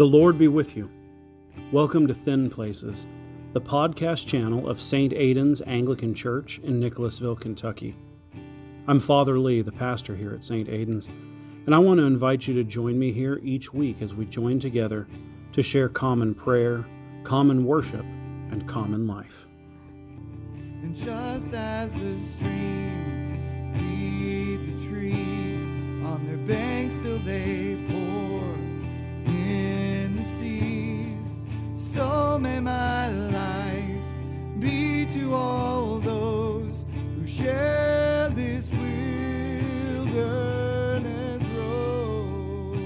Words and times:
The 0.00 0.06
Lord 0.06 0.38
be 0.38 0.48
with 0.48 0.78
you. 0.78 0.88
Welcome 1.72 2.06
to 2.06 2.14
Thin 2.14 2.48
Places, 2.48 3.06
the 3.52 3.60
podcast 3.60 4.26
channel 4.26 4.66
of 4.66 4.80
St. 4.80 5.12
Aidan's 5.12 5.60
Anglican 5.66 6.14
Church 6.14 6.58
in 6.60 6.80
Nicholasville, 6.80 7.36
Kentucky. 7.36 7.94
I'm 8.88 8.98
Father 8.98 9.38
Lee, 9.38 9.60
the 9.60 9.70
pastor 9.70 10.16
here 10.16 10.32
at 10.32 10.42
St. 10.42 10.70
Aidan's, 10.70 11.08
and 11.66 11.74
I 11.74 11.78
want 11.78 12.00
to 12.00 12.04
invite 12.04 12.48
you 12.48 12.54
to 12.54 12.64
join 12.64 12.98
me 12.98 13.12
here 13.12 13.40
each 13.42 13.74
week 13.74 14.00
as 14.00 14.14
we 14.14 14.24
join 14.24 14.58
together 14.58 15.06
to 15.52 15.62
share 15.62 15.90
common 15.90 16.34
prayer, 16.34 16.86
common 17.22 17.66
worship, 17.66 18.06
and 18.50 18.66
common 18.66 19.06
life. 19.06 19.48
And 20.54 20.96
just 20.96 21.52
as 21.52 21.92
the 21.92 22.18
streams 22.20 23.34
feed 23.76 24.64
the 24.64 24.88
trees 24.88 25.62
on 26.06 26.26
their 26.26 26.38
banks 26.38 26.96
till 27.02 27.18
they 27.18 27.76
pour 27.90 28.09
so 32.00 32.38
may 32.38 32.58
my 32.60 33.08
life 33.10 33.84
be 34.58 35.04
to 35.04 35.34
all 35.34 35.98
those 35.98 36.86
who 37.14 37.26
share 37.26 38.30
this 38.30 38.70
wilderness 38.70 40.16
road. 41.48 42.78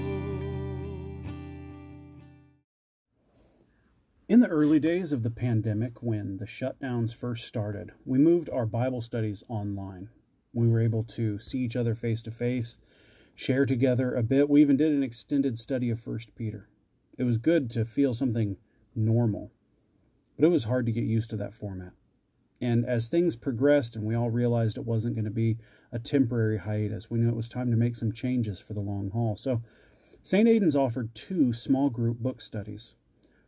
In 4.27 4.41
the 4.41 4.49
early 4.49 4.81
days 4.81 5.13
of 5.13 5.23
the 5.23 5.29
pandemic, 5.29 6.03
when 6.03 6.35
the 6.35 6.45
shutdowns 6.45 7.15
first 7.15 7.47
started, 7.47 7.93
we 8.03 8.17
moved 8.17 8.49
our 8.49 8.65
Bible 8.65 8.99
studies 8.99 9.45
online. 9.47 10.09
We 10.51 10.67
were 10.67 10.81
able 10.81 11.03
to 11.03 11.39
see 11.39 11.59
each 11.59 11.77
other 11.77 11.95
face 11.95 12.21
to 12.23 12.31
face, 12.31 12.79
share 13.33 13.65
together 13.65 14.13
a 14.13 14.23
bit. 14.23 14.49
We 14.49 14.59
even 14.59 14.75
did 14.75 14.91
an 14.91 15.03
extended 15.03 15.57
study 15.57 15.89
of 15.89 16.05
1 16.05 16.19
Peter. 16.35 16.67
It 17.17 17.23
was 17.23 17.37
good 17.37 17.71
to 17.71 17.85
feel 17.85 18.13
something 18.13 18.57
normal, 18.95 19.51
but 20.35 20.45
it 20.45 20.51
was 20.51 20.65
hard 20.65 20.85
to 20.85 20.91
get 20.91 21.03
used 21.03 21.29
to 21.31 21.37
that 21.37 21.53
format. 21.53 21.93
And 22.61 22.85
as 22.85 23.07
things 23.07 23.35
progressed 23.35 23.95
and 23.95 24.05
we 24.05 24.15
all 24.15 24.29
realized 24.29 24.77
it 24.77 24.85
wasn't 24.85 25.15
going 25.15 25.25
to 25.25 25.31
be 25.31 25.57
a 25.91 25.99
temporary 25.99 26.59
hiatus, 26.59 27.09
we 27.09 27.19
knew 27.19 27.29
it 27.29 27.35
was 27.35 27.49
time 27.49 27.69
to 27.71 27.77
make 27.77 27.95
some 27.95 28.11
changes 28.11 28.59
for 28.59 28.73
the 28.73 28.81
long 28.81 29.11
haul. 29.11 29.35
So, 29.35 29.61
St. 30.23 30.47
Aidan's 30.47 30.75
offered 30.75 31.13
two 31.13 31.53
small 31.53 31.89
group 31.89 32.17
book 32.17 32.41
studies 32.41 32.95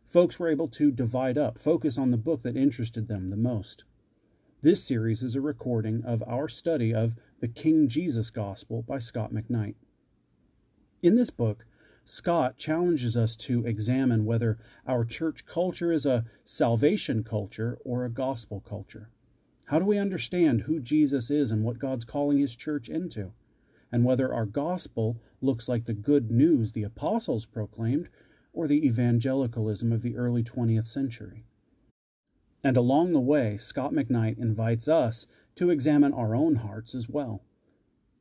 folks 0.08 0.38
were 0.38 0.48
able 0.48 0.68
to 0.68 0.90
divide 0.90 1.36
up, 1.36 1.58
focus 1.58 1.98
on 1.98 2.10
the 2.10 2.16
book 2.16 2.42
that 2.42 2.56
interested 2.56 3.08
them 3.08 3.28
the 3.28 3.36
most. 3.36 3.84
This 4.62 4.82
series 4.82 5.22
is 5.22 5.36
a 5.36 5.40
recording 5.40 6.02
of 6.04 6.24
our 6.26 6.48
study 6.48 6.94
of 6.94 7.14
the 7.40 7.48
King 7.48 7.88
Jesus 7.88 8.30
Gospel 8.30 8.82
by 8.82 8.98
Scot 8.98 9.32
McKnight. 9.32 9.74
In 11.02 11.14
this 11.14 11.30
book, 11.30 11.66
Scot 12.10 12.56
challenges 12.56 13.18
us 13.18 13.36
to 13.36 13.66
examine 13.66 14.24
whether 14.24 14.56
our 14.86 15.04
church 15.04 15.44
culture 15.44 15.92
is 15.92 16.06
a 16.06 16.24
salvation 16.42 17.22
culture 17.22 17.76
or 17.84 18.02
a 18.02 18.10
gospel 18.10 18.62
culture. 18.66 19.10
How 19.66 19.78
do 19.78 19.84
we 19.84 19.98
understand 19.98 20.62
who 20.62 20.80
Jesus 20.80 21.30
is 21.30 21.50
and 21.50 21.62
what 21.62 21.78
God's 21.78 22.06
calling 22.06 22.38
his 22.38 22.56
church 22.56 22.88
into? 22.88 23.32
And 23.92 24.06
whether 24.06 24.32
our 24.32 24.46
gospel 24.46 25.20
looks 25.42 25.68
like 25.68 25.84
the 25.84 25.92
good 25.92 26.30
news 26.30 26.72
the 26.72 26.82
apostles 26.82 27.44
proclaimed 27.44 28.08
or 28.54 28.66
the 28.66 28.86
evangelicalism 28.86 29.92
of 29.92 30.00
the 30.00 30.16
early 30.16 30.42
20th 30.42 30.86
century. 30.86 31.44
And 32.64 32.78
along 32.78 33.12
the 33.12 33.20
way, 33.20 33.58
Scot 33.58 33.92
McKnight 33.92 34.38
invites 34.38 34.88
us 34.88 35.26
to 35.56 35.68
examine 35.68 36.14
our 36.14 36.34
own 36.34 36.56
hearts 36.56 36.94
as 36.94 37.06
well, 37.06 37.42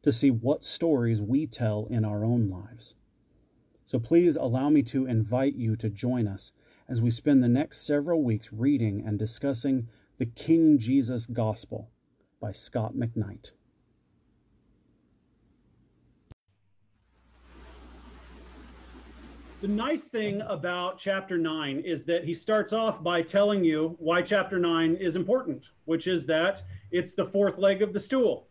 to 0.04 0.12
see 0.12 0.30
what 0.30 0.66
stories 0.66 1.22
we 1.22 1.48
tell 1.48 1.88
in 1.90 2.04
our 2.04 2.26
own 2.26 2.50
lives. 2.50 2.94
So 3.88 4.00
please 4.00 4.36
allow 4.36 4.70
me 4.70 4.84
to 4.84 5.06
invite 5.06 5.56
you 5.56 5.78
to 5.78 5.90
join 5.90 6.28
us 6.28 6.52
as 6.90 7.00
we 7.00 7.10
spend 7.10 7.42
the 7.42 7.48
next 7.48 7.88
several 7.88 8.22
weeks 8.22 8.52
reading 8.52 9.02
and 9.06 9.18
discussing 9.18 9.88
the 10.18 10.26
King 10.26 10.78
Jesus 10.78 11.26
Gospel 11.26 11.90
by 12.42 12.52
Scot 12.52 12.96
McKnight. 12.96 13.52
The 19.62 19.70
nice 19.70 20.04
thing 20.04 20.42
about 20.42 20.98
chapter 20.98 21.38
9 21.38 21.80
is 21.80 22.04
that 22.04 22.26
he 22.26 22.34
starts 22.34 22.74
off 22.74 23.02
by 23.02 23.22
telling 23.22 23.64
you 23.64 23.96
why 24.00 24.22
chapter 24.22 24.60
9 24.60 24.96
is 24.96 25.16
important, 25.16 25.70
which 25.86 26.08
is 26.08 26.26
that 26.26 26.62
it's 26.92 27.14
the 27.14 27.26
fourth 27.26 27.58
leg 27.58 27.82
of 27.82 27.94
the 27.94 28.02
stool. 28.02 28.50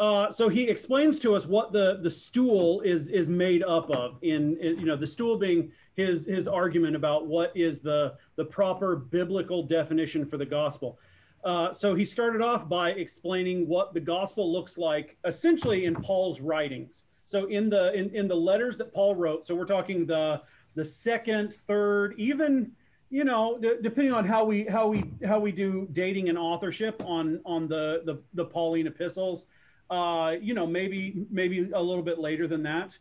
Uh, 0.00 0.30
so 0.30 0.48
he 0.48 0.62
explains 0.62 1.18
to 1.18 1.34
us 1.34 1.44
what 1.44 1.72
the, 1.72 1.98
the 2.02 2.10
stool 2.10 2.80
is 2.82 3.08
is 3.08 3.28
made 3.28 3.64
up 3.64 3.90
of 3.90 4.16
in, 4.22 4.56
in, 4.58 4.78
you 4.78 4.86
know 4.86 4.96
the 4.96 5.06
stool 5.06 5.36
being 5.36 5.72
his 5.94 6.24
his 6.24 6.46
argument 6.46 6.94
about 6.94 7.26
what 7.26 7.50
is 7.56 7.80
the 7.80 8.14
the 8.36 8.44
proper 8.44 8.94
biblical 8.94 9.62
definition 9.62 10.24
for 10.24 10.36
the 10.36 10.46
gospel. 10.46 10.98
Uh, 11.44 11.72
so 11.72 11.94
he 11.94 12.04
started 12.04 12.42
off 12.42 12.68
by 12.68 12.90
explaining 12.90 13.66
what 13.66 13.92
the 13.92 14.00
gospel 14.00 14.52
looks 14.52 14.78
like 14.78 15.16
essentially 15.24 15.84
in 15.84 15.94
Paul's 15.94 16.40
writings. 16.40 17.04
So 17.24 17.46
in 17.46 17.68
the 17.68 17.92
in, 17.92 18.14
in 18.14 18.28
the 18.28 18.36
letters 18.36 18.76
that 18.76 18.92
Paul 18.94 19.16
wrote, 19.16 19.44
so 19.44 19.54
we're 19.54 19.64
talking 19.64 20.06
the 20.06 20.42
the 20.76 20.84
second, 20.84 21.54
third, 21.54 22.14
even 22.18 22.70
you 23.10 23.24
know, 23.24 23.58
d- 23.58 23.76
depending 23.82 24.12
on 24.12 24.24
how 24.24 24.44
we 24.44 24.64
how 24.64 24.86
we 24.86 25.10
how 25.26 25.40
we 25.40 25.50
do 25.50 25.88
dating 25.92 26.28
and 26.28 26.38
authorship 26.38 27.02
on 27.04 27.40
on 27.44 27.66
the 27.66 28.02
the, 28.04 28.22
the 28.34 28.44
Pauline 28.44 28.86
epistles, 28.86 29.46
uh, 29.90 30.36
you 30.40 30.54
know, 30.54 30.66
maybe 30.66 31.26
maybe 31.30 31.70
a 31.72 31.82
little 31.82 32.02
bit 32.02 32.18
later 32.18 32.46
than 32.46 32.62
that. 32.64 32.98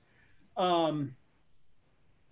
Um, 0.56 1.16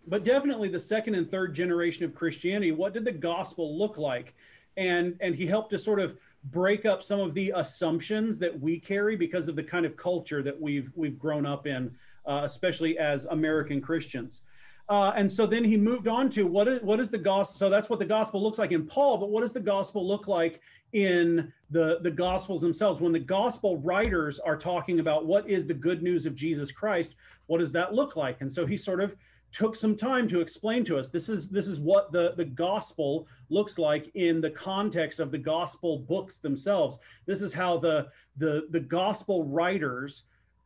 but 0.07 0.23
definitely 0.23 0.69
the 0.69 0.79
second 0.79 1.16
and 1.16 1.29
third 1.29 1.53
generation 1.53 2.05
of 2.05 2.13
Christianity, 2.13 2.71
what 2.71 2.93
did 2.93 3.05
the 3.05 3.11
gospel 3.11 3.77
look 3.77 3.97
like? 3.97 4.33
And 4.77 5.16
and 5.19 5.35
he 5.35 5.45
helped 5.45 5.71
to 5.71 5.77
sort 5.77 5.99
of 5.99 6.17
break 6.51 6.85
up 6.85 7.01
some 7.01 7.19
of 7.19 7.33
the 7.33 7.51
assumptions 7.55 8.38
that 8.38 8.59
we 8.59 8.79
carry 8.79 9.16
because 9.16 9.47
of 9.47 9.55
the 9.55 9.63
kind 9.63 9.85
of 9.85 9.97
culture 9.97 10.43
that 10.43 10.59
we've 10.59 10.91
we've 10.95 11.17
grown 11.17 11.45
up 11.45 11.67
in, 11.67 11.93
uh, 12.25 12.41
especially 12.43 12.97
as 12.97 13.25
American 13.25 13.81
Christians. 13.81 14.43
Uh, 14.88 15.12
and 15.16 15.31
so 15.31 15.47
then 15.47 15.63
he 15.63 15.78
moved 15.78 16.07
on 16.07 16.29
to 16.29 16.46
what 16.46 16.68
is, 16.68 16.81
what 16.84 17.00
is 17.00 17.09
the 17.09 17.18
gospel? 17.18 17.57
So 17.57 17.69
that's 17.69 17.90
what 17.90 17.97
the 17.97 18.06
gospel 18.06 18.41
looks 18.41 18.59
like 18.59 18.72
in 18.72 18.85
Paul, 18.85 19.18
but 19.18 19.29
what 19.29 19.41
does 19.41 19.53
the 19.53 19.59
gospel 19.59 20.07
look 20.07 20.28
like 20.28 20.62
in 20.94 21.51
the, 21.72 22.00
the 22.01 22.12
gospels 22.12 22.62
themselves? 22.62 23.01
When 23.01 23.12
the 23.12 23.19
gospel 23.19 23.78
writers 23.78 24.40
are 24.40 24.56
talking 24.56 25.00
about 25.00 25.25
what 25.25 25.50
is 25.50 25.66
the 25.66 25.73
good 25.73 26.03
news 26.03 26.28
of 26.28 26.35
Jesus 26.35 26.72
Christ, 26.72 27.16
what 27.47 27.57
does 27.57 27.72
that 27.72 27.96
look 27.96 28.16
like? 28.16 28.41
And 28.41 28.51
so 28.51 28.66
he 28.66 28.78
sort 28.78 29.01
of 29.01 29.16
took 29.51 29.75
some 29.75 29.96
time 29.96 30.28
to 30.28 30.41
explain 30.41 30.84
to 30.84 31.00
us 31.00 31.07
this 31.07 31.29
is 31.29 31.50
this 31.50 31.66
is 31.66 31.79
what 31.79 32.12
the 32.12 32.34
the 32.35 32.44
gospel 32.44 33.25
looks 33.50 33.78
like 33.78 34.12
in 34.13 34.41
the 34.41 34.50
context 34.50 35.22
of 35.22 35.31
the 35.31 35.38
gospel 35.38 36.00
books 36.00 36.40
themselves 36.40 36.97
this 37.25 37.41
is 37.41 37.53
how 37.53 37.78
the 37.78 38.06
the 38.35 38.67
the 38.72 38.79
gospel 38.79 39.46
writers 39.46 40.23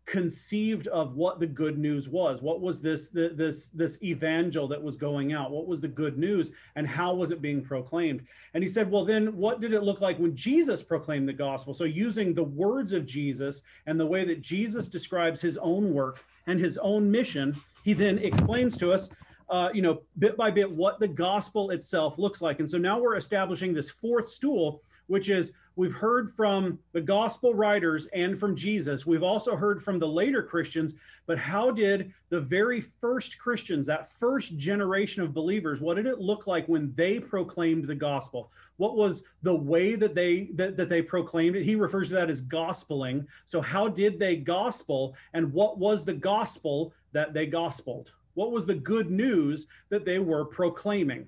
conceived 0.10 0.88
of 0.88 1.16
what 1.16 1.40
the 1.40 1.46
good 1.46 1.78
news 1.78 2.10
was. 2.10 2.42
What 2.42 2.62
was 2.62 2.82
this 2.82 3.10
the, 3.10 3.30
this 3.36 3.68
this 3.68 4.02
evangel 4.02 4.68
that 4.68 4.82
was 4.82 4.96
going 4.96 5.34
out? 5.34 5.52
What 5.52 5.68
was 5.68 5.82
the 5.82 5.88
good 5.88 6.18
news 6.18 6.52
and 6.76 6.88
how 6.88 7.14
was 7.14 7.30
it 7.30 7.44
being 7.44 7.64
proclaimed? 7.64 8.26
And 8.56 8.64
he 8.64 8.68
said 8.68 8.90
well 8.90 9.06
then 9.06 9.38
what 9.38 9.62
did 9.62 9.72
it 9.72 9.84
look 9.84 10.02
like 10.02 10.18
when 10.18 10.36
jesus 10.36 10.82
proclaimed 10.82 11.30
the 11.30 11.34
gospel? 11.34 11.76
So 11.76 11.84
using 11.84 12.34
the 12.34 12.44
words 12.44 12.92
of 12.92 13.06
jesus 13.06 13.62
and 13.86 14.00
the 14.00 14.06
way 14.06 14.26
that 14.26 14.42
jesus 14.42 14.88
describes 14.88 15.42
his 15.42 15.60
own 15.60 15.94
work 15.94 16.26
and 16.48 16.60
his 16.60 16.80
own 16.80 17.12
mission 17.12 17.56
he 17.84 17.94
then 17.94 18.18
explains 18.18 18.76
to 18.78 18.92
us 18.92 19.10
uh, 19.50 19.70
you 19.74 19.84
know 19.84 20.02
bit 20.18 20.36
by 20.36 20.50
bit 20.50 20.72
what 20.72 21.00
the 21.00 21.08
gospel 21.08 21.70
itself 21.70 22.18
looks 22.18 22.42
like. 22.42 22.60
And 22.60 22.70
so 22.70 22.80
now 22.80 23.00
we're 23.00 23.16
establishing 23.16 23.74
this 23.74 23.92
fourth 23.92 24.28
stool 24.28 24.82
which 25.10 25.30
is 25.30 25.52
we've 25.76 25.94
heard 25.94 26.32
from 26.32 26.78
the 26.94 27.02
gospel 27.02 27.54
writers 27.54 28.08
and 28.14 28.38
from 28.38 28.56
Jesus. 28.56 29.06
We've 29.06 29.24
also 29.24 29.56
heard 29.56 29.82
from 29.82 29.98
the 29.98 30.08
later 30.08 30.44
Christians, 30.44 30.94
but 31.26 31.38
how 31.38 31.72
did 31.72 32.14
the 32.30 32.40
very 32.40 32.80
first 32.80 33.40
Christians, 33.40 33.88
that 33.88 34.12
first 34.20 34.58
generation 34.58 35.24
of 35.24 35.34
believers, 35.34 35.82
what 35.82 35.98
did 35.98 36.06
it 36.06 36.20
look 36.20 36.48
like 36.48 36.68
when 36.68 36.94
they 36.96 37.20
proclaimed 37.20 37.86
the 37.86 37.96
gospel? 37.96 38.52
What 38.78 38.96
was 38.96 39.24
the 39.42 39.56
way 39.56 39.96
that 39.96 40.16
they 40.16 40.50
that, 40.54 40.78
that 40.78 40.90
they 40.90 41.02
proclaimed 41.02 41.56
it? 41.56 41.64
He 41.64 41.76
refers 41.76 42.10
to 42.10 42.16
that 42.16 42.30
as 42.30 42.42
gospeling. 42.42 43.26
So 43.46 43.60
how 43.60 43.88
did 43.88 44.20
they 44.20 44.36
gospel 44.36 45.16
and 45.34 45.52
what 45.52 45.80
was 45.80 46.06
the 46.06 46.14
gospel 46.14 46.94
that 47.14 47.34
they 47.34 47.48
gospeled? 47.48 48.08
What 48.36 48.52
was 48.52 48.68
the 48.68 48.76
good 48.76 49.10
news 49.10 49.66
that 49.90 50.06
they 50.06 50.20
were 50.20 50.46
proclaiming? 50.46 51.28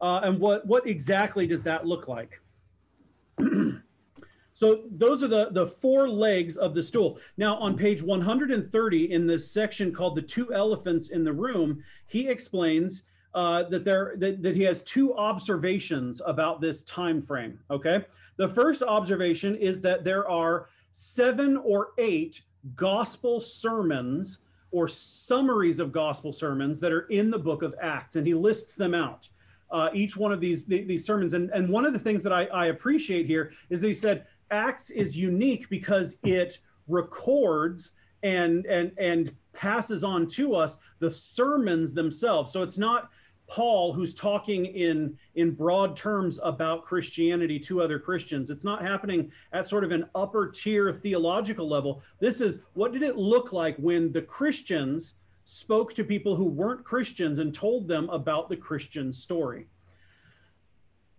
Uh, 0.00 0.20
and 0.24 0.38
what 0.38 0.66
what 0.66 0.86
exactly 0.86 1.46
does 1.46 1.62
that 1.62 1.86
look 1.86 2.06
like? 2.06 2.40
so 4.52 4.82
those 4.90 5.22
are 5.22 5.28
the, 5.28 5.48
the 5.50 5.66
four 5.66 6.08
legs 6.08 6.56
of 6.56 6.74
the 6.74 6.82
stool. 6.82 7.18
Now, 7.36 7.56
on 7.56 7.76
page 7.76 8.02
130 8.02 9.12
in 9.12 9.26
the 9.26 9.38
section 9.38 9.92
called 9.92 10.16
The 10.16 10.22
Two 10.22 10.52
Elephants 10.52 11.08
in 11.08 11.24
the 11.24 11.32
Room, 11.32 11.82
he 12.06 12.28
explains 12.28 13.04
uh, 13.34 13.64
that 13.64 13.84
there 13.84 14.14
that, 14.18 14.42
that 14.42 14.54
he 14.54 14.62
has 14.62 14.82
two 14.82 15.14
observations 15.16 16.22
about 16.24 16.60
this 16.60 16.84
time 16.84 17.20
frame. 17.20 17.58
Okay. 17.70 18.04
The 18.36 18.48
first 18.48 18.82
observation 18.82 19.56
is 19.56 19.80
that 19.82 20.04
there 20.04 20.28
are 20.28 20.68
seven 20.92 21.56
or 21.56 21.88
eight 21.98 22.42
gospel 22.76 23.40
sermons 23.40 24.38
or 24.70 24.88
summaries 24.88 25.78
of 25.78 25.92
gospel 25.92 26.32
sermons 26.32 26.80
that 26.80 26.92
are 26.92 27.06
in 27.08 27.30
the 27.30 27.38
book 27.38 27.62
of 27.62 27.74
Acts, 27.80 28.16
and 28.16 28.26
he 28.26 28.34
lists 28.34 28.74
them 28.74 28.94
out. 28.94 29.28
Uh, 29.74 29.90
each 29.92 30.16
one 30.16 30.30
of 30.30 30.40
these 30.40 30.64
these 30.66 31.04
sermons, 31.04 31.34
and 31.34 31.50
and 31.50 31.68
one 31.68 31.84
of 31.84 31.92
the 31.92 31.98
things 31.98 32.22
that 32.22 32.32
I, 32.32 32.44
I 32.44 32.66
appreciate 32.66 33.26
here 33.26 33.52
is 33.70 33.80
that 33.80 33.88
he 33.88 33.94
said 33.94 34.24
Acts 34.52 34.90
is 34.90 35.16
unique 35.16 35.68
because 35.68 36.16
it 36.22 36.60
records 36.86 37.90
and 38.22 38.66
and 38.66 38.92
and 38.98 39.34
passes 39.52 40.04
on 40.04 40.28
to 40.28 40.54
us 40.54 40.78
the 41.00 41.10
sermons 41.10 41.92
themselves. 41.92 42.52
So 42.52 42.62
it's 42.62 42.78
not 42.78 43.10
Paul 43.48 43.92
who's 43.92 44.14
talking 44.14 44.66
in 44.66 45.18
in 45.34 45.50
broad 45.50 45.96
terms 45.96 46.38
about 46.44 46.84
Christianity 46.84 47.58
to 47.58 47.82
other 47.82 47.98
Christians. 47.98 48.50
It's 48.50 48.64
not 48.64 48.80
happening 48.80 49.32
at 49.52 49.66
sort 49.66 49.82
of 49.82 49.90
an 49.90 50.08
upper 50.14 50.52
tier 50.52 50.92
theological 50.92 51.68
level. 51.68 52.00
This 52.20 52.40
is 52.40 52.60
what 52.74 52.92
did 52.92 53.02
it 53.02 53.16
look 53.16 53.52
like 53.52 53.76
when 53.78 54.12
the 54.12 54.22
Christians 54.22 55.14
spoke 55.44 55.94
to 55.94 56.04
people 56.04 56.36
who 56.36 56.46
weren't 56.46 56.84
Christians 56.84 57.38
and 57.38 57.54
told 57.54 57.86
them 57.86 58.08
about 58.10 58.48
the 58.48 58.56
Christian 58.56 59.12
story. 59.12 59.66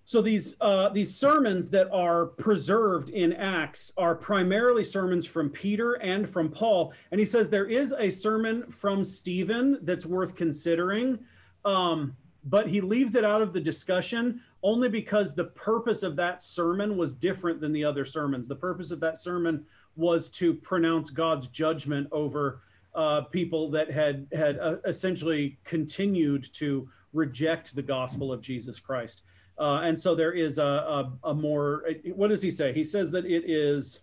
So 0.08 0.22
these 0.22 0.56
uh, 0.62 0.90
these 0.90 1.16
sermons 1.16 1.70
that 1.72 1.90
are 1.92 2.28
preserved 2.28 3.10
in 3.10 3.34
Acts 3.34 3.92
are 3.98 4.14
primarily 4.14 4.84
sermons 4.84 5.26
from 5.26 5.50
Peter 5.50 5.94
and 5.94 6.30
from 6.30 6.50
Paul, 6.52 6.94
and 7.10 7.20
he 7.20 7.26
says 7.26 7.50
there 7.50 7.66
is 7.66 7.92
a 7.98 8.12
sermon 8.12 8.70
from 8.70 9.04
Stephen 9.04 9.80
that's 9.82 10.06
worth 10.06 10.36
considering, 10.36 11.18
um, 11.66 12.16
but 12.44 12.68
he 12.68 12.82
leaves 12.82 13.16
it 13.16 13.26
out 13.26 13.42
of 13.42 13.52
the 13.52 13.60
discussion 13.60 14.42
only 14.62 14.90
because 14.90 15.34
the 15.34 15.46
purpose 15.46 16.04
of 16.04 16.16
that 16.16 16.42
sermon 16.42 16.98
was 16.98 17.16
different 17.16 17.60
than 17.60 17.72
the 17.72 17.84
other 17.84 18.06
sermons. 18.06 18.48
The 18.48 18.56
purpose 18.56 18.92
of 18.92 19.00
that 19.00 19.18
sermon 19.18 19.66
was 19.96 20.30
to 20.30 20.54
pronounce 20.54 21.10
God's 21.10 21.48
judgment 21.48 22.08
over 22.12 22.62
uh, 22.96 23.22
people 23.22 23.70
that 23.72 23.92
had 23.92 24.28
had 24.34 24.58
uh, 24.60 24.78
essentially 24.86 25.58
continued 25.64 26.48
to 26.54 26.88
reject 27.14 27.76
the 27.76 27.82
gospel 27.82 28.32
of 28.32 28.42
Jesus 28.42 28.80
Christ. 28.80 29.22
Uh, 29.58 29.82
and 29.84 29.98
so 30.00 30.16
there 30.16 30.34
is 30.34 30.58
a, 30.58 30.64
a, 30.64 31.14
a, 31.24 31.34
more, 31.34 31.86
what 32.14 32.28
does 32.28 32.42
he 32.42 32.52
say? 32.52 32.74
He 32.74 32.84
says 32.84 33.10
that 33.12 33.26
it 33.26 33.50
is, 33.50 34.02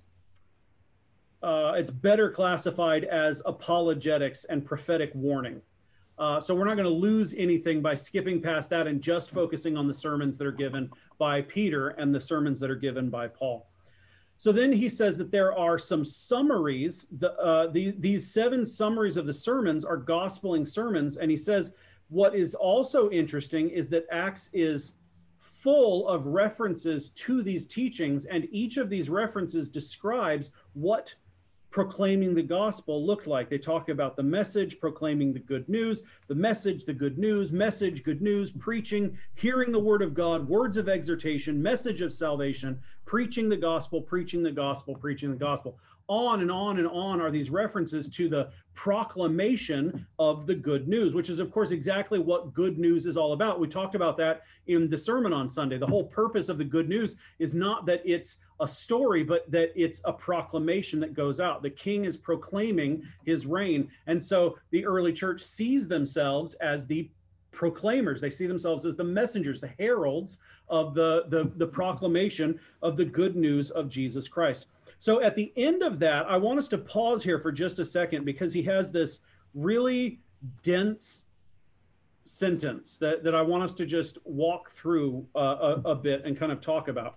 uh, 1.43 1.75
it's 1.77 1.91
better 1.91 2.31
classified 2.31 3.05
as 3.05 3.43
apologetics 3.45 4.45
and 4.45 4.65
prophetic 4.65 5.11
warning. 5.15 5.61
Uh, 6.19 6.41
so 6.41 6.55
we're 6.55 6.65
not 6.65 6.77
going 6.77 6.89
to 6.89 6.91
lose 6.91 7.35
anything 7.37 7.83
by 7.83 7.95
skipping 7.95 8.41
past 8.41 8.71
that 8.71 8.87
and 8.87 9.03
just 9.03 9.31
focusing 9.31 9.77
on 9.77 9.87
the 9.89 9.95
sermons 9.95 10.39
that 10.39 10.47
are 10.47 10.53
given 10.53 10.91
by 11.19 11.43
Peter 11.43 11.89
and 11.89 12.15
the 12.15 12.21
sermons 12.21 12.59
that 12.61 12.71
are 12.71 12.77
given 12.77 13.11
by 13.11 13.29
Paul. 13.29 13.67
So 14.43 14.51
then 14.51 14.73
he 14.73 14.89
says 14.89 15.17
that 15.19 15.31
there 15.31 15.57
are 15.57 15.79
some 15.79 16.05
summaries. 16.05 17.07
The, 17.13 17.33
uh, 17.35 17.69
the, 17.69 17.95
these 18.01 18.33
seven 18.33 18.67
summaries 18.67 19.17
of 19.17 19.25
the 19.25 19.33
sermons 19.33 19.85
are 19.85 19.97
gospeling 19.97 20.67
sermons. 20.67 21.17
And 21.17 21.31
he 21.31 21.37
says 21.37 21.77
what 22.09 22.35
is 22.35 22.57
also 22.57 23.09
interesting 23.13 23.71
is 23.71 23.89
that 23.91 24.05
Acts 24.11 24.51
is 24.53 24.95
full 25.39 26.09
of 26.09 26.27
references 26.27 27.11
to 27.11 27.45
these 27.45 27.69
teachings, 27.69 28.25
and 28.25 28.49
each 28.51 28.79
of 28.79 28.91
these 28.91 29.09
references 29.09 29.69
describes 29.69 30.51
what 30.73 31.15
proclaiming 31.73 32.35
the 32.35 32.43
gospel 32.43 33.05
looked 33.05 33.27
like. 33.27 33.49
They 33.49 33.59
talk 33.59 33.89
about 33.89 34.15
the 34.15 34.23
message, 34.23 34.79
proclaiming 34.79 35.33
the 35.33 35.39
good 35.39 35.67
news, 35.69 36.03
the 36.29 36.35
message, 36.35 36.85
the 36.85 36.93
good 36.93 37.19
news, 37.19 37.51
message, 37.51 38.05
good 38.05 38.21
news, 38.21 38.53
preaching, 38.53 39.19
hearing 39.35 39.73
the 39.73 39.79
word 39.79 40.03
of 40.03 40.13
God, 40.13 40.47
words 40.47 40.77
of 40.77 40.91
exhortation, 40.91 41.61
message 41.61 42.03
of 42.03 42.13
salvation, 42.13 42.79
preaching 43.07 43.49
the 43.49 43.57
gospel, 43.57 44.03
preaching 44.03 44.43
the 44.43 44.53
gospel, 44.53 44.95
preaching 44.95 45.31
the 45.31 45.37
gospel 45.37 45.79
on 46.09 46.41
and 46.41 46.51
on 46.51 46.79
and 46.79 46.87
on 46.89 47.21
are 47.21 47.31
these 47.31 47.51
references 47.51 48.09
to 48.09 48.29
the 48.29 48.51
proclamation 48.75 50.07
of 50.19 50.47
the 50.47 50.55
good 50.55 50.89
news, 50.89 51.15
which 51.15 51.29
is, 51.29 51.39
of 51.39 51.51
course, 51.51 51.71
exactly 51.71 52.19
what 52.19 52.55
good 52.55 52.79
news 52.79 53.07
is 53.07 53.17
all 53.17 53.33
about. 53.33 53.61
We 53.61 53.69
talked 53.69 53.95
about 53.95 54.17
that 54.19 54.43
in 54.67 54.89
the 54.89 54.99
sermon 54.99 55.33
on 55.33 55.49
Sunday. 55.49 55.79
The 55.79 55.87
whole 55.87 56.05
purpose 56.05 56.49
of 56.49 56.59
the 56.59 56.65
good 56.65 56.89
news 56.89 57.17
is 57.39 57.55
not 57.55 57.87
that 57.87 58.03
it's 58.05 58.39
a 58.61 58.69
story, 58.69 59.23
but 59.23 59.51
that 59.51 59.73
it's 59.75 60.01
a 60.05 60.13
proclamation 60.13 61.01
that 61.01 61.15
goes 61.15 61.41
out. 61.41 61.63
The 61.63 61.71
king 61.71 62.05
is 62.05 62.17
proclaiming 62.17 63.03
his 63.25 63.47
reign. 63.47 63.89
And 64.07 64.23
so 64.23 64.59
the 64.71 64.85
early 64.85 65.13
church 65.13 65.43
sees 65.43 65.89
themselves 65.89 66.55
as 66.55 66.87
the 66.87 67.11
proclaimers 67.53 68.21
they 68.21 68.31
see 68.31 68.47
themselves 68.47 68.87
as 68.87 68.97
the 68.97 69.05
messengers 69.05 69.61
the 69.61 69.71
heralds 69.79 70.39
of 70.69 70.95
the, 70.95 71.27
the 71.29 71.51
the 71.57 71.67
proclamation 71.67 72.59
of 72.83 72.97
the 72.97 73.05
good 73.05 73.37
news 73.37 73.71
of 73.71 73.89
jesus 73.89 74.27
christ 74.27 74.67
so 75.03 75.21
at 75.21 75.35
the 75.35 75.53
end 75.57 75.83
of 75.83 75.99
that, 75.99 76.27
I 76.31 76.37
want 76.37 76.61
us 76.61 76.69
to 76.69 76.79
pause 76.79 77.25
here 77.25 77.41
for 77.41 77.51
just 77.51 77.81
a 77.81 77.85
second 77.85 78.25
because 78.25 78.55
he 78.55 78.63
has 78.63 78.93
this 78.93 79.19
really 79.53 80.21
dense 80.63 81.25
sentence 82.25 82.99
that, 82.99 83.25
that 83.25 83.35
I 83.35 83.43
want 83.43 83.65
us 83.65 83.75
to 83.75 83.85
just 83.85 84.19
walk 84.23 84.71
through 84.71 85.27
uh, 85.35 85.41
a, 85.85 85.91
a 85.91 85.95
bit 85.97 86.25
and 86.25 86.39
kind 86.39 86.53
of 86.53 86.61
talk 86.61 86.87
about. 86.87 87.17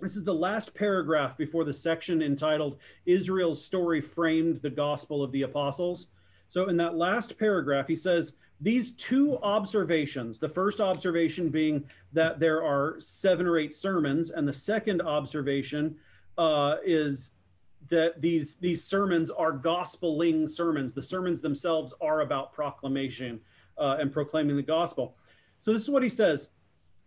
This 0.00 0.16
is 0.16 0.24
the 0.24 0.32
last 0.32 0.74
paragraph 0.74 1.36
before 1.36 1.64
the 1.64 1.72
section 1.74 2.22
entitled 2.22 2.78
Israel's 3.04 3.62
Story 3.62 4.00
Framed 4.00 4.62
the 4.62 4.70
Gospel 4.70 5.22
of 5.22 5.30
the 5.32 5.42
Apostles. 5.42 6.06
So, 6.48 6.70
in 6.70 6.78
that 6.78 6.96
last 6.96 7.38
paragraph, 7.38 7.88
he 7.88 7.96
says, 7.96 8.36
These 8.62 8.92
two 8.92 9.36
observations, 9.42 10.38
the 10.38 10.48
first 10.48 10.80
observation 10.80 11.50
being 11.50 11.84
that 12.14 12.40
there 12.40 12.64
are 12.64 12.98
seven 13.00 13.46
or 13.46 13.58
eight 13.58 13.74
sermons, 13.74 14.30
and 14.30 14.48
the 14.48 14.54
second 14.54 15.02
observation 15.02 15.96
uh, 16.38 16.76
is 16.84 17.32
that 17.88 18.20
these 18.20 18.56
these 18.56 18.82
sermons 18.82 19.30
are 19.30 19.52
gospeling 19.52 20.48
sermons. 20.48 20.92
The 20.92 21.02
sermons 21.02 21.40
themselves 21.40 21.94
are 22.00 22.22
about 22.22 22.52
proclamation 22.52 23.40
uh, 23.78 23.96
and 24.00 24.12
proclaiming 24.12 24.56
the 24.56 24.62
gospel. 24.62 25.16
So 25.62 25.72
this 25.72 25.82
is 25.82 25.90
what 25.90 26.02
he 26.02 26.08
says. 26.08 26.48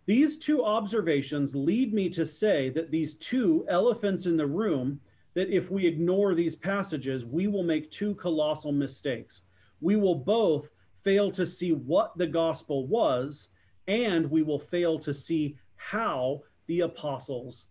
These 0.06 0.38
two 0.38 0.64
observations 0.64 1.56
lead 1.56 1.94
me 1.94 2.10
to 2.10 2.26
say 2.26 2.70
that 2.72 2.90
these 2.90 3.16
two 3.16 3.66
elephants 3.70 4.26
in 4.26 4.38
the 4.38 4.48
room, 4.48 5.00
that 5.36 5.50
if 5.50 5.70
we 5.70 5.86
ignore 5.86 6.34
these 6.34 6.56
passages, 6.56 7.26
we 7.26 7.48
will 7.48 7.64
make 7.64 7.92
two 7.92 8.16
colossal 8.16 8.72
mistakes. 8.72 9.42
We 9.82 9.96
will 9.98 10.16
both 10.16 10.70
fail 11.04 11.32
to 11.34 11.46
see 11.46 11.74
what 11.74 12.18
the 12.18 12.28
gospel 12.28 12.88
was, 12.88 13.50
and 13.88 14.30
we 14.30 14.42
will 14.42 14.60
fail 14.60 14.98
to 15.00 15.14
see 15.14 15.58
how 15.76 16.42
the 16.68 16.82
apostles 16.82 17.66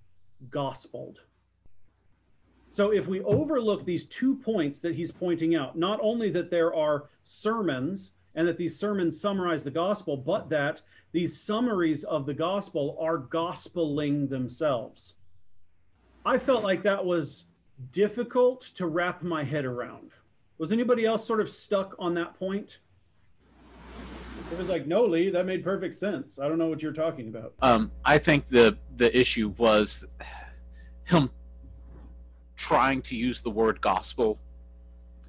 gospeled. 0.49 1.19
So 2.71 2.93
if 2.93 3.07
we 3.07 3.21
overlook 3.23 3.85
these 3.85 4.05
two 4.05 4.37
points 4.37 4.81
that 4.81 4.95
he's 4.95 5.11
pointing 5.11 5.55
out, 5.55 5.77
not 5.77 5.99
only 6.03 6.31
that 6.31 6.51
there 6.51 6.75
are 6.75 7.09
sermons 7.23 8.13
and 8.35 8.47
that 8.47 8.57
these 8.57 8.79
sermons 8.79 9.21
summarize 9.21 9.65
the 9.65 9.71
gospel, 9.71 10.17
but 10.17 10.49
that 10.51 10.83
these 11.13 11.41
summaries 11.41 12.05
of 12.05 12.27
the 12.27 12.35
gospel 12.35 12.97
are 13.01 13.19
gospeling 13.19 14.29
themselves. 14.29 15.15
I 16.25 16.39
felt 16.39 16.63
like 16.63 16.83
that 16.83 17.05
was 17.05 17.45
difficult 17.93 18.63
to 18.75 18.87
wrap 18.87 19.23
my 19.23 19.45
head 19.45 19.65
around. 19.65 20.11
Was 20.59 20.73
anybody 20.73 21.07
else 21.07 21.25
sort 21.25 21.41
of 21.41 21.49
stuck 21.49 21.95
on 21.99 22.15
that 22.15 22.39
point? 22.39 22.81
It 24.53 24.59
was 24.59 24.69
like, 24.69 24.87
no, 24.87 25.05
Lee, 25.05 25.31
that 25.31 25.47
made 25.47 25.63
perfect 25.63 25.95
sense. 25.95 26.39
I 26.39 26.49
don't 26.49 26.59
know 26.59 26.69
what 26.69 26.83
you're 26.83 26.93
talking 26.93 27.29
about. 27.29 27.55
Um, 27.61 27.93
I 28.05 28.19
think 28.19 28.49
the 28.49 28.79
the 28.97 29.17
issue 29.17 29.55
was 29.59 30.07
him 31.05 31.31
trying 32.59 33.01
to 33.01 33.17
use 33.17 33.41
the 33.41 33.49
word 33.49 33.81
gospel 33.81 34.39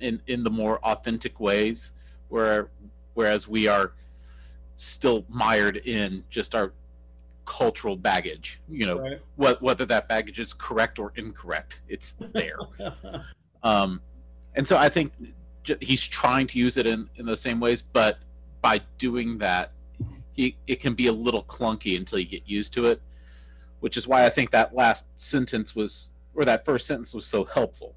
in 0.01 0.19
in 0.27 0.43
the 0.43 0.49
more 0.49 0.79
authentic 0.79 1.39
ways 1.39 1.91
where 2.29 2.69
whereas 3.13 3.47
we 3.47 3.67
are 3.67 3.93
still 4.75 5.23
mired 5.29 5.77
in 5.77 6.23
just 6.31 6.55
our 6.55 6.73
cultural 7.45 7.95
baggage 7.95 8.59
you 8.67 8.85
know 8.85 8.99
right. 8.99 9.19
what, 9.35 9.61
whether 9.61 9.85
that 9.85 10.07
baggage 10.07 10.39
is 10.39 10.53
correct 10.53 10.97
or 10.97 11.13
incorrect 11.15 11.81
it's 11.87 12.13
there 12.13 12.57
um, 13.63 14.01
and 14.55 14.67
so 14.67 14.75
i 14.77 14.89
think 14.89 15.13
he's 15.81 16.05
trying 16.05 16.47
to 16.47 16.57
use 16.57 16.77
it 16.77 16.87
in 16.87 17.07
in 17.17 17.25
those 17.27 17.41
same 17.41 17.59
ways 17.59 17.81
but 17.81 18.17
by 18.61 18.79
doing 18.97 19.37
that 19.37 19.71
he 20.33 20.57
it 20.65 20.79
can 20.79 20.95
be 20.95 21.07
a 21.07 21.13
little 21.13 21.43
clunky 21.43 21.95
until 21.95 22.17
you 22.17 22.25
get 22.25 22.43
used 22.47 22.73
to 22.73 22.87
it 22.87 23.01
which 23.81 23.97
is 23.97 24.07
why 24.07 24.25
i 24.25 24.29
think 24.29 24.49
that 24.49 24.73
last 24.73 25.09
sentence 25.17 25.75
was 25.75 26.11
or 26.39 26.45
that 26.45 26.63
first 26.63 26.87
sentence 26.87 27.13
was 27.13 27.25
so 27.25 27.43
helpful. 27.43 27.93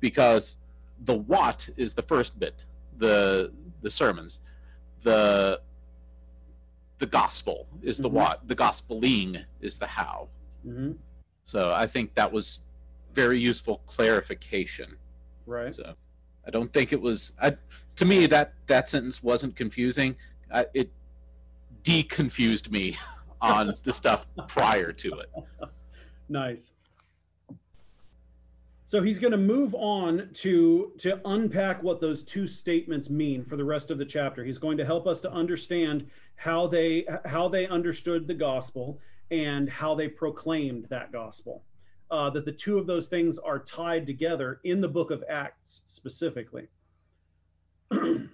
Because 0.00 0.58
the 1.04 1.14
what 1.14 1.68
is 1.76 1.92
the 1.92 2.02
first 2.02 2.38
bit 2.40 2.64
the 2.96 3.52
the 3.82 3.90
sermons. 3.90 4.40
The 5.02 5.60
the 6.98 7.06
gospel 7.06 7.66
is 7.82 7.98
the 7.98 8.08
mm-hmm. 8.08 8.16
what 8.16 8.48
the 8.48 8.56
gospeling 8.56 9.44
is 9.60 9.78
the 9.78 9.86
how. 9.86 10.28
Mm-hmm. 10.66 10.92
so 11.44 11.72
i 11.74 11.88
think 11.88 12.14
that 12.14 12.30
was 12.30 12.60
very 13.12 13.38
useful 13.38 13.82
clarification. 13.86 14.96
Right. 15.44 15.74
So 15.74 15.94
i 16.46 16.50
don't 16.50 16.72
think 16.72 16.92
it 16.92 17.00
was 17.00 17.32
I, 17.42 17.56
to 17.96 18.04
me 18.04 18.26
that 18.26 18.54
that 18.68 18.88
sentence 18.88 19.22
wasn't 19.22 19.56
confusing. 19.56 20.16
I, 20.50 20.66
it 20.72 20.90
deconfused 21.82 22.70
me 22.70 22.96
on 23.40 23.74
the 23.82 23.92
stuff 23.92 24.26
prior 24.48 24.92
to 24.92 25.08
it. 25.18 25.30
Nice 26.28 26.72
So 28.92 29.00
he's 29.00 29.18
going 29.18 29.32
to 29.32 29.38
move 29.38 29.74
on 29.74 30.28
to 30.34 30.92
to 30.98 31.18
unpack 31.24 31.82
what 31.82 31.98
those 31.98 32.22
two 32.22 32.46
statements 32.46 33.08
mean 33.08 33.42
for 33.42 33.56
the 33.56 33.64
rest 33.64 33.90
of 33.90 33.96
the 33.96 34.04
chapter. 34.04 34.44
He's 34.44 34.58
going 34.58 34.76
to 34.76 34.84
help 34.84 35.06
us 35.06 35.18
to 35.20 35.32
understand 35.32 36.10
how 36.36 36.66
they 36.66 37.06
how 37.24 37.48
they 37.48 37.66
understood 37.66 38.26
the 38.26 38.34
gospel 38.34 39.00
and 39.30 39.70
how 39.70 39.94
they 39.94 40.08
proclaimed 40.08 40.88
that 40.90 41.10
gospel. 41.10 41.64
Uh, 42.10 42.28
that 42.28 42.44
the 42.44 42.52
two 42.52 42.76
of 42.76 42.86
those 42.86 43.08
things 43.08 43.38
are 43.38 43.60
tied 43.60 44.06
together 44.06 44.60
in 44.64 44.82
the 44.82 44.88
book 44.88 45.10
of 45.10 45.24
Acts 45.26 45.80
specifically. 45.86 46.68
and 47.92 48.28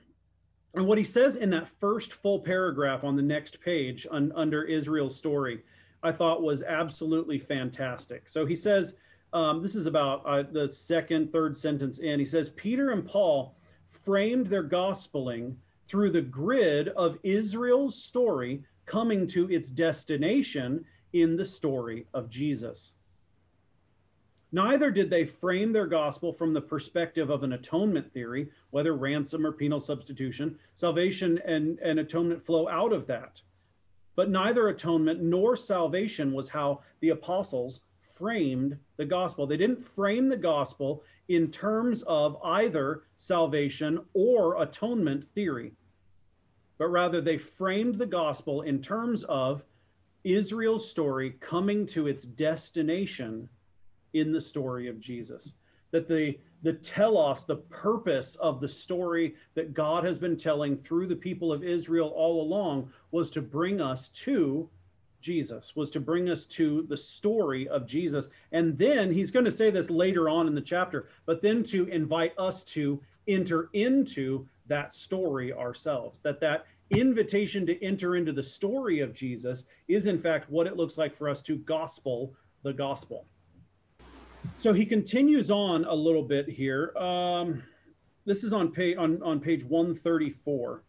what 0.74 0.98
he 0.98 1.04
says 1.04 1.36
in 1.36 1.50
that 1.50 1.68
first 1.78 2.14
full 2.14 2.40
paragraph 2.40 3.04
on 3.04 3.14
the 3.14 3.22
next 3.22 3.60
page 3.60 4.08
un, 4.10 4.32
under 4.34 4.64
Israel's 4.64 5.16
story, 5.16 5.62
I 6.02 6.10
thought 6.10 6.42
was 6.42 6.62
absolutely 6.62 7.38
fantastic. 7.38 8.28
So 8.28 8.44
he 8.44 8.56
says, 8.56 8.96
um, 9.32 9.62
this 9.62 9.74
is 9.74 9.86
about 9.86 10.24
uh, 10.24 10.42
the 10.42 10.72
second, 10.72 11.32
third 11.32 11.56
sentence 11.56 11.98
in. 11.98 12.18
He 12.18 12.26
says, 12.26 12.50
Peter 12.50 12.90
and 12.90 13.06
Paul 13.06 13.56
framed 13.88 14.46
their 14.46 14.62
gospeling 14.62 15.56
through 15.86 16.12
the 16.12 16.22
grid 16.22 16.88
of 16.88 17.18
Israel's 17.22 18.02
story 18.02 18.62
coming 18.86 19.26
to 19.28 19.50
its 19.50 19.68
destination 19.68 20.84
in 21.12 21.36
the 21.36 21.44
story 21.44 22.06
of 22.14 22.28
Jesus. 22.28 22.94
Neither 24.50 24.90
did 24.90 25.10
they 25.10 25.24
frame 25.24 25.72
their 25.72 25.86
gospel 25.86 26.32
from 26.32 26.54
the 26.54 26.60
perspective 26.60 27.28
of 27.28 27.42
an 27.42 27.52
atonement 27.52 28.10
theory, 28.12 28.48
whether 28.70 28.94
ransom 28.94 29.46
or 29.46 29.52
penal 29.52 29.80
substitution. 29.80 30.58
Salvation 30.74 31.38
and, 31.44 31.78
and 31.80 31.98
atonement 31.98 32.42
flow 32.42 32.66
out 32.68 32.94
of 32.94 33.06
that. 33.08 33.42
But 34.16 34.30
neither 34.30 34.68
atonement 34.68 35.22
nor 35.22 35.54
salvation 35.54 36.32
was 36.32 36.48
how 36.48 36.80
the 37.00 37.10
apostles 37.10 37.82
framed 38.18 38.76
the 38.96 39.04
gospel. 39.04 39.46
They 39.46 39.56
didn't 39.56 39.82
frame 39.82 40.28
the 40.28 40.36
gospel 40.36 41.04
in 41.28 41.50
terms 41.50 42.02
of 42.02 42.36
either 42.42 43.02
salvation 43.16 44.00
or 44.14 44.60
atonement 44.62 45.28
theory, 45.34 45.72
but 46.78 46.88
rather 46.88 47.20
they 47.20 47.38
framed 47.38 47.96
the 47.96 48.06
gospel 48.06 48.62
in 48.62 48.80
terms 48.80 49.24
of 49.24 49.64
Israel's 50.24 50.90
story 50.90 51.36
coming 51.40 51.86
to 51.86 52.06
its 52.06 52.24
destination 52.24 53.48
in 54.14 54.32
the 54.32 54.40
story 54.40 54.88
of 54.88 55.00
Jesus. 55.00 55.54
That 55.90 56.08
the 56.08 56.38
the 56.62 56.72
telos, 56.72 57.44
the 57.44 57.56
purpose 57.56 58.34
of 58.36 58.60
the 58.60 58.68
story 58.68 59.36
that 59.54 59.74
God 59.74 60.04
has 60.04 60.18
been 60.18 60.36
telling 60.36 60.76
through 60.76 61.06
the 61.06 61.14
people 61.14 61.52
of 61.52 61.62
Israel 61.62 62.08
all 62.08 62.42
along 62.42 62.92
was 63.12 63.30
to 63.30 63.42
bring 63.42 63.80
us 63.80 64.08
to 64.10 64.68
Jesus, 65.20 65.74
was 65.74 65.90
to 65.90 66.00
bring 66.00 66.28
us 66.30 66.46
to 66.46 66.86
the 66.88 66.96
story 66.96 67.68
of 67.68 67.86
Jesus. 67.86 68.28
And 68.52 68.78
then 68.78 69.12
he's 69.12 69.30
going 69.30 69.44
to 69.44 69.52
say 69.52 69.70
this 69.70 69.90
later 69.90 70.28
on 70.28 70.46
in 70.46 70.54
the 70.54 70.60
chapter, 70.60 71.08
but 71.26 71.42
then 71.42 71.62
to 71.64 71.86
invite 71.88 72.32
us 72.38 72.62
to 72.64 73.00
enter 73.26 73.68
into 73.72 74.46
that 74.66 74.92
story 74.92 75.52
ourselves. 75.52 76.20
That 76.20 76.40
that 76.40 76.66
invitation 76.90 77.66
to 77.66 77.82
enter 77.84 78.16
into 78.16 78.32
the 78.32 78.42
story 78.42 79.00
of 79.00 79.12
Jesus 79.12 79.66
is 79.88 80.06
in 80.06 80.20
fact 80.20 80.50
what 80.50 80.66
it 80.66 80.76
looks 80.76 80.96
like 80.96 81.14
for 81.14 81.28
us 81.28 81.42
to 81.42 81.56
gospel 81.56 82.32
the 82.62 82.72
gospel. 82.72 83.26
So 84.58 84.72
he 84.72 84.86
continues 84.86 85.50
on 85.50 85.84
a 85.84 85.94
little 85.94 86.22
bit 86.22 86.48
here. 86.48 86.96
Um, 86.96 87.62
this 88.24 88.44
is 88.44 88.52
on 88.52 88.70
page 88.72 88.96
on, 88.96 89.22
on 89.22 89.40
page 89.40 89.64
134. 89.64 90.82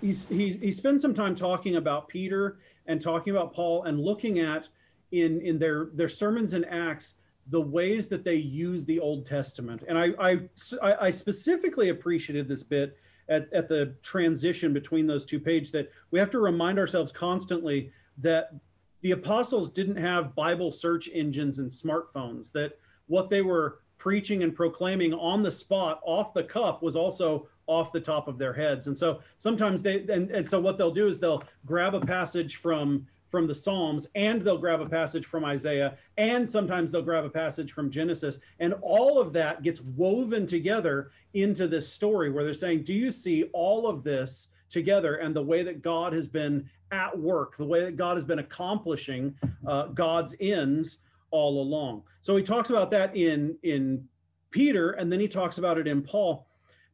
He's, 0.00 0.26
he, 0.26 0.54
he 0.54 0.72
spends 0.72 1.00
some 1.00 1.14
time 1.14 1.36
talking 1.36 1.76
about 1.76 2.08
Peter 2.08 2.58
and 2.86 3.00
talking 3.00 3.34
about 3.34 3.52
Paul 3.52 3.84
and 3.84 4.00
looking 4.00 4.40
at 4.40 4.68
in 5.12 5.40
in 5.40 5.58
their 5.58 5.90
their 5.94 6.08
sermons 6.08 6.52
and 6.52 6.64
acts 6.66 7.14
the 7.48 7.60
ways 7.60 8.06
that 8.08 8.24
they 8.24 8.36
use 8.36 8.84
the 8.84 9.00
Old 9.00 9.26
Testament. 9.26 9.82
And 9.88 9.98
I 9.98 10.12
I, 10.18 10.40
I 10.82 11.10
specifically 11.10 11.88
appreciated 11.90 12.48
this 12.48 12.62
bit 12.62 12.96
at, 13.28 13.52
at 13.52 13.68
the 13.68 13.94
transition 14.02 14.72
between 14.72 15.06
those 15.06 15.24
two 15.24 15.40
pages 15.40 15.70
that 15.72 15.90
we 16.10 16.18
have 16.18 16.30
to 16.30 16.38
remind 16.38 16.78
ourselves 16.78 17.12
constantly 17.12 17.92
that 18.18 18.54
the 19.00 19.12
apostles 19.12 19.70
didn't 19.70 19.96
have 19.96 20.34
Bible 20.34 20.70
search 20.70 21.08
engines 21.12 21.58
and 21.58 21.70
smartphones, 21.70 22.52
that 22.52 22.78
what 23.06 23.30
they 23.30 23.42
were 23.42 23.80
preaching 24.02 24.42
and 24.42 24.52
proclaiming 24.52 25.14
on 25.14 25.44
the 25.44 25.50
spot, 25.50 26.00
off 26.02 26.34
the 26.34 26.42
cuff, 26.42 26.82
was 26.82 26.96
also 26.96 27.46
off 27.68 27.92
the 27.92 28.00
top 28.00 28.26
of 28.26 28.36
their 28.36 28.52
heads. 28.52 28.88
And 28.88 28.98
so 28.98 29.20
sometimes 29.36 29.80
they 29.80 30.00
and, 30.08 30.28
and 30.32 30.48
so 30.48 30.58
what 30.58 30.76
they'll 30.76 30.90
do 30.90 31.06
is 31.06 31.20
they'll 31.20 31.44
grab 31.66 31.94
a 31.94 32.00
passage 32.00 32.56
from 32.56 33.06
from 33.30 33.46
the 33.46 33.54
Psalms 33.54 34.08
and 34.16 34.42
they'll 34.42 34.58
grab 34.58 34.80
a 34.80 34.88
passage 34.88 35.24
from 35.24 35.44
Isaiah 35.44 35.96
and 36.18 36.50
sometimes 36.50 36.90
they'll 36.90 37.00
grab 37.00 37.24
a 37.24 37.30
passage 37.30 37.70
from 37.70 37.92
Genesis 37.92 38.40
and 38.58 38.74
all 38.82 39.20
of 39.20 39.32
that 39.34 39.62
gets 39.62 39.80
woven 39.80 40.48
together 40.48 41.12
into 41.34 41.68
this 41.68 41.88
story 41.88 42.28
where 42.28 42.42
they're 42.42 42.52
saying 42.52 42.82
do 42.82 42.92
you 42.92 43.10
see 43.10 43.44
all 43.54 43.86
of 43.86 44.02
this 44.02 44.48
together 44.68 45.14
and 45.14 45.34
the 45.34 45.42
way 45.42 45.62
that 45.62 45.80
God 45.80 46.12
has 46.12 46.28
been 46.28 46.68
at 46.90 47.16
work 47.16 47.56
the 47.56 47.64
way 47.64 47.84
that 47.84 47.96
God 47.96 48.16
has 48.16 48.24
been 48.26 48.40
accomplishing 48.40 49.34
uh, 49.66 49.86
God's 49.86 50.34
ends 50.40 50.98
all 51.32 51.60
along 51.60 52.02
so 52.20 52.36
he 52.36 52.42
talks 52.42 52.70
about 52.70 52.90
that 52.90 53.16
in 53.16 53.56
in 53.62 54.06
Peter 54.50 54.92
and 54.92 55.10
then 55.10 55.18
he 55.18 55.26
talks 55.26 55.58
about 55.58 55.78
it 55.78 55.88
in 55.88 56.02
Paul 56.02 56.46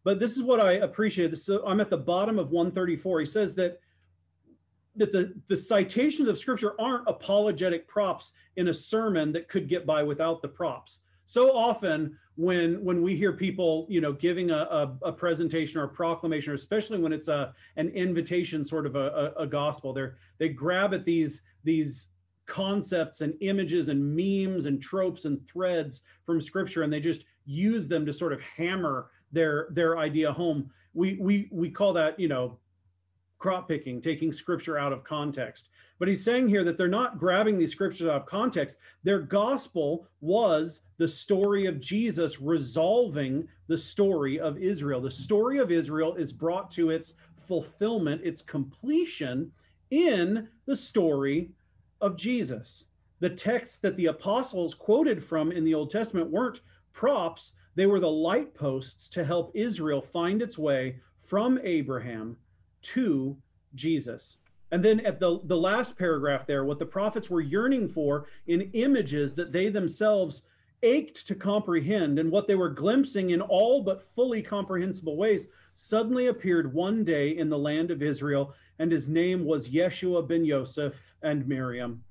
but 0.05 0.19
this 0.19 0.39
is 0.39 0.43
what 0.43 0.59
I 0.59 0.73
appreciate. 0.73 1.31
This, 1.31 1.51
I'm 1.67 1.81
at 1.81 1.91
the 1.91 1.99
bottom 1.99 2.39
of 2.39 2.51
134. 2.51 3.21
He 3.21 3.27
says 3.27 3.55
that 3.57 3.79
that 4.97 5.13
the, 5.13 5.35
the 5.49 5.57
citations 5.57 6.29
of 6.29 6.39
scripture 6.39 6.75
aren't 6.81 7.07
apologetic 7.07 7.87
props 7.87 8.33
in 8.57 8.69
a 8.69 8.75
sermon 8.75 9.33
that 9.33 9.47
could 9.49 9.69
get 9.69 9.87
by 9.87 10.03
without 10.03 10.43
the 10.43 10.49
props. 10.49 11.01
So 11.25 11.55
often 11.55 12.17
when 12.37 12.83
when 12.83 13.03
we 13.03 13.17
hear 13.17 13.35
people, 13.35 13.87
you 13.91 14.01
know, 14.01 14.13
giving 14.15 14.51
a, 14.51 14.57
a, 14.57 14.97
a 15.03 15.13
presentation 15.13 15.79
or 15.79 15.85
a 15.85 15.89
proclamation, 15.89 16.53
or 16.53 16.55
especially 16.55 16.99
when 16.99 17.13
it's 17.13 17.29
a 17.29 17.53
an 17.77 17.91
invitation 17.91 18.65
sort 18.65 18.87
of 18.87 18.97
a, 18.97 19.35
a, 19.37 19.43
a 19.43 19.47
gospel, 19.47 19.93
they're 19.93 20.17
they 20.39 20.49
grab 20.49 20.95
at 20.95 21.05
these 21.05 21.43
these 21.65 22.09
concepts 22.49 23.21
and 23.21 23.35
images 23.41 23.89
and 23.89 24.03
memes 24.03 24.67
and 24.67 24.83
tropes 24.83 25.25
and 25.25 25.47
threads 25.47 26.03
from 26.27 26.41
scripture 26.41 26.83
and 26.83 26.93
they 26.93 27.01
just 27.01 27.25
use 27.45 27.87
them 27.87 28.05
to 28.05 28.13
sort 28.13 28.33
of 28.33 28.43
hammer 28.43 29.11
their 29.33 29.69
their 29.71 29.99
idea 29.99 30.33
home. 30.33 30.71
We 30.95 31.19
we 31.21 31.49
we 31.53 31.71
call 31.71 31.93
that 31.95 32.19
you 32.19 32.29
know 32.29 32.59
crop 33.39 33.69
picking, 33.69 34.03
taking 34.03 34.33
scripture 34.33 34.79
out 34.79 34.93
of 34.93 35.05
context. 35.05 35.69
But 35.99 36.09
he's 36.09 36.25
saying 36.25 36.49
here 36.49 36.65
that 36.65 36.77
they're 36.77 36.89
not 36.89 37.19
grabbing 37.19 37.59
these 37.59 37.73
scriptures 37.73 38.09
out 38.09 38.23
of 38.23 38.27
context. 38.27 38.79
Their 39.05 39.21
gospel 39.21 40.07
was 40.21 40.83
the 40.97 41.09
story 41.09 41.67
of 41.67 41.81
Jesus 41.81 42.41
resolving 42.41 43.49
the 43.69 43.77
story 43.77 44.39
of 44.41 44.59
Israel. 44.59 45.01
The 45.01 45.11
story 45.11 45.59
of 45.59 45.71
Israel 45.71 46.15
is 46.15 46.33
brought 46.33 46.71
to 46.73 46.91
its 46.91 47.15
fulfillment, 47.47 48.23
its 48.25 48.43
completion 48.43 49.51
in 49.91 50.49
the 50.67 50.77
story 50.77 51.51
of 52.01 52.17
Jesus. 52.17 52.85
The 53.21 53.31
texts 53.31 53.81
that 53.81 53.97
the 53.97 54.07
apostles 54.07 54.75
quoted 54.75 55.23
from 55.23 55.51
in 55.51 55.65
the 55.65 55.75
Old 55.75 55.91
Testament 55.91 56.31
weren't 56.31 56.61
props, 56.93 57.53
they 57.75 57.87
were 57.87 58.01
the 58.01 58.11
light 58.11 58.55
posts 58.55 59.09
to 59.11 59.25
help 59.25 59.53
Israel 59.55 60.01
find 60.01 60.43
its 60.43 60.59
way 60.59 61.01
from 61.21 61.59
Abraham 61.63 62.37
to 62.83 63.37
Jesus. 63.75 64.39
And 64.71 64.85
then 64.85 65.01
at 65.01 65.21
the, 65.21 65.41
the 65.45 65.57
last 65.57 65.97
paragraph 65.97 66.47
there, 66.47 66.65
what 66.65 66.79
the 66.79 66.87
prophets 66.87 67.31
were 67.31 67.41
yearning 67.41 67.89
for 67.89 68.27
in 68.47 68.71
images 68.73 69.35
that 69.35 69.53
they 69.53 69.69
themselves 69.69 70.43
ached 70.83 71.27
to 71.27 71.35
comprehend 71.35 72.19
and 72.19 72.31
what 72.31 72.47
they 72.47 72.55
were 72.55 72.69
glimpsing 72.69 73.31
in 73.31 73.41
all 73.41 73.83
but 73.83 74.03
fully 74.15 74.43
comprehensible 74.43 75.17
ways 75.17 75.49
suddenly 75.75 76.27
appeared 76.27 76.73
one 76.73 77.05
day 77.05 77.37
in 77.37 77.49
the 77.49 77.59
land 77.59 77.91
of 77.91 78.03
Israel, 78.03 78.55
and 78.79 78.91
his 78.91 79.09
name 79.09 79.45
was 79.45 79.69
Yeshua 79.69 80.27
ben 80.27 80.45
Yosef 80.45 81.01
and 81.23 81.47
Miriam. 81.47 82.03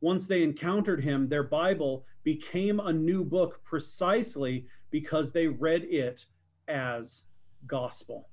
Once 0.00 0.26
they 0.26 0.42
encountered 0.42 1.02
him, 1.02 1.28
their 1.28 1.42
Bible 1.42 2.04
became 2.22 2.80
a 2.80 2.92
new 2.92 3.24
book 3.24 3.62
precisely 3.64 4.66
because 4.90 5.32
they 5.32 5.46
read 5.46 5.84
it 5.84 6.26
as 6.68 7.22
gospel. 7.66 8.28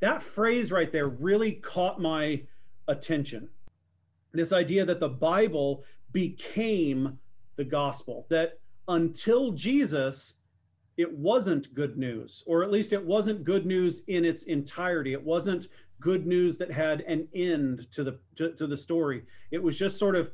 That 0.00 0.22
phrase 0.22 0.72
right 0.72 0.90
there 0.90 1.08
really 1.08 1.52
caught 1.52 2.00
my 2.00 2.42
attention. 2.88 3.48
This 4.32 4.52
idea 4.52 4.84
that 4.84 5.00
the 5.00 5.08
Bible 5.08 5.84
became 6.12 7.18
the 7.56 7.64
gospel, 7.64 8.26
that 8.30 8.59
until 8.90 9.52
Jesus, 9.52 10.34
it 10.96 11.10
wasn't 11.10 11.72
good 11.74 11.96
news, 11.96 12.42
or 12.46 12.62
at 12.62 12.70
least 12.70 12.92
it 12.92 13.02
wasn't 13.02 13.44
good 13.44 13.64
news 13.64 14.02
in 14.08 14.24
its 14.24 14.42
entirety. 14.42 15.12
It 15.12 15.22
wasn't 15.22 15.68
good 16.00 16.26
news 16.26 16.56
that 16.58 16.70
had 16.70 17.00
an 17.02 17.26
end 17.34 17.86
to 17.92 18.04
the 18.04 18.18
to, 18.36 18.52
to 18.52 18.66
the 18.66 18.76
story. 18.76 19.22
It 19.50 19.62
was 19.62 19.78
just 19.78 19.98
sort 19.98 20.16
of 20.16 20.32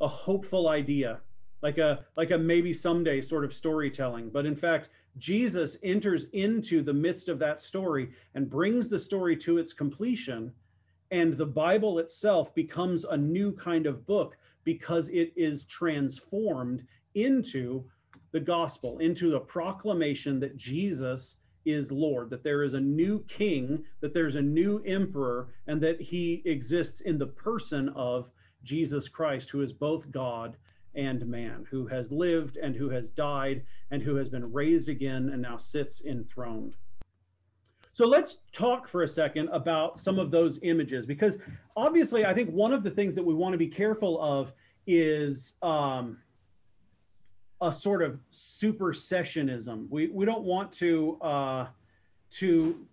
a 0.00 0.08
hopeful 0.08 0.68
idea 0.68 1.20
like 1.64 1.78
a 1.78 2.04
like 2.16 2.30
a 2.30 2.38
maybe 2.38 2.74
someday 2.74 3.22
sort 3.22 3.44
of 3.44 3.52
storytelling 3.52 4.28
but 4.28 4.44
in 4.44 4.54
fact 4.54 4.90
jesus 5.16 5.78
enters 5.82 6.26
into 6.32 6.82
the 6.82 6.92
midst 6.92 7.28
of 7.28 7.38
that 7.38 7.60
story 7.60 8.10
and 8.34 8.50
brings 8.50 8.88
the 8.88 8.98
story 8.98 9.34
to 9.36 9.56
its 9.56 9.72
completion 9.72 10.52
and 11.10 11.38
the 11.38 11.46
bible 11.46 12.00
itself 12.00 12.54
becomes 12.54 13.04
a 13.04 13.16
new 13.16 13.50
kind 13.52 13.86
of 13.86 14.06
book 14.06 14.36
because 14.64 15.08
it 15.10 15.32
is 15.36 15.66
transformed 15.66 16.84
into 17.14 17.84
the 18.32 18.40
gospel, 18.40 18.98
into 18.98 19.30
the 19.30 19.40
proclamation 19.40 20.40
that 20.40 20.56
Jesus 20.56 21.36
is 21.64 21.90
Lord, 21.90 22.30
that 22.30 22.42
there 22.42 22.62
is 22.62 22.74
a 22.74 22.80
new 22.80 23.24
king, 23.24 23.84
that 24.00 24.12
there's 24.12 24.36
a 24.36 24.42
new 24.42 24.82
emperor, 24.84 25.48
and 25.66 25.80
that 25.80 26.00
he 26.00 26.42
exists 26.44 27.00
in 27.00 27.18
the 27.18 27.26
person 27.26 27.88
of 27.90 28.30
Jesus 28.62 29.08
Christ, 29.08 29.50
who 29.50 29.62
is 29.62 29.72
both 29.72 30.10
God 30.10 30.56
and 30.94 31.26
man, 31.26 31.66
who 31.70 31.86
has 31.86 32.10
lived 32.10 32.56
and 32.56 32.74
who 32.74 32.90
has 32.90 33.10
died 33.10 33.64
and 33.90 34.02
who 34.02 34.16
has 34.16 34.28
been 34.28 34.52
raised 34.52 34.88
again 34.88 35.30
and 35.30 35.42
now 35.42 35.56
sits 35.56 36.02
enthroned. 36.04 36.76
So 37.94 38.06
let's 38.08 38.38
talk 38.52 38.88
for 38.88 39.04
a 39.04 39.08
second 39.08 39.48
about 39.52 40.00
some 40.00 40.18
of 40.18 40.32
those 40.32 40.58
images, 40.62 41.06
because 41.06 41.38
obviously, 41.76 42.26
I 42.26 42.34
think 42.34 42.50
one 42.50 42.72
of 42.72 42.82
the 42.82 42.90
things 42.90 43.14
that 43.14 43.22
we 43.22 43.34
want 43.34 43.52
to 43.52 43.58
be 43.58 43.68
careful 43.68 44.20
of 44.20 44.52
is 44.84 45.54
um, 45.62 46.18
a 47.60 47.72
sort 47.72 48.02
of 48.02 48.18
supersessionism. 48.32 49.88
We 49.90 50.08
we 50.08 50.24
don't 50.24 50.42
want 50.42 50.72
to 50.72 51.18
uh, 51.22 51.66
to 52.32 52.84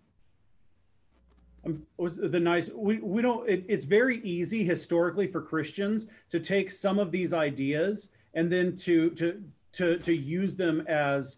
um, 1.66 1.82
the 1.98 2.40
nice 2.40 2.70
we, 2.70 3.00
we 3.00 3.24
don't 3.24 3.50
it, 3.50 3.66
it's 3.68 3.86
very 3.86 4.20
easy 4.22 4.64
historically 4.64 5.28
for 5.28 5.42
christians 5.42 6.08
to 6.30 6.40
take 6.40 6.72
some 6.72 6.98
of 6.98 7.12
these 7.12 7.34
ideas 7.34 8.10
and 8.34 8.52
then 8.52 8.76
to 8.78 9.12
to 9.12 9.44
to 9.74 9.98
to 10.00 10.14
use 10.14 10.56
them 10.56 10.82
as 10.88 11.38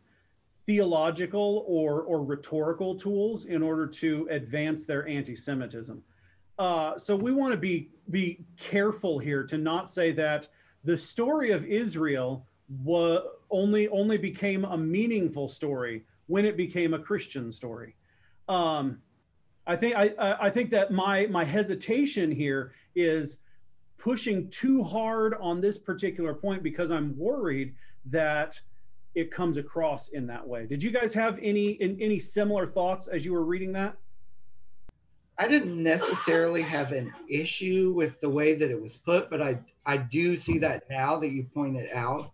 theological 0.66 1.66
or 1.68 2.02
or 2.04 2.24
rhetorical 2.24 2.96
tools 2.96 3.46
in 3.46 3.62
order 3.62 3.86
to 3.86 4.28
advance 4.32 4.86
their 4.86 5.08
anti-semitism. 5.08 6.02
Uh, 6.58 6.98
so 6.98 7.16
we 7.16 7.32
want 7.32 7.52
to 7.52 7.58
be 7.58 7.90
be 8.12 8.46
careful 8.58 9.20
here 9.20 9.44
to 9.44 9.58
not 9.58 9.90
say 9.90 10.12
that 10.12 10.48
the 10.84 10.98
story 10.98 11.52
of 11.52 11.66
israel 11.66 12.46
was 12.84 13.22
only 13.50 13.88
only 13.90 14.18
became 14.18 14.64
a 14.66 14.78
meaningful 14.78 15.48
story 15.48 16.04
when 16.28 16.46
it 16.46 16.56
became 16.56 16.94
a 16.94 17.00
christian 17.00 17.52
story. 17.52 17.96
Um, 18.48 19.00
I 19.66 19.76
think 19.76 19.96
I, 19.96 20.14
I 20.20 20.50
think 20.50 20.72
that 20.72 20.92
my 20.92 21.28
my 21.28 21.44
hesitation 21.44 22.32
here 22.32 22.74
is 22.96 23.40
pushing 23.98 24.50
too 24.50 24.84
hard 24.84 25.34
on 25.40 25.62
this 25.62 25.78
particular 25.78 26.34
point 26.34 26.62
because 26.62 26.92
I'm 26.92 27.18
worried 27.18 27.74
that 28.08 28.60
it 29.16 29.32
comes 29.32 29.58
across 29.58 30.10
in 30.10 30.28
that 30.28 30.48
way. 30.48 30.66
Did 30.66 30.82
you 30.82 30.92
guys 30.92 31.14
have 31.14 31.40
any 31.42 31.72
in, 31.74 32.00
any 32.02 32.20
similar 32.20 32.68
thoughts 32.68 33.08
as 33.08 33.26
you 33.26 33.34
were 33.34 33.46
reading 33.46 33.74
that? 33.74 33.96
I 35.38 35.48
didn't 35.48 35.82
necessarily 35.82 36.62
have 36.62 36.92
an 36.92 37.12
issue 37.28 37.94
with 37.96 38.22
the 38.22 38.30
way 38.30 38.54
that 38.54 38.70
it 38.70 38.80
was 38.80 38.98
put, 38.98 39.30
but 39.30 39.42
I 39.42 39.60
I 39.86 39.98
do 39.98 40.38
see 40.38 40.58
that 40.60 40.84
now 40.90 41.18
that 41.18 41.30
you 41.30 41.46
pointed 41.54 41.90
out. 41.94 42.32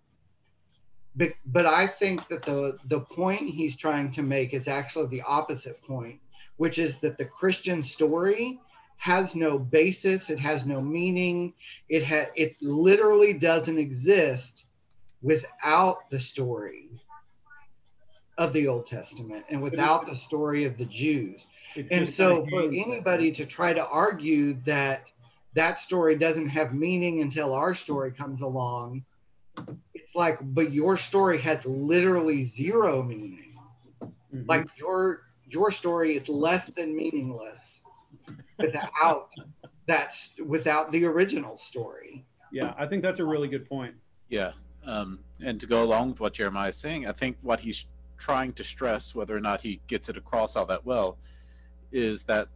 But 1.16 1.34
but 1.46 1.66
I 1.66 1.88
think 1.88 2.28
that 2.28 2.44
the 2.44 2.78
the 2.86 3.00
point 3.00 3.50
he's 3.50 3.76
trying 3.76 4.12
to 4.12 4.22
make 4.22 4.54
is 4.54 4.68
actually 4.68 5.08
the 5.08 5.22
opposite 5.22 5.82
point 5.82 6.20
which 6.60 6.78
is 6.78 6.98
that 6.98 7.18
the 7.18 7.24
Christian 7.24 7.82
story 7.82 8.60
has 8.98 9.34
no 9.34 9.58
basis, 9.58 10.30
it 10.30 10.38
has 10.38 10.66
no 10.66 10.82
meaning, 10.82 11.54
it 11.88 12.04
ha- 12.04 12.30
it 12.36 12.58
literally 12.62 13.32
doesn't 13.32 13.78
exist 13.78 14.66
without 15.22 16.10
the 16.10 16.20
story 16.20 16.90
of 18.38 18.54
the 18.54 18.68
Old 18.68 18.88
Testament 18.88 19.46
and 19.50 19.62
without 19.62 20.06
the 20.06 20.16
story 20.16 20.64
of 20.64 20.78
the 20.78 20.86
Jews. 20.86 21.42
And 21.92 22.08
so 22.08 22.46
for 22.50 22.64
anybody 22.64 23.32
to 23.34 23.46
try 23.46 23.74
to 23.74 23.86
argue 23.86 24.54
that 24.66 25.12
that 25.56 25.80
story 25.80 26.16
doesn't 26.16 26.50
have 26.50 26.74
meaning 26.74 27.22
until 27.22 27.54
our 27.54 27.76
story 27.76 28.12
comes 28.12 28.42
along, 28.42 29.04
it's 29.94 30.16
like, 30.16 30.40
but 30.42 30.72
your 30.72 30.96
story 30.96 31.38
has 31.40 31.66
literally 31.66 32.46
zero 32.46 33.04
meaning. 33.04 33.60
Mm-hmm. 34.02 34.44
Like 34.48 34.68
your 34.78 35.24
your 35.50 35.72
story 35.72 36.16
is 36.16 36.30
less 36.30 36.66
than 36.68 36.96
meaningless 36.96 37.60
without 38.58 39.34
that's 39.88 40.34
without 40.46 40.92
the 40.92 41.06
original 41.06 41.58
story. 41.58 42.26
Yeah, 42.52 42.74
I 42.78 42.86
think 42.86 43.04
that's 43.04 43.20
a 43.20 43.26
really 43.26 43.48
good 43.48 43.68
point. 43.68 43.96
Yeah. 44.30 44.52
Um, 44.86 45.20
and 45.44 45.60
to 45.60 45.68
go 45.68 45.84
along 45.84 46.12
with 46.12 46.20
what 46.20 46.34
Jeremiah 46.34 46.70
is 46.70 46.78
saying, 46.78 47.08
I 47.08 47.12
think 47.12 47.38
what 47.42 47.60
he's 47.62 47.86
trying 48.18 48.54
to 48.54 48.64
stress, 48.64 49.16
whether 49.16 49.36
or 49.36 49.40
not 49.40 49.62
he 49.62 49.80
gets 49.88 50.10
it 50.10 50.18
across 50.18 50.56
all 50.56 50.66
that 50.66 50.86
well, 50.86 51.18
is 51.92 52.24
that 52.24 52.48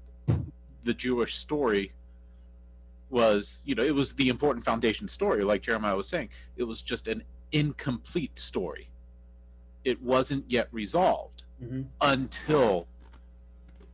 the 0.84 0.94
Jewish 0.94 1.36
story 1.36 1.94
was, 3.10 3.62
you 3.66 3.76
know, 3.76 3.84
it 3.84 3.96
was 3.96 4.14
the 4.16 4.30
important 4.30 4.66
foundation 4.66 5.08
story, 5.08 5.44
like 5.44 5.62
Jeremiah 5.62 5.96
was 5.96 6.08
saying. 6.08 6.30
It 6.58 6.64
was 6.64 6.82
just 6.82 7.08
an 7.08 7.24
incomplete 7.52 8.38
story. 8.38 8.90
It 9.86 10.02
wasn't 10.02 10.46
yet 10.50 10.68
resolved 10.72 11.44
mm-hmm. 11.64 11.84
until 12.02 12.88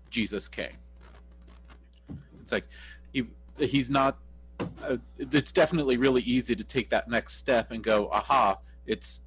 Jesus 0.10 0.48
came. 0.48 0.78
It's 2.42 2.52
like 2.52 2.66
he, 3.14 3.28
he's 3.58 3.90
not. 3.90 4.18
Uh, 4.60 4.98
it's 5.18 5.52
definitely 5.52 5.98
really 5.98 6.22
easy 6.22 6.56
to 6.56 6.64
take 6.64 6.90
that 6.90 7.10
next 7.10 7.36
step 7.36 7.72
and 7.72 7.84
go, 7.84 8.10
aha! 8.12 8.60
It's 8.86 9.22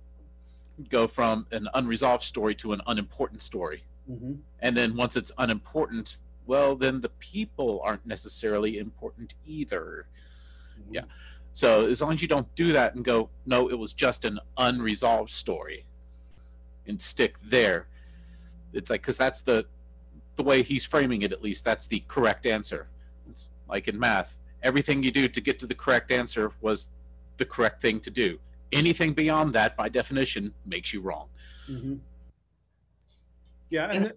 go 0.88 1.06
from 1.06 1.46
an 1.52 1.68
unresolved 1.74 2.24
story 2.24 2.54
to 2.56 2.72
an 2.72 2.80
unimportant 2.86 3.42
story, 3.42 3.84
mm-hmm. 4.10 4.34
and 4.60 4.76
then 4.76 4.96
once 4.96 5.16
it's 5.16 5.32
unimportant, 5.38 6.18
well, 6.46 6.74
then 6.74 7.00
the 7.00 7.10
people 7.10 7.80
aren't 7.84 8.04
necessarily 8.06 8.78
important 8.78 9.34
either. 9.46 10.06
Mm-hmm. 10.80 10.94
Yeah. 10.94 11.04
So 11.52 11.86
as 11.86 12.00
long 12.00 12.14
as 12.14 12.22
you 12.22 12.28
don't 12.28 12.52
do 12.54 12.72
that 12.72 12.94
and 12.94 13.04
go, 13.04 13.28
no, 13.44 13.68
it 13.68 13.78
was 13.78 13.92
just 13.92 14.24
an 14.24 14.40
unresolved 14.56 15.30
story, 15.30 15.86
and 16.86 17.00
stick 17.00 17.36
there, 17.42 17.86
it's 18.72 18.90
like 18.90 19.02
because 19.02 19.18
that's 19.18 19.42
the 19.42 19.66
the 20.36 20.42
way 20.42 20.62
he's 20.62 20.84
framing 20.84 21.22
it 21.22 21.32
at 21.32 21.42
least 21.42 21.64
that's 21.64 21.86
the 21.86 22.02
correct 22.08 22.46
answer 22.46 22.88
it's 23.30 23.52
like 23.68 23.88
in 23.88 23.98
math 23.98 24.38
everything 24.62 25.02
you 25.02 25.10
do 25.10 25.28
to 25.28 25.40
get 25.40 25.58
to 25.60 25.66
the 25.66 25.74
correct 25.74 26.10
answer 26.10 26.52
was 26.60 26.92
the 27.36 27.44
correct 27.44 27.82
thing 27.82 28.00
to 28.00 28.10
do. 28.10 28.38
Anything 28.72 29.12
beyond 29.12 29.52
that 29.54 29.76
by 29.76 29.88
definition 29.88 30.54
makes 30.64 30.92
you 30.92 31.00
wrong. 31.00 31.28
Mm-hmm. 31.70 31.94
yeah 33.70 33.88
and 33.92 34.12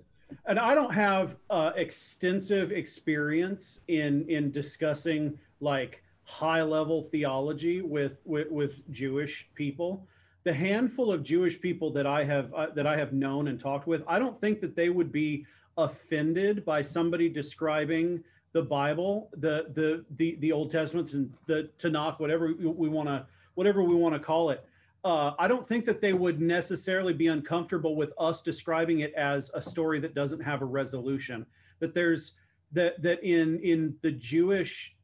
and 0.48 0.58
i 0.58 0.74
don't 0.74 0.92
have 0.92 1.38
uh, 1.52 1.72
extensive 1.76 2.72
experience 2.72 3.82
in 3.88 4.26
in 4.28 4.50
discussing 4.52 5.38
like 5.62 6.02
high 6.24 6.64
level 6.64 7.04
theology 7.04 7.82
with 7.82 8.18
with, 8.26 8.50
with 8.50 8.92
jewish 8.92 9.48
people. 9.56 10.08
The 10.44 10.54
handful 10.54 11.12
of 11.12 11.24
Jewish 11.24 11.60
people 11.60 11.90
that 11.94 12.06
I 12.06 12.24
have 12.24 12.54
uh, 12.54 12.68
that 12.76 12.86
I 12.86 12.98
have 12.98 13.14
known 13.14 13.48
and 13.48 13.60
talked 13.60 13.88
with, 13.88 14.04
I 14.08 14.20
don't 14.20 14.40
think 14.40 14.62
that 14.62 14.76
they 14.76 14.90
would 14.90 15.12
be 15.12 15.46
offended 15.78 16.64
by 16.64 16.82
somebody 16.84 17.30
describing 17.30 18.24
the 18.56 18.62
Bible, 18.62 19.30
the 19.34 19.66
the 19.74 20.06
the 20.16 20.38
the 20.40 20.54
Old 20.54 20.72
Testament 20.72 21.12
and 21.12 21.30
the 21.46 21.70
Tanakh, 21.78 22.22
whatever 22.22 22.54
we 22.58 22.88
want 22.88 23.10
to 23.10 23.28
whatever 23.56 23.84
we 23.84 23.94
want 23.94 24.16
to 24.16 24.20
call 24.20 24.50
it. 24.50 24.66
Uh, 25.04 25.34
I 25.38 25.50
don't 25.50 25.68
think 25.68 25.86
that 25.86 26.00
they 26.00 26.14
would 26.14 26.40
necessarily 26.40 27.12
be 27.12 27.28
uncomfortable 27.28 27.98
with 27.98 28.14
us 28.18 28.42
describing 28.42 29.02
it 29.02 29.14
as 29.14 29.52
a 29.54 29.62
story 29.62 30.00
that 30.00 30.16
doesn't 30.16 30.40
have 30.40 30.62
a 30.62 30.66
resolution. 30.66 31.46
That 31.80 31.94
there's 31.94 32.32
that 32.72 33.02
that 33.04 33.22
in 33.26 33.60
in 33.60 33.98
the 34.02 34.12
Jewish 34.12 34.96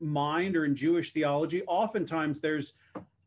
mind 0.00 0.56
or 0.56 0.64
in 0.64 0.74
Jewish 0.74 1.12
theology, 1.12 1.62
oftentimes 1.68 2.40
there's 2.40 2.72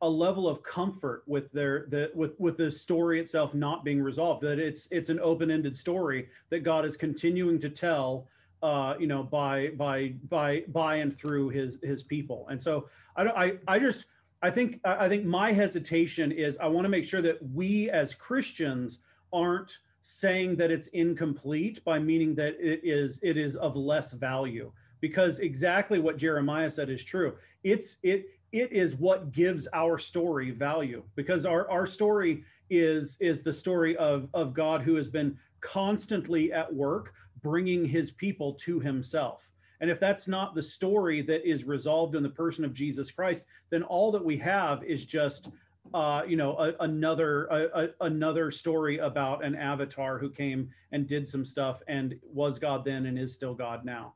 a 0.02 0.10
level 0.10 0.50
of 0.50 0.62
comfort 0.62 1.24
with 1.26 1.54
their 1.54 1.86
the 1.88 2.12
with 2.14 2.38
with 2.38 2.58
the 2.58 2.70
story 2.70 3.22
itself 3.22 3.54
not 3.54 3.86
being 3.86 4.02
resolved 4.02 4.44
that 4.44 4.60
it's 4.60 4.90
it's 4.92 5.10
an 5.10 5.20
open-ended 5.22 5.76
story 5.76 6.30
that 6.52 6.60
god 6.60 6.86
is 6.86 6.96
continuing 6.96 7.58
to 7.58 7.68
tell 7.68 8.28
uh 8.64 8.96
you 9.00 9.08
know 9.08 9.24
by 9.24 9.70
by 9.78 10.14
by 10.30 10.64
by 10.70 10.96
and 10.96 11.16
through 11.16 11.50
his 11.50 11.78
his 11.84 12.04
people. 12.04 12.48
And 12.50 12.62
so 12.62 12.90
i 13.16 13.24
don't 13.24 13.38
i 13.38 13.58
i 13.68 13.80
just 13.80 14.06
i 14.42 14.50
think 14.50 14.80
i 14.84 15.08
think 15.10 15.26
my 15.26 15.52
hesitation 15.52 16.32
is 16.32 16.58
i 16.60 16.68
want 16.68 16.86
to 16.86 16.90
make 16.90 17.06
sure 17.06 17.22
that 17.22 17.38
we 17.54 17.90
as 17.90 18.14
christians 18.14 19.00
aren't 19.34 19.80
saying 20.10 20.56
that 20.56 20.72
it's 20.72 20.88
incomplete 20.88 21.84
by 21.84 22.00
meaning 22.00 22.34
that 22.34 22.56
it 22.62 22.80
is 22.82 23.20
it 23.22 23.36
is 23.36 23.58
of 23.58 23.76
less 23.76 24.14
value. 24.14 24.72
Because 25.02 25.40
exactly 25.40 26.00
what 26.00 26.16
jeremiah 26.16 26.72
said 26.72 26.90
is 26.90 27.04
true. 27.04 27.36
It's 27.64 27.98
it 28.04 28.28
it 28.54 28.72
is 28.72 28.96
what 28.96 29.34
gives 29.34 29.68
our 29.74 29.98
story 29.98 30.52
value. 30.52 31.04
Because 31.16 31.46
our, 31.46 31.70
our 31.70 31.86
story 31.86 32.46
is 32.70 33.18
is 33.20 33.44
the 33.44 33.52
story 33.52 33.98
of 33.98 34.30
of 34.34 34.54
god 34.54 34.82
who 34.82 34.96
has 34.96 35.10
been 35.10 35.38
constantly 35.60 36.54
at 36.54 36.74
work 36.74 37.14
bringing 37.42 37.86
his 37.86 38.12
people 38.12 38.54
to 38.54 38.80
himself. 38.80 39.50
And 39.80 39.92
if 39.92 40.00
that's 40.00 40.28
not 40.28 40.56
the 40.56 40.64
story 40.64 41.22
that 41.24 41.48
is 41.48 41.64
resolved 41.64 42.16
in 42.16 42.24
the 42.24 42.30
person 42.30 42.66
of 42.66 42.74
jesus 42.74 43.12
christ 43.12 43.44
then 43.70 43.84
all 43.84 44.12
that 44.12 44.26
we 44.26 44.38
have 44.38 44.84
is 44.84 45.06
just 45.06 45.50
uh, 45.94 46.24
you 46.28 46.36
know 46.36 46.58
a, 46.58 46.74
another 46.84 47.46
a, 47.46 47.84
a, 47.84 47.90
another 48.02 48.52
story 48.52 48.98
about 48.98 49.44
an 49.44 49.56
avatar 49.56 50.18
who 50.18 50.30
came 50.30 50.70
and 50.92 51.08
did 51.08 51.28
some 51.28 51.46
stuff 51.46 51.82
and 51.88 52.20
was 52.24 52.60
god 52.60 52.84
then 52.84 53.06
and 53.06 53.18
is 53.18 53.34
still 53.34 53.54
god 53.54 53.86
now. 53.86 54.14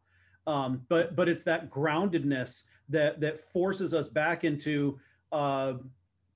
Um, 0.47 0.81
but 0.89 1.15
but 1.15 1.29
it's 1.29 1.43
that 1.43 1.69
groundedness 1.69 2.63
that 2.89 3.21
that 3.21 3.39
forces 3.51 3.93
us 3.93 4.09
back 4.09 4.43
into 4.43 4.99
uh, 5.31 5.73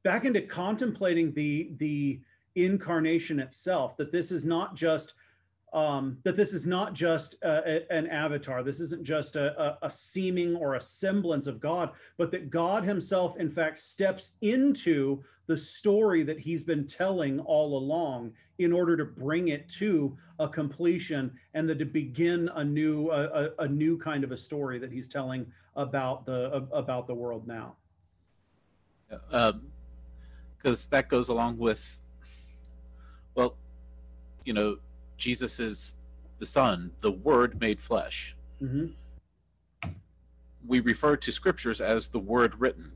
back 0.03 0.25
into 0.25 0.41
contemplating 0.41 1.33
the 1.33 1.71
the 1.77 2.21
incarnation 2.55 3.39
itself 3.39 3.97
that 3.97 4.11
this 4.11 4.31
is 4.31 4.45
not 4.45 4.75
just 4.75 5.13
um, 5.75 6.17
that 6.23 6.37
this 6.37 6.53
is 6.53 6.65
not 6.65 6.93
just 6.93 7.35
a, 7.43 7.83
a, 7.83 7.93
an 7.93 8.07
avatar. 8.07 8.63
This 8.63 8.79
isn't 8.79 9.03
just 9.03 9.35
a, 9.35 9.61
a, 9.61 9.77
a, 9.87 9.91
seeming 9.91 10.55
or 10.55 10.75
a 10.75 10.81
semblance 10.81 11.47
of 11.47 11.59
God, 11.59 11.91
but 12.17 12.31
that 12.31 12.49
God 12.49 12.85
Himself, 12.85 13.37
in 13.37 13.51
fact, 13.51 13.77
steps 13.77 14.31
into 14.41 15.21
the 15.47 15.57
story 15.57 16.23
that 16.23 16.39
He's 16.39 16.63
been 16.63 16.87
telling 16.87 17.41
all 17.41 17.77
along 17.77 18.31
in 18.57 18.71
order 18.71 18.95
to 18.95 19.03
bring 19.03 19.49
it 19.49 19.67
to 19.67 20.17
a 20.39 20.47
completion 20.47 21.33
and 21.53 21.67
to 21.67 21.85
begin 21.85 22.49
a 22.55 22.63
new 22.63 23.11
a, 23.11 23.49
a 23.59 23.67
new 23.67 23.97
kind 23.97 24.23
of 24.23 24.31
a 24.31 24.37
story 24.37 24.79
that 24.79 24.93
He's 24.93 25.09
telling 25.09 25.45
about 25.75 26.25
the 26.25 26.65
about 26.71 27.05
the 27.05 27.13
world 27.13 27.45
now. 27.45 27.75
Because 29.09 29.53
um, 29.53 30.89
that 30.91 31.09
goes 31.09 31.27
along 31.27 31.57
with, 31.57 31.99
well, 33.35 33.57
you 34.45 34.53
know 34.53 34.77
Jesus 35.17 35.59
is 35.59 35.95
the 36.39 36.45
Son, 36.45 36.91
the 37.01 37.11
Word 37.11 37.59
made 37.59 37.79
flesh. 37.79 38.35
Mm-hmm. 38.61 38.87
We 40.67 40.79
refer 40.79 41.15
to 41.15 41.31
scriptures 41.31 41.81
as 41.81 42.07
the 42.07 42.19
Word 42.19 42.59
written. 42.59 42.91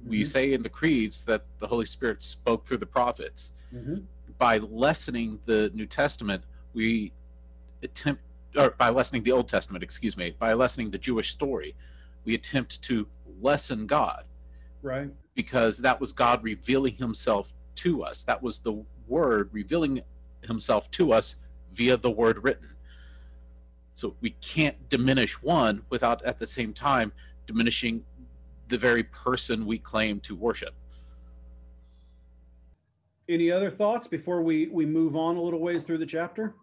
Mm-hmm. 0.00 0.10
We 0.10 0.24
say 0.24 0.52
in 0.52 0.62
the 0.62 0.68
creeds 0.68 1.24
that 1.24 1.44
the 1.58 1.66
Holy 1.66 1.86
Spirit 1.86 2.22
spoke 2.22 2.66
through 2.66 2.78
the 2.78 2.86
prophets. 2.86 3.52
Mm-hmm. 3.74 4.00
By 4.38 4.58
lessening 4.58 5.38
the 5.46 5.70
New 5.74 5.86
Testament, 5.86 6.44
we 6.74 7.12
attempt, 7.82 8.22
or 8.56 8.70
by 8.70 8.88
lessening 8.90 9.22
the 9.22 9.32
Old 9.32 9.48
Testament, 9.48 9.84
excuse 9.84 10.16
me, 10.16 10.34
by 10.38 10.52
lessening 10.52 10.90
the 10.90 10.98
Jewish 10.98 11.30
story, 11.30 11.74
we 12.24 12.34
attempt 12.34 12.82
to 12.82 13.06
lessen 13.40 13.86
God. 13.86 14.24
Right. 14.82 15.10
Because 15.34 15.78
that 15.78 16.00
was 16.00 16.12
God 16.12 16.42
revealing 16.42 16.96
himself 16.96 17.52
to 17.76 18.02
us. 18.02 18.24
That 18.24 18.42
was 18.42 18.58
the 18.58 18.84
Word 19.06 19.50
revealing 19.52 20.02
himself 20.46 20.90
to 20.92 21.12
us 21.12 21.36
via 21.72 21.96
the 21.96 22.10
word 22.10 22.42
written. 22.42 22.68
So 23.94 24.16
we 24.20 24.30
can't 24.40 24.88
diminish 24.88 25.42
one 25.42 25.82
without 25.90 26.24
at 26.24 26.38
the 26.38 26.46
same 26.46 26.72
time 26.72 27.12
diminishing 27.46 28.02
the 28.68 28.78
very 28.78 29.02
person 29.04 29.66
we 29.66 29.78
claim 29.78 30.20
to 30.20 30.34
worship. 30.34 30.74
Any 33.28 33.50
other 33.50 33.70
thoughts 33.70 34.06
before 34.08 34.42
we, 34.42 34.68
we 34.68 34.86
move 34.86 35.16
on 35.16 35.36
a 35.36 35.42
little 35.42 35.60
ways 35.60 35.82
through 35.82 35.98
the 35.98 36.06
chapter? 36.06 36.54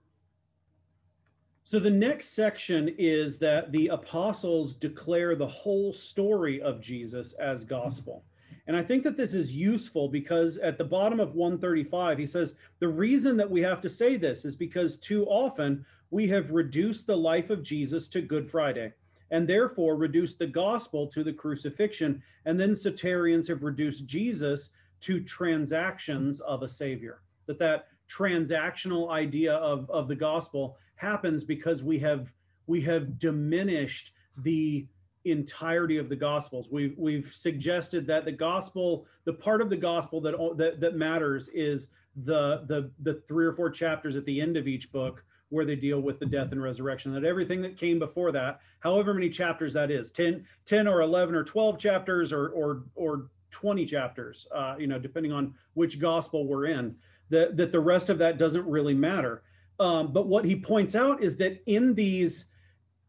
So 1.63 1.79
the 1.79 1.89
next 1.89 2.29
section 2.29 2.95
is 2.97 3.37
that 3.39 3.73
the 3.73 3.87
apostles 3.87 4.73
declare 4.73 5.35
the 5.35 5.47
whole 5.47 5.91
story 5.93 6.61
of 6.61 6.79
Jesus 6.79 7.33
as 7.33 7.65
gospel. 7.65 8.23
And 8.67 8.75
I 8.75 8.83
think 8.83 9.03
that 9.03 9.15
this 9.15 9.33
is 9.33 9.53
useful 9.53 10.09
because 10.09 10.57
at 10.57 10.77
the 10.77 10.83
bottom 10.83 11.21
of 11.21 11.35
135, 11.35 12.17
he 12.17 12.27
says, 12.27 12.55
The 12.79 12.87
reason 12.87 13.37
that 13.37 13.49
we 13.49 13.61
have 13.61 13.81
to 13.81 13.89
say 13.89 14.17
this 14.17 14.43
is 14.43 14.55
because 14.55 14.97
too 14.97 15.25
often 15.25 15.85
we 16.11 16.27
have 16.27 16.51
reduced 16.51 17.07
the 17.07 17.17
life 17.17 17.49
of 17.49 17.63
Jesus 17.63 18.09
to 18.09 18.21
Good 18.21 18.49
Friday 18.49 18.93
and 19.31 19.47
therefore 19.47 19.95
reduced 19.95 20.39
the 20.39 20.47
gospel 20.47 21.07
to 21.07 21.23
the 21.23 21.33
crucifixion. 21.33 22.21
And 22.45 22.59
then 22.59 22.71
Soterians 22.71 23.47
have 23.47 23.63
reduced 23.63 24.05
Jesus 24.05 24.71
to 25.01 25.21
transactions 25.21 26.41
of 26.41 26.63
a 26.63 26.69
savior. 26.69 27.21
That 27.45 27.59
that 27.59 27.87
transactional 28.09 29.09
idea 29.11 29.53
of, 29.53 29.89
of 29.89 30.07
the 30.07 30.15
gospel 30.15 30.77
happens 30.95 31.43
because 31.43 31.83
we 31.83 31.99
have 31.99 32.33
we 32.67 32.81
have 32.81 33.17
diminished 33.17 34.11
the 34.37 34.87
entirety 35.31 35.97
of 35.97 36.09
the 36.09 36.15
gospels. 36.15 36.69
We've 36.71 36.95
we've 36.97 37.31
suggested 37.33 38.07
that 38.07 38.25
the 38.25 38.31
gospel 38.31 39.05
the 39.25 39.33
part 39.33 39.61
of 39.61 39.69
the 39.69 39.77
gospel 39.77 40.21
that 40.21 40.35
that, 40.57 40.79
that 40.79 40.95
matters 40.95 41.49
is 41.49 41.89
the 42.23 42.63
the 42.67 42.91
the 43.01 43.21
three 43.27 43.45
or 43.45 43.53
four 43.53 43.69
chapters 43.69 44.15
at 44.15 44.25
the 44.25 44.41
end 44.41 44.57
of 44.57 44.67
each 44.67 44.91
book 44.91 45.23
where 45.49 45.65
they 45.65 45.75
deal 45.75 46.01
with 46.01 46.19
the 46.19 46.25
death 46.25 46.51
and 46.51 46.61
resurrection 46.61 47.13
that 47.13 47.23
everything 47.23 47.61
that 47.61 47.77
came 47.77 47.99
before 47.99 48.31
that 48.33 48.59
however 48.79 49.13
many 49.13 49.29
chapters 49.29 49.71
that 49.71 49.91
is 49.91 50.11
10 50.11 50.45
10 50.65 50.87
or 50.87 51.01
11 51.01 51.35
or 51.35 51.43
12 51.43 51.77
chapters 51.77 52.33
or 52.33 52.49
or 52.49 52.83
or 52.95 53.29
20 53.51 53.85
chapters 53.85 54.47
uh, 54.53 54.75
you 54.79 54.87
know 54.87 54.99
depending 54.99 55.31
on 55.31 55.53
which 55.75 56.01
gospel 56.01 56.47
we're 56.47 56.65
in 56.65 56.95
that 57.29 57.57
that 57.57 57.71
the 57.71 57.79
rest 57.79 58.09
of 58.09 58.17
that 58.19 58.37
doesn't 58.37 58.65
really 58.65 58.93
matter. 58.93 59.43
Um, 59.79 60.11
but 60.11 60.27
what 60.27 60.45
he 60.45 60.55
points 60.55 60.95
out 60.95 61.21
is 61.21 61.37
that 61.37 61.61
in 61.65 61.93
these 61.93 62.45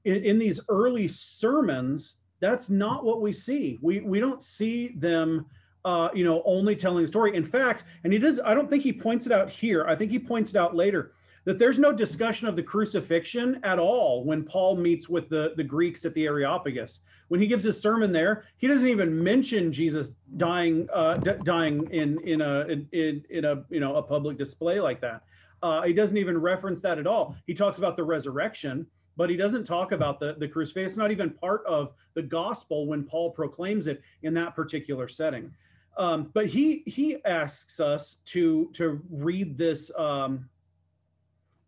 in, 0.08 0.24
in 0.24 0.38
these 0.38 0.60
early 0.68 1.08
sermons, 1.08 2.14
that's 2.40 2.70
not 2.70 3.04
what 3.04 3.20
we 3.20 3.32
see. 3.32 3.78
We 3.82 4.00
we 4.00 4.20
don't 4.20 4.42
see 4.42 4.88
them 4.96 5.46
uh, 5.84 6.08
you 6.12 6.24
know, 6.24 6.42
only 6.44 6.76
telling 6.76 7.02
the 7.02 7.08
story. 7.08 7.34
In 7.34 7.44
fact, 7.44 7.84
and 8.04 8.12
he 8.12 8.18
does, 8.18 8.40
I 8.44 8.52
don't 8.52 8.68
think 8.68 8.82
he 8.82 8.92
points 8.92 9.26
it 9.26 9.32
out 9.32 9.48
here. 9.48 9.86
I 9.86 9.94
think 9.94 10.10
he 10.10 10.18
points 10.18 10.50
it 10.50 10.56
out 10.56 10.74
later 10.74 11.12
that 11.44 11.58
there's 11.58 11.78
no 11.78 11.92
discussion 11.92 12.46
of 12.46 12.56
the 12.56 12.62
crucifixion 12.62 13.58
at 13.62 13.78
all 13.78 14.22
when 14.22 14.44
Paul 14.44 14.76
meets 14.76 15.08
with 15.08 15.30
the, 15.30 15.54
the 15.56 15.64
Greeks 15.64 16.04
at 16.04 16.12
the 16.12 16.26
Areopagus. 16.26 17.00
When 17.28 17.40
he 17.40 17.46
gives 17.46 17.64
his 17.64 17.80
sermon 17.80 18.12
there, 18.12 18.44
he 18.58 18.66
doesn't 18.66 18.88
even 18.88 19.22
mention 19.22 19.72
Jesus 19.72 20.12
dying 20.36 20.88
uh, 20.92 21.14
d- 21.14 21.40
dying 21.44 21.88
in 21.90 22.18
in 22.26 22.42
a 22.42 22.66
in, 22.92 23.24
in 23.30 23.44
a 23.46 23.64
you 23.70 23.80
know 23.80 23.96
a 23.96 24.02
public 24.02 24.36
display 24.36 24.80
like 24.80 25.00
that. 25.00 25.22
Uh, 25.62 25.82
he 25.82 25.92
doesn't 25.92 26.18
even 26.18 26.36
reference 26.36 26.80
that 26.82 26.98
at 26.98 27.06
all. 27.06 27.34
He 27.46 27.54
talks 27.54 27.78
about 27.78 27.96
the 27.96 28.04
resurrection, 28.04 28.86
but 29.18 29.28
he 29.28 29.36
doesn't 29.36 29.64
talk 29.64 29.90
about 29.90 30.20
the, 30.20 30.36
the 30.38 30.46
crucifix. 30.46 30.86
It's 30.86 30.96
not 30.96 31.10
even 31.10 31.30
part 31.30 31.66
of 31.66 31.92
the 32.14 32.22
gospel 32.22 32.86
when 32.86 33.02
Paul 33.02 33.32
proclaims 33.32 33.88
it 33.88 34.00
in 34.22 34.32
that 34.34 34.54
particular 34.54 35.08
setting. 35.08 35.52
Um, 35.98 36.30
but 36.32 36.46
he 36.46 36.84
he 36.86 37.22
asks 37.24 37.80
us 37.80 38.18
to 38.26 38.70
to 38.74 39.02
read 39.10 39.58
this 39.58 39.90
um, 39.98 40.48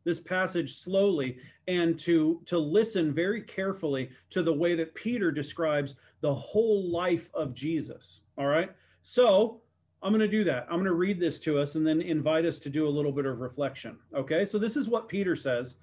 this 0.04 0.20
passage 0.20 0.76
slowly 0.76 1.38
and 1.66 1.98
to 1.98 2.40
to 2.46 2.56
listen 2.56 3.12
very 3.12 3.42
carefully 3.42 4.10
to 4.30 4.44
the 4.44 4.52
way 4.52 4.76
that 4.76 4.94
Peter 4.94 5.32
describes 5.32 5.96
the 6.20 6.32
whole 6.32 6.88
life 6.88 7.30
of 7.34 7.52
Jesus. 7.52 8.20
All 8.38 8.46
right, 8.46 8.70
so 9.02 9.60
I'm 10.04 10.12
going 10.12 10.20
to 10.20 10.28
do 10.28 10.44
that. 10.44 10.66
I'm 10.70 10.76
going 10.76 10.84
to 10.84 10.92
read 10.92 11.18
this 11.18 11.40
to 11.40 11.58
us 11.58 11.74
and 11.74 11.84
then 11.84 12.00
invite 12.00 12.44
us 12.44 12.60
to 12.60 12.70
do 12.70 12.86
a 12.86 12.88
little 12.88 13.12
bit 13.12 13.26
of 13.26 13.40
reflection. 13.40 13.98
Okay, 14.14 14.44
so 14.44 14.56
this 14.56 14.76
is 14.76 14.88
what 14.88 15.08
Peter 15.08 15.34
says 15.34 15.78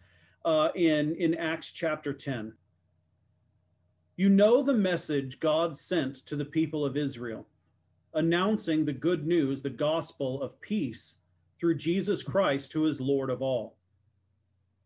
uh, 0.47 0.71
in, 0.75 1.13
in 1.15 1.35
Acts 1.35 1.73
chapter 1.73 2.13
10. 2.13 2.53
You 4.15 4.29
know 4.29 4.63
the 4.63 4.73
message 4.73 5.41
God 5.41 5.75
sent 5.75 6.25
to 6.25 6.37
the 6.37 6.45
people 6.45 6.85
of 6.85 6.95
Israel, 6.95 7.45
announcing 8.13 8.85
the 8.85 8.93
good 8.93 9.27
news, 9.27 9.61
the 9.61 9.69
gospel 9.69 10.41
of 10.41 10.61
peace 10.61 11.17
through 11.59 11.75
Jesus 11.75 12.23
Christ, 12.23 12.71
who 12.71 12.87
is 12.87 13.01
Lord 13.01 13.29
of 13.29 13.41
all. 13.41 13.75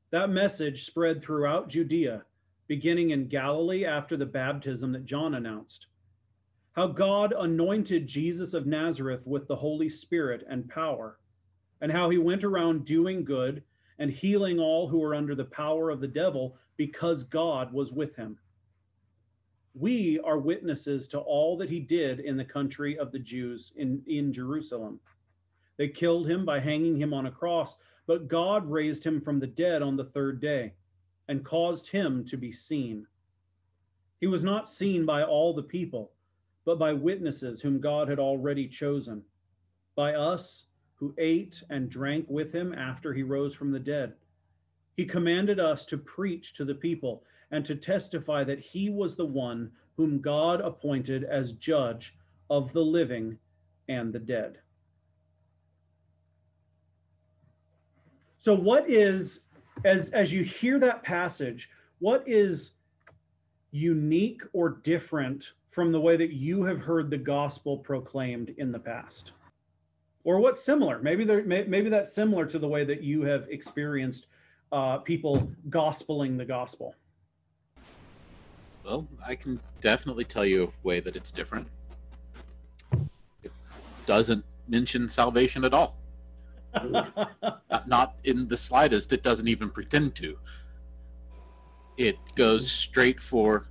That 0.10 0.32
message 0.32 0.84
spread 0.84 1.22
throughout 1.22 1.70
Judea, 1.70 2.24
beginning 2.66 3.12
in 3.12 3.28
Galilee 3.28 3.86
after 3.86 4.18
the 4.18 4.26
baptism 4.26 4.92
that 4.94 5.06
John 5.06 5.36
announced. 5.36 5.86
How 6.72 6.88
God 6.88 7.36
anointed 7.38 8.08
Jesus 8.08 8.56
of 8.56 8.66
Nazareth 8.66 9.22
with 9.28 9.48
the 9.48 9.58
Holy 9.58 9.90
Spirit 9.90 10.44
and 10.50 10.68
power, 10.68 11.20
and 11.80 11.92
how 11.92 12.10
he 12.10 12.18
went 12.18 12.44
around 12.44 12.84
doing 12.84 13.24
good 13.24 13.62
and 14.02 14.12
healing 14.12 14.60
all 14.60 14.88
who 14.88 14.98
were 14.98 15.14
under 15.14 15.36
the 15.36 15.46
power 15.46 15.92
of 15.92 16.02
the 16.02 16.08
devil 16.08 16.58
because 16.76 17.22
God 17.22 17.72
was 17.72 17.92
with 17.92 18.16
him. 18.16 18.36
We 19.76 20.20
are 20.22 20.40
witnesses 20.40 21.08
to 21.10 21.20
all 21.20 21.56
that 21.58 21.70
he 21.70 21.80
did 21.80 22.20
in 22.20 22.36
the 22.36 22.44
country 22.44 22.98
of 22.98 23.12
the 23.12 23.20
Jews 23.20 23.74
in, 23.76 24.02
in 24.08 24.34
Jerusalem. 24.34 25.00
They 25.78 25.88
killed 25.88 26.28
him 26.28 26.46
by 26.46 26.60
hanging 26.60 26.98
him 26.98 27.14
on 27.14 27.28
a 27.28 27.32
cross, 27.32 27.78
but 28.08 28.28
God 28.28 28.68
raised 28.68 29.06
him 29.06 29.22
from 29.22 29.40
the 29.40 29.46
dead 29.46 29.84
on 29.84 29.96
the 29.96 30.06
third 30.06 30.42
day 30.42 30.74
and 31.28 31.46
caused 31.46 31.88
him 31.92 32.26
to 32.26 32.38
be 32.38 32.52
seen. 32.52 33.06
He 34.20 34.26
was 34.26 34.44
not 34.44 34.68
seen 34.68 35.06
by 35.06 35.22
all 35.22 35.54
the 35.54 35.62
people, 35.62 36.12
but 36.66 36.80
by 36.80 36.92
witnesses 36.94 37.62
whom 37.62 37.80
God 37.80 38.08
had 38.08 38.18
already 38.18 38.68
chosen, 38.68 39.22
by 39.96 40.16
us 40.16 40.66
who 41.02 41.16
ate 41.18 41.64
and 41.72 41.90
drank 41.90 42.28
with 42.30 42.54
him 42.54 42.74
after 42.74 43.12
he 43.12 43.24
rose 43.24 43.56
from 43.56 43.72
the 43.72 43.80
dead. 43.80 44.14
He 44.96 45.04
commanded 45.04 45.60
us 45.60 45.84
to 45.88 45.98
preach 45.98 46.54
to 46.54 46.64
the 46.64 46.76
people 46.76 47.24
and 47.50 47.66
to 47.66 47.76
testify 47.76 48.44
that 48.44 48.60
he 48.60 48.92
was 48.92 49.16
the 49.16 49.26
one 49.26 49.72
whom 49.98 50.22
God 50.22 50.62
appointed 50.62 51.24
as 51.24 51.54
judge 51.54 52.16
of 52.52 52.72
the 52.72 52.86
living 52.86 53.40
and 53.90 54.14
the 54.14 54.20
dead. 54.20 54.60
So, 58.38 58.54
what 58.54 58.88
is, 58.88 59.42
as, 59.84 60.10
as 60.10 60.32
you 60.32 60.44
hear 60.44 60.78
that 60.80 61.02
passage, 61.02 61.72
what 61.98 62.24
is 62.28 62.72
unique 63.72 64.44
or 64.54 64.70
different 64.70 65.54
from 65.68 65.92
the 65.92 66.02
way 66.02 66.16
that 66.16 66.34
you 66.34 66.64
have 66.64 66.80
heard 66.80 67.10
the 67.10 67.18
gospel 67.18 67.78
proclaimed 67.78 68.54
in 68.58 68.72
the 68.72 68.80
past? 68.80 69.32
Or 70.24 70.40
what's 70.40 70.64
similar 70.64 71.00
maybe 71.02 71.24
there 71.24 71.44
maybe 71.44 71.90
that's 71.90 72.14
similar 72.14 72.46
to 72.46 72.60
the 72.60 72.68
way 72.68 72.84
that 72.84 73.02
you 73.02 73.22
have 73.24 73.48
experienced 73.50 74.28
uh, 74.72 74.98
people 74.98 75.52
gospeling 75.70 76.38
the 76.38 76.46
gospel 76.46 76.96
well 78.84 79.08
i 79.26 79.36
can 79.36 79.60
definitely 79.82 80.24
tell 80.24 80.46
you 80.46 80.64
a 80.64 80.88
way 80.88 81.00
that 81.00 81.16
it's 81.16 81.32
different 81.32 81.68
It 83.44 83.52
doesn't 84.06 84.46
mention 84.68 85.10
salvation 85.10 85.64
at 85.66 85.74
all. 85.74 85.98
Not, 86.90 87.34
not 87.86 88.16
in 88.24 88.48
the 88.48 88.56
slightest. 88.56 89.12
It 89.12 89.24
doesn't 89.24 89.50
even 89.50 89.70
pretend 89.70 90.16
to. 90.16 90.38
It 91.98 92.18
goes 92.36 92.72
straight 92.72 93.22
for 93.22 93.68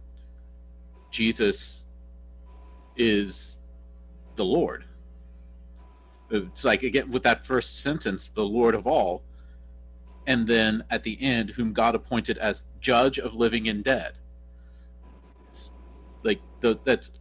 Jesus 1.11 1.89
is 2.97 3.61
the 4.37 4.45
Lord. 4.45 4.85
It's 6.31 6.65
like 6.65 6.83
again 6.83 7.11
with 7.11 7.23
that 7.25 7.45
first 7.45 7.81
sentence, 7.81 8.29
the 8.29 8.45
Lord 8.45 8.75
of 8.75 8.87
all, 8.87 9.23
and 10.27 10.47
then 10.47 10.85
at 10.91 11.03
the 11.03 11.21
end, 11.21 11.51
whom 11.51 11.73
God 11.73 11.95
appointed 11.95 12.39
as 12.39 12.63
judge 12.81 13.19
of 13.19 13.35
living 13.35 13.69
and 13.69 13.83
dead. 13.83 14.15
It's 15.49 15.71
like 16.23 16.41
the, 16.61 16.79
that's 16.85 17.13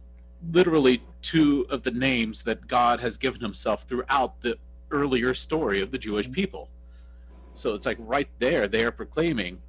literally 0.52 1.02
two 1.22 1.66
of 1.70 1.82
the 1.82 1.90
names 1.90 2.42
that 2.44 2.66
God 2.66 3.00
has 3.00 3.16
given 3.16 3.40
himself 3.40 3.84
throughout 3.84 4.40
the 4.40 4.58
earlier 4.90 5.34
story 5.34 5.80
of 5.80 5.90
the 5.90 5.98
Jewish 5.98 6.30
people. 6.30 6.70
So 7.52 7.74
it's 7.74 7.86
like 7.86 7.98
right 8.00 8.28
there, 8.38 8.68
they 8.68 8.84
are 8.84 8.92
proclaiming 8.92 9.60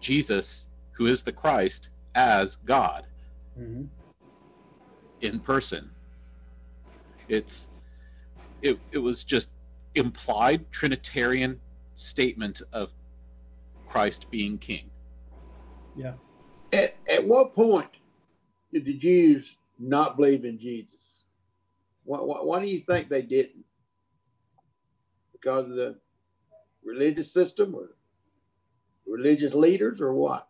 Jesus, 0.00 0.68
who 0.92 1.06
is 1.06 1.22
the 1.22 1.32
Christ, 1.32 1.90
as 2.14 2.56
God 2.56 3.06
Mhm. 3.58 3.88
in 5.20 5.40
person. 5.40 5.93
It's 7.28 7.70
it 8.62 8.78
it 8.92 8.98
was 8.98 9.24
just 9.24 9.52
implied 9.94 10.70
Trinitarian 10.72 11.60
statement 11.94 12.62
of 12.72 12.92
Christ 13.86 14.30
being 14.30 14.58
king. 14.58 14.90
Yeah. 15.96 16.14
At, 16.72 16.94
at 17.08 17.24
what 17.24 17.54
point 17.54 17.90
did 18.72 18.84
the 18.84 18.94
Jews 18.94 19.56
not 19.78 20.16
believe 20.16 20.44
in 20.44 20.58
Jesus? 20.58 21.24
Why, 22.04 22.18
why, 22.18 22.38
why 22.42 22.60
do 22.60 22.66
you 22.66 22.80
think 22.80 23.08
they 23.08 23.22
didn't? 23.22 23.64
Because 25.32 25.70
of 25.70 25.76
the 25.76 25.96
religious 26.84 27.32
system 27.32 27.74
or 27.74 27.90
religious 29.06 29.54
leaders 29.54 30.00
or 30.00 30.12
what? 30.12 30.48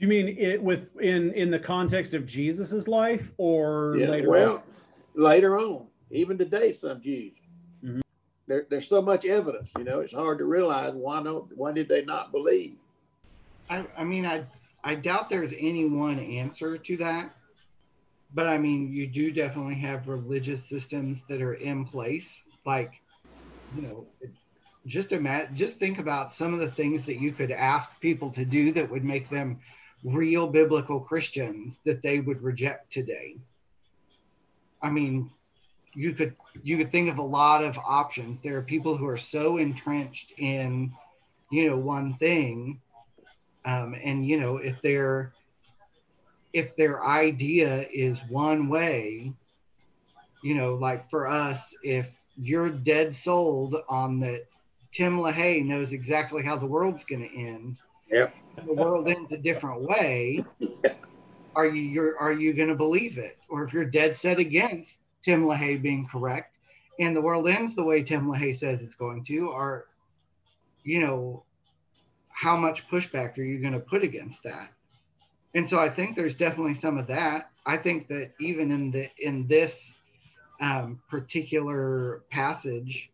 You 0.00 0.08
mean 0.08 0.28
it 0.38 0.62
with 0.62 0.96
in 0.98 1.30
in 1.34 1.50
the 1.50 1.58
context 1.58 2.14
of 2.14 2.24
Jesus's 2.24 2.88
life 2.88 3.32
or 3.36 3.96
Yeah, 3.98 4.08
later 4.08 4.30
well, 4.30 4.54
on? 4.56 4.62
later 5.14 5.58
on, 5.58 5.88
even 6.10 6.38
today, 6.38 6.72
some 6.72 7.02
Jews. 7.02 7.32
Mhm. 7.84 8.00
There, 8.46 8.66
there's 8.70 8.88
so 8.88 9.02
much 9.02 9.26
evidence, 9.26 9.70
you 9.76 9.84
know, 9.84 10.00
it's 10.00 10.14
hard 10.14 10.38
to 10.38 10.46
realize 10.46 10.94
why 10.94 11.22
not, 11.22 11.54
why 11.54 11.72
did 11.72 11.86
they 11.88 12.02
not 12.02 12.32
believe? 12.32 12.76
I, 13.68 13.84
I 13.96 14.04
mean, 14.04 14.24
I, 14.24 14.44
I 14.82 14.94
doubt 14.94 15.28
there's 15.28 15.52
any 15.58 15.84
one 15.84 16.18
answer 16.18 16.78
to 16.78 16.96
that. 16.96 17.34
But 18.32 18.46
I 18.46 18.56
mean, 18.56 18.90
you 18.90 19.06
do 19.06 19.30
definitely 19.30 19.74
have 19.76 20.08
religious 20.08 20.64
systems 20.64 21.18
that 21.28 21.42
are 21.42 21.54
in 21.54 21.84
place. 21.84 22.28
Like, 22.64 22.94
you 23.74 23.82
know, 23.82 24.06
it, 24.20 24.30
just 24.86 25.12
imagine, 25.12 25.54
just 25.54 25.78
think 25.78 25.98
about 25.98 26.34
some 26.34 26.54
of 26.54 26.60
the 26.60 26.70
things 26.70 27.04
that 27.04 27.20
you 27.20 27.32
could 27.32 27.50
ask 27.50 28.00
people 28.00 28.30
to 28.30 28.44
do 28.44 28.72
that 28.72 28.90
would 28.90 29.04
make 29.04 29.28
them 29.28 29.60
real 30.04 30.46
biblical 30.46 31.00
Christians 31.00 31.76
that 31.84 32.02
they 32.02 32.20
would 32.20 32.42
reject 32.42 32.92
today. 32.92 33.36
I 34.82 34.90
mean, 34.90 35.30
you 35.94 36.12
could 36.12 36.34
you 36.62 36.76
could 36.78 36.92
think 36.92 37.10
of 37.10 37.18
a 37.18 37.22
lot 37.22 37.64
of 37.64 37.76
options. 37.78 38.40
There 38.42 38.56
are 38.56 38.62
people 38.62 38.96
who 38.96 39.06
are 39.06 39.18
so 39.18 39.58
entrenched 39.58 40.34
in, 40.38 40.92
you 41.50 41.68
know, 41.68 41.76
one 41.76 42.14
thing 42.14 42.80
um, 43.64 43.94
and 44.02 44.26
you 44.26 44.40
know 44.40 44.56
if 44.56 44.80
their 44.82 45.32
if 46.52 46.74
their 46.76 47.04
idea 47.04 47.86
is 47.92 48.20
one 48.28 48.68
way 48.68 49.32
you 50.42 50.54
know 50.54 50.74
like 50.74 51.08
for 51.10 51.26
us 51.26 51.60
if 51.82 52.16
you're 52.36 52.70
dead 52.70 53.14
sold 53.14 53.76
on 53.88 54.20
that 54.20 54.46
tim 54.92 55.18
lahaye 55.18 55.64
knows 55.64 55.92
exactly 55.92 56.42
how 56.42 56.56
the 56.56 56.66
world's 56.66 57.04
going 57.04 57.28
to 57.28 57.38
end 57.38 57.76
Yep. 58.10 58.34
The 58.66 58.74
world 58.74 59.08
ends 59.08 59.32
a 59.32 59.38
different 59.38 59.82
way 59.82 60.44
are 61.56 61.66
you 61.66 61.82
you're 61.82 62.18
are 62.18 62.32
you 62.32 62.52
going 62.52 62.68
to 62.68 62.74
believe 62.74 63.18
it? 63.18 63.38
Or 63.48 63.64
if 63.64 63.72
you're 63.72 63.84
dead 63.84 64.16
set 64.16 64.38
against 64.38 64.96
tim 65.22 65.44
lahaye 65.44 65.80
being 65.80 66.06
correct 66.06 66.56
and 66.98 67.14
the 67.14 67.20
world 67.20 67.48
ends 67.48 67.74
the 67.74 67.82
way 67.82 68.02
tim 68.02 68.26
lahaye 68.26 68.58
says 68.58 68.82
it's 68.82 68.94
going 68.94 69.24
to 69.24 69.50
are 69.50 69.86
you 70.84 71.00
know 71.00 71.44
how 72.30 72.56
much 72.56 72.88
pushback 72.88 73.36
are 73.36 73.42
you 73.42 73.60
going 73.60 73.74
to 73.74 73.80
put 73.80 74.02
against 74.02 74.42
that? 74.44 74.70
And 75.54 75.68
so 75.68 75.78
i 75.78 75.88
think 75.88 76.16
there's 76.16 76.36
definitely 76.36 76.74
some 76.74 76.98
of 76.98 77.06
that. 77.08 77.50
I 77.66 77.76
think 77.76 78.08
that 78.08 78.32
even 78.40 78.70
in 78.70 78.90
the 78.90 79.10
in 79.18 79.46
this 79.46 79.92
um, 80.60 81.00
particular 81.08 82.22
passage 82.30 83.10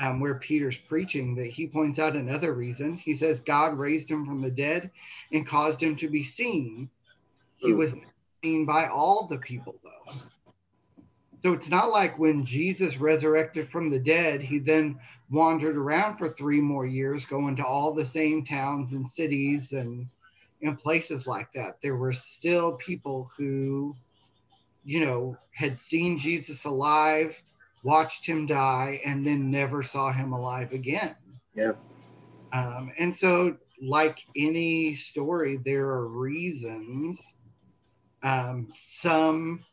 um, 0.00 0.20
where 0.20 0.34
peter's 0.34 0.76
preaching 0.76 1.34
that 1.36 1.46
he 1.46 1.66
points 1.66 1.98
out 1.98 2.16
another 2.16 2.52
reason. 2.52 2.96
He 2.96 3.14
says 3.14 3.40
god 3.40 3.78
raised 3.78 4.10
him 4.10 4.26
from 4.26 4.40
the 4.40 4.50
dead 4.50 4.90
and 5.32 5.46
caused 5.46 5.82
him 5.82 5.96
to 5.96 6.08
be 6.08 6.22
seen. 6.22 6.90
He 7.56 7.72
was 7.72 7.94
seen 8.42 8.64
by 8.66 8.86
all 8.86 9.26
the 9.26 9.38
people 9.38 9.76
though. 9.82 10.14
So 11.42 11.52
it's 11.52 11.68
not 11.68 11.90
like 11.90 12.18
when 12.18 12.44
jesus 12.44 12.98
resurrected 12.98 13.70
from 13.70 13.90
the 13.90 13.98
dead 13.98 14.40
he 14.42 14.58
then 14.58 14.98
wandered 15.30 15.76
around 15.76 16.16
for 16.16 16.28
three 16.28 16.60
more 16.60 16.86
years, 16.86 17.26
going 17.26 17.56
to 17.56 17.64
all 17.64 17.92
the 17.92 18.06
same 18.06 18.44
towns 18.44 18.92
and 18.92 19.08
cities 19.08 19.72
and 19.72 20.06
and 20.60 20.78
places 20.78 21.26
like 21.26 21.52
that. 21.52 21.78
There 21.82 21.96
were 21.96 22.12
still 22.12 22.72
people 22.72 23.30
who, 23.36 23.94
you 24.84 25.04
know, 25.04 25.36
had 25.52 25.78
seen 25.78 26.18
Jesus 26.18 26.64
alive, 26.64 27.40
watched 27.82 28.26
him 28.26 28.46
die, 28.46 29.00
and 29.04 29.26
then 29.26 29.50
never 29.50 29.82
saw 29.82 30.12
him 30.12 30.32
alive 30.32 30.72
again. 30.72 31.16
Yeah. 31.54 31.72
Um, 32.52 32.92
and 32.98 33.14
so, 33.14 33.56
like 33.82 34.18
any 34.36 34.94
story, 34.94 35.58
there 35.64 35.86
are 35.86 36.08
reasons. 36.08 37.20
Um, 38.22 38.72
some 38.76 39.64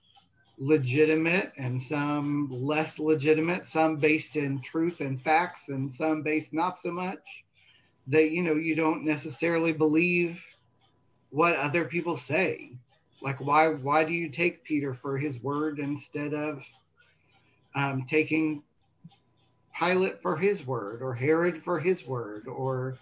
legitimate 0.58 1.52
and 1.58 1.82
some 1.82 2.48
less 2.52 3.00
legitimate, 3.00 3.68
some 3.68 3.98
based 3.98 4.36
in 4.36 4.62
truth 4.62 5.02
and 5.02 5.22
facts, 5.22 5.70
and 5.70 5.92
some 5.92 6.22
based 6.22 6.54
not 6.54 6.82
so 6.82 6.92
much. 6.92 7.44
That 8.08 8.32
you 8.32 8.44
know 8.44 8.54
you 8.54 8.76
don't 8.76 9.04
necessarily 9.04 9.74
believe 9.74 10.44
what 11.32 11.56
other 11.56 11.86
people 11.86 12.18
say. 12.18 12.78
Like 13.22 13.42
why 13.42 13.70
why 13.70 14.04
do 14.04 14.14
you 14.14 14.30
take 14.30 14.64
Peter 14.64 14.94
for 14.94 15.18
his 15.18 15.42
word 15.42 15.80
instead 15.80 16.34
of 16.34 16.64
um, 17.76 18.06
taking 18.10 18.64
Pilate 19.78 20.22
for 20.22 20.38
his 20.38 20.66
word, 20.66 21.02
or 21.02 21.14
Herod 21.14 21.62
for 21.62 21.80
his 21.80 22.06
word, 22.08 22.48
or 22.48 22.96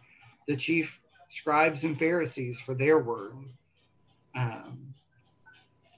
the 0.47 0.55
chief 0.55 0.99
scribes 1.29 1.83
and 1.83 1.97
Pharisees 1.97 2.59
for 2.59 2.73
their 2.73 2.99
word? 2.99 3.33
Um, 4.35 4.93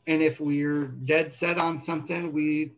and 0.07 0.21
if 0.21 0.39
we're 0.39 0.85
dead 0.85 1.33
set 1.33 1.57
on 1.57 1.81
something, 1.81 2.33
we 2.33 2.73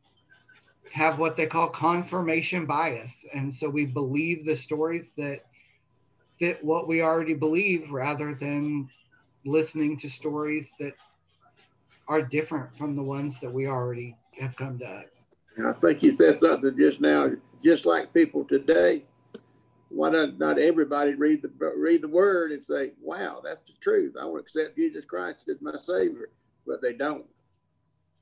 have 0.91 1.19
what 1.19 1.35
they 1.35 1.47
call 1.47 1.69
confirmation 1.69 2.65
bias. 2.65 3.11
And 3.33 3.53
so 3.53 3.69
we 3.69 3.85
believe 3.85 4.45
the 4.45 4.55
stories 4.55 5.09
that 5.17 5.41
fit 6.39 6.63
what 6.63 6.87
we 6.87 7.01
already 7.01 7.33
believe 7.33 7.91
rather 7.91 8.33
than 8.33 8.89
listening 9.45 9.97
to 9.97 10.09
stories 10.09 10.69
that 10.79 10.93
are 12.07 12.21
different 12.21 12.75
from 12.77 12.95
the 12.95 13.03
ones 13.03 13.39
that 13.41 13.51
we 13.51 13.67
already 13.67 14.15
have 14.39 14.55
come 14.55 14.79
to. 14.79 15.05
I 15.65 15.73
think 15.73 16.03
you 16.03 16.15
said 16.15 16.39
something 16.41 16.77
just 16.77 17.01
now, 17.01 17.31
just 17.63 17.85
like 17.85 18.13
people 18.13 18.43
today. 18.43 19.03
Why 19.89 20.09
not 20.09 20.37
not 20.37 20.59
everybody 20.59 21.15
read 21.15 21.41
the 21.41 21.73
read 21.75 22.01
the 22.01 22.07
word 22.07 22.51
and 22.51 22.63
say, 22.63 22.91
"Wow, 23.01 23.41
that's 23.43 23.65
the 23.65 23.73
truth. 23.79 24.15
I 24.19 24.25
want 24.25 24.45
to 24.45 24.59
accept 24.59 24.77
Jesus 24.77 25.05
Christ 25.05 25.39
as 25.49 25.61
my 25.61 25.77
Savior," 25.77 26.29
but 26.65 26.81
they 26.81 26.93
don't. 26.93 27.25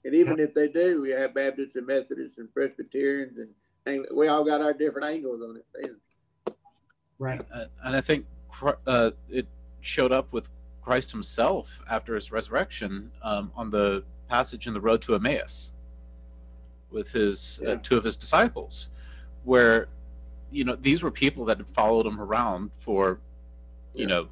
And 0.06 0.13
even 0.13 0.39
if 0.39 0.54
they 0.54 0.67
do, 0.67 1.02
we 1.02 1.10
have 1.10 1.34
Baptists 1.34 1.76
and 1.76 1.88
Methodists 1.88 2.38
and 2.38 2.54
Presbyterians, 2.54 3.39
and, 3.88 4.06
we 4.15 4.28
all 4.28 4.43
got 4.43 4.62
our 4.62 4.74
different 4.74 5.08
angles 5.08 5.41
on 5.41 5.58
it. 5.58 5.95
Right. 7.19 7.41
Uh, 7.54 7.65
and 7.84 7.95
I 7.95 8.02
think 8.02 8.26
uh, 8.88 9.12
it 9.30 9.48
showed 9.82 10.12
up 10.12 10.32
with 10.34 10.50
Christ 10.82 11.12
himself 11.12 11.80
after 11.89 12.15
his 12.15 12.32
resurrection 12.32 13.12
um, 13.24 13.52
on 13.56 13.69
the 13.69 14.04
passage 14.28 14.67
in 14.67 14.74
the 14.74 14.82
road 14.82 15.02
to 15.04 15.15
Emmaus 15.15 15.71
with 16.91 17.12
his 17.12 17.62
uh, 17.67 17.76
two 17.82 17.98
of 17.98 18.04
his 18.04 18.17
disciples, 18.17 18.89
where 19.43 19.88
you 20.52 20.63
know 20.63 20.76
these 20.76 21.02
were 21.02 21.12
people 21.12 21.45
that 21.45 21.58
had 21.58 21.67
followed 21.74 22.06
him 22.06 22.19
around 22.21 22.71
for 22.80 23.19
you 23.93 24.02
Yeah. 24.02 24.08
know 24.08 24.28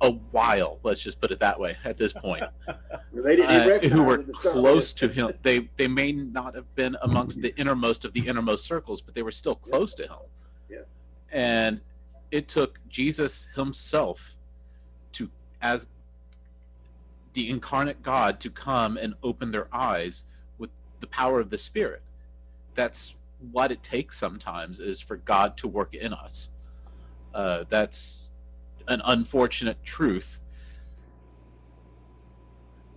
a 0.00 0.12
while. 0.12 0.78
Let's 0.84 1.02
just 1.02 1.20
put 1.20 1.32
it 1.32 1.40
that 1.40 1.58
way. 1.58 1.76
At 1.84 1.98
this 1.98 2.12
point, 2.12 2.44
uh, 2.68 3.78
who 3.80 4.02
were 4.04 4.14
him 4.20 4.26
to 4.26 4.34
start 4.34 4.54
close 4.54 4.92
to 4.94 5.08
him. 5.08 5.32
They 5.42 5.68
they 5.76 5.88
may 5.88 6.12
not 6.12 6.54
have 6.54 6.72
been 6.74 6.96
amongst 7.02 7.42
the 7.42 7.54
innermost 7.58 8.04
of 8.04 8.12
the 8.12 8.26
innermost 8.28 8.64
circles, 8.64 9.00
but 9.00 9.14
they 9.14 9.22
were 9.22 9.32
still 9.32 9.56
close 9.56 9.94
to 9.96 10.04
him. 10.04 10.18
Yeah. 10.70 10.78
And 11.32 11.80
it 12.30 12.46
took 12.48 12.78
Jesus 12.88 13.48
himself 13.56 14.36
to 15.12 15.30
as 15.60 15.88
the 17.32 17.50
incarnate 17.50 18.02
God 18.02 18.40
to 18.40 18.50
come 18.50 18.96
and 18.96 19.14
open 19.22 19.50
their 19.50 19.68
eyes 19.74 20.24
the 21.00 21.06
power 21.06 21.40
of 21.40 21.50
the 21.50 21.58
Spirit. 21.58 22.02
That's 22.74 23.14
what 23.52 23.70
it 23.70 23.82
takes 23.82 24.18
sometimes 24.18 24.80
is 24.80 25.00
for 25.00 25.16
God 25.16 25.56
to 25.58 25.68
work 25.68 25.94
in 25.94 26.12
us. 26.12 26.48
Uh, 27.34 27.64
that's 27.68 28.30
an 28.88 29.00
unfortunate 29.04 29.82
truth 29.84 30.40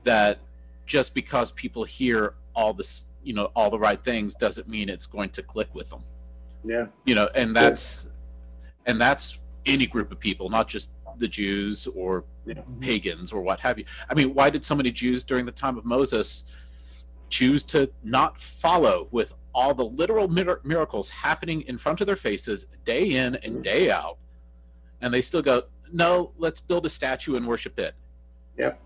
that 0.04 0.40
just 0.86 1.14
because 1.14 1.52
people 1.52 1.84
hear 1.84 2.34
all 2.56 2.74
this, 2.74 3.06
you 3.24 3.34
know, 3.34 3.52
all 3.56 3.70
the 3.70 3.80
right 3.80 4.04
things 4.04 4.34
doesn't 4.34 4.68
mean 4.68 4.90
it's 4.90 5.06
going 5.06 5.30
to 5.30 5.44
click 5.44 5.74
with 5.76 5.90
them. 5.90 6.02
Yeah. 6.64 6.88
You 7.06 7.16
know, 7.16 7.30
and 7.36 7.56
that's 7.56 8.10
and 8.86 9.00
that's 9.00 9.40
any 9.66 9.86
group 9.86 10.12
of 10.12 10.20
people, 10.20 10.50
not 10.50 10.68
just 10.68 10.92
the 11.18 11.28
Jews 11.28 11.88
or 11.88 12.24
Yeah. 12.46 12.62
pagans 12.80 13.32
or 13.32 13.42
what 13.42 13.60
have 13.60 13.78
you. 13.78 13.86
I 14.10 14.16
mean, 14.16 14.34
why 14.34 14.50
did 14.50 14.66
so 14.66 14.74
many 14.74 14.92
Jews 14.92 15.24
during 15.24 15.46
the 15.46 15.52
time 15.52 15.78
of 15.78 15.86
Moses 15.86 16.46
choose 17.32 17.64
to 17.64 17.90
not 18.04 18.40
follow 18.40 19.08
with 19.12 19.34
all 19.54 19.74
the 19.74 19.84
literal 19.86 20.28
mir- 20.28 20.62
miracles 20.64 21.10
happening 21.10 21.62
in 21.62 21.78
front 21.78 22.02
of 22.02 22.08
their 22.08 22.16
faces 22.16 22.68
day 22.86 23.14
in 23.16 23.36
and 23.36 23.64
day 23.64 23.90
out? 23.90 24.18
And 25.02 25.12
they 25.12 25.22
still 25.22 25.42
go, 25.42 25.64
no, 25.92 26.32
let's 26.38 26.62
build 26.62 26.86
a 26.86 26.90
statue 26.90 27.36
and 27.36 27.48
worship 27.48 27.80
it. 27.80 27.96
Yep. 28.58 28.80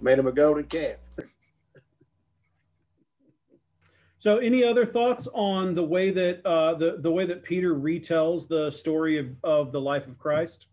Made 0.00 0.18
him 0.18 0.26
a 0.26 0.32
golden 0.32 0.64
calf. 0.64 0.96
So, 4.20 4.38
any 4.38 4.64
other 4.64 4.84
thoughts 4.84 5.28
on 5.32 5.76
the 5.76 5.84
way 5.84 6.10
that 6.10 6.44
uh, 6.44 6.74
the 6.74 6.96
the 6.98 7.10
way 7.10 7.24
that 7.26 7.44
Peter 7.44 7.76
retells 7.76 8.48
the 8.48 8.68
story 8.72 9.16
of, 9.16 9.28
of 9.44 9.70
the 9.70 9.80
life 9.80 10.08
of 10.08 10.18
Christ? 10.18 10.66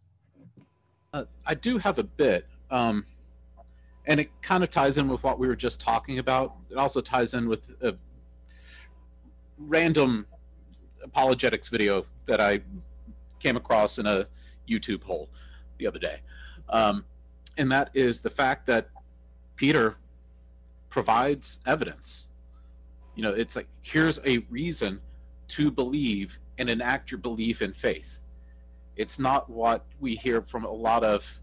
Uh, 1.13 1.25
I 1.45 1.53
do 1.53 1.77
have 1.77 1.99
a 1.99 2.03
bit, 2.03 2.47
um, 2.71 3.05
and 4.07 4.19
it 4.19 4.29
kind 4.41 4.63
of 4.63 4.69
ties 4.69 4.97
in 4.97 5.07
with 5.07 5.23
what 5.23 5.39
we 5.39 5.47
were 5.47 5.55
just 5.55 5.81
talking 5.81 6.19
about. 6.19 6.51
It 6.69 6.77
also 6.77 7.01
ties 7.01 7.33
in 7.33 7.47
with 7.47 7.69
a 7.81 7.95
random 9.57 10.25
apologetics 11.03 11.69
video 11.69 12.05
that 12.25 12.39
I 12.41 12.61
came 13.39 13.57
across 13.57 13.97
in 13.99 14.05
a 14.05 14.27
YouTube 14.69 15.03
hole 15.03 15.29
the 15.77 15.87
other 15.87 15.99
day, 15.99 16.21
um, 16.69 17.05
and 17.57 17.71
that 17.71 17.89
is 17.93 18.21
the 18.21 18.29
fact 18.29 18.65
that 18.67 18.89
Peter 19.55 19.97
provides 20.89 21.59
evidence. 21.65 22.27
You 23.15 23.23
know, 23.23 23.33
it's 23.33 23.55
like 23.55 23.67
here's 23.81 24.19
a 24.25 24.39
reason 24.49 25.01
to 25.49 25.71
believe 25.71 26.39
and 26.57 26.69
enact 26.69 27.11
your 27.11 27.19
belief 27.19 27.61
in 27.61 27.73
faith 27.73 28.19
it's 28.95 29.19
not 29.19 29.49
what 29.49 29.85
we 29.99 30.15
hear 30.15 30.41
from 30.41 30.65
a 30.65 30.71
lot 30.71 31.03
of 31.03 31.39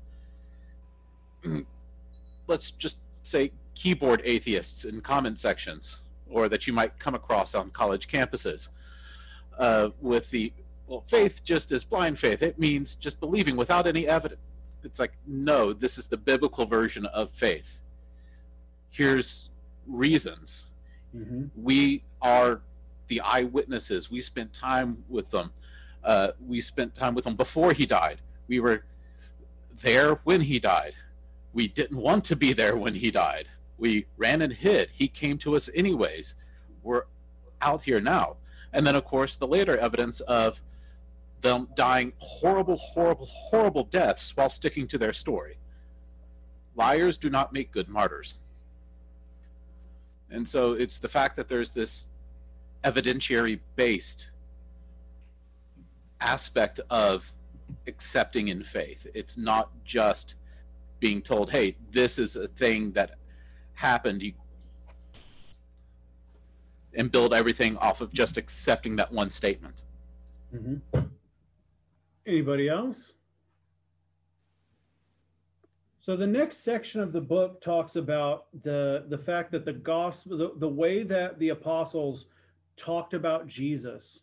let's 2.52 2.70
just 2.70 2.98
say 3.22 3.50
keyboard 3.74 4.20
atheists 4.24 4.84
in 4.84 5.00
comment 5.00 5.38
sections 5.38 6.00
or 6.28 6.50
that 6.50 6.66
you 6.66 6.72
might 6.72 6.98
come 6.98 7.14
across 7.14 7.54
on 7.54 7.70
college 7.70 8.06
campuses 8.06 8.68
uh, 9.58 9.88
with 10.02 10.30
the 10.30 10.52
well 10.86 11.02
faith 11.08 11.42
just 11.44 11.72
is 11.72 11.82
blind 11.82 12.18
faith. 12.18 12.42
It 12.42 12.58
means 12.58 12.94
just 12.94 13.18
believing 13.20 13.56
without 13.56 13.86
any 13.86 14.06
evidence. 14.06 14.40
It's 14.84 15.00
like 15.00 15.12
no 15.26 15.72
this 15.72 15.96
is 15.96 16.08
the 16.08 16.18
biblical 16.18 16.66
version 16.66 17.06
of 17.06 17.30
faith. 17.30 17.80
Here's 18.90 19.48
reasons. 19.86 20.66
Mm-hmm. 21.14 21.48
we 21.56 22.02
are 22.22 22.62
the 23.08 23.20
eyewitnesses. 23.20 24.10
We 24.10 24.22
spent 24.22 24.54
time 24.54 25.04
with 25.10 25.30
them. 25.30 25.52
Uh, 26.02 26.28
we 26.46 26.62
spent 26.62 26.94
time 26.94 27.14
with 27.14 27.24
them 27.24 27.36
before 27.36 27.74
he 27.74 27.84
died. 27.84 28.22
We 28.48 28.60
were 28.60 28.84
there 29.82 30.14
when 30.24 30.40
he 30.40 30.58
died 30.58 30.94
we 31.52 31.68
didn't 31.68 31.98
want 31.98 32.24
to 32.24 32.36
be 32.36 32.52
there 32.52 32.76
when 32.76 32.94
he 32.94 33.10
died. 33.10 33.48
We 33.78 34.06
ran 34.16 34.42
and 34.42 34.52
hid. 34.52 34.90
He 34.92 35.08
came 35.08 35.38
to 35.38 35.56
us 35.56 35.68
anyways. 35.74 36.34
We're 36.82 37.04
out 37.60 37.82
here 37.82 38.00
now. 38.00 38.36
And 38.72 38.86
then 38.86 38.96
of 38.96 39.04
course 39.04 39.36
the 39.36 39.46
later 39.46 39.76
evidence 39.76 40.20
of 40.20 40.62
them 41.42 41.68
dying 41.74 42.12
horrible 42.18 42.76
horrible 42.76 43.26
horrible 43.26 43.84
deaths 43.84 44.34
while 44.36 44.48
sticking 44.48 44.86
to 44.88 44.98
their 44.98 45.12
story. 45.12 45.58
Liars 46.74 47.18
do 47.18 47.28
not 47.28 47.52
make 47.52 47.72
good 47.72 47.88
martyrs. 47.88 48.38
And 50.30 50.48
so 50.48 50.72
it's 50.72 50.98
the 50.98 51.08
fact 51.08 51.36
that 51.36 51.48
there's 51.48 51.72
this 51.72 52.08
evidentiary 52.84 53.60
based 53.76 54.30
aspect 56.20 56.80
of 56.88 57.32
accepting 57.86 58.48
in 58.48 58.62
faith. 58.62 59.06
It's 59.14 59.36
not 59.36 59.70
just 59.84 60.36
being 61.02 61.20
told, 61.20 61.50
hey, 61.50 61.76
this 61.90 62.16
is 62.16 62.36
a 62.36 62.46
thing 62.46 62.92
that 62.92 63.16
happened. 63.74 64.22
You, 64.22 64.32
and 66.94 67.10
build 67.10 67.34
everything 67.34 67.76
off 67.78 68.00
of 68.00 68.12
just 68.12 68.36
accepting 68.36 68.94
that 68.96 69.10
one 69.10 69.30
statement. 69.30 69.82
Mm-hmm. 70.54 71.00
Anybody 72.24 72.68
else? 72.68 73.14
So 75.98 76.14
the 76.16 76.26
next 76.26 76.58
section 76.58 77.00
of 77.00 77.12
the 77.12 77.20
book 77.20 77.60
talks 77.60 77.96
about 77.96 78.46
the 78.62 79.04
the 79.08 79.18
fact 79.18 79.50
that 79.52 79.64
the 79.64 79.72
gospel, 79.72 80.36
the, 80.36 80.52
the 80.58 80.68
way 80.68 81.02
that 81.02 81.38
the 81.40 81.48
apostles 81.48 82.26
talked 82.76 83.14
about 83.14 83.46
Jesus 83.46 84.22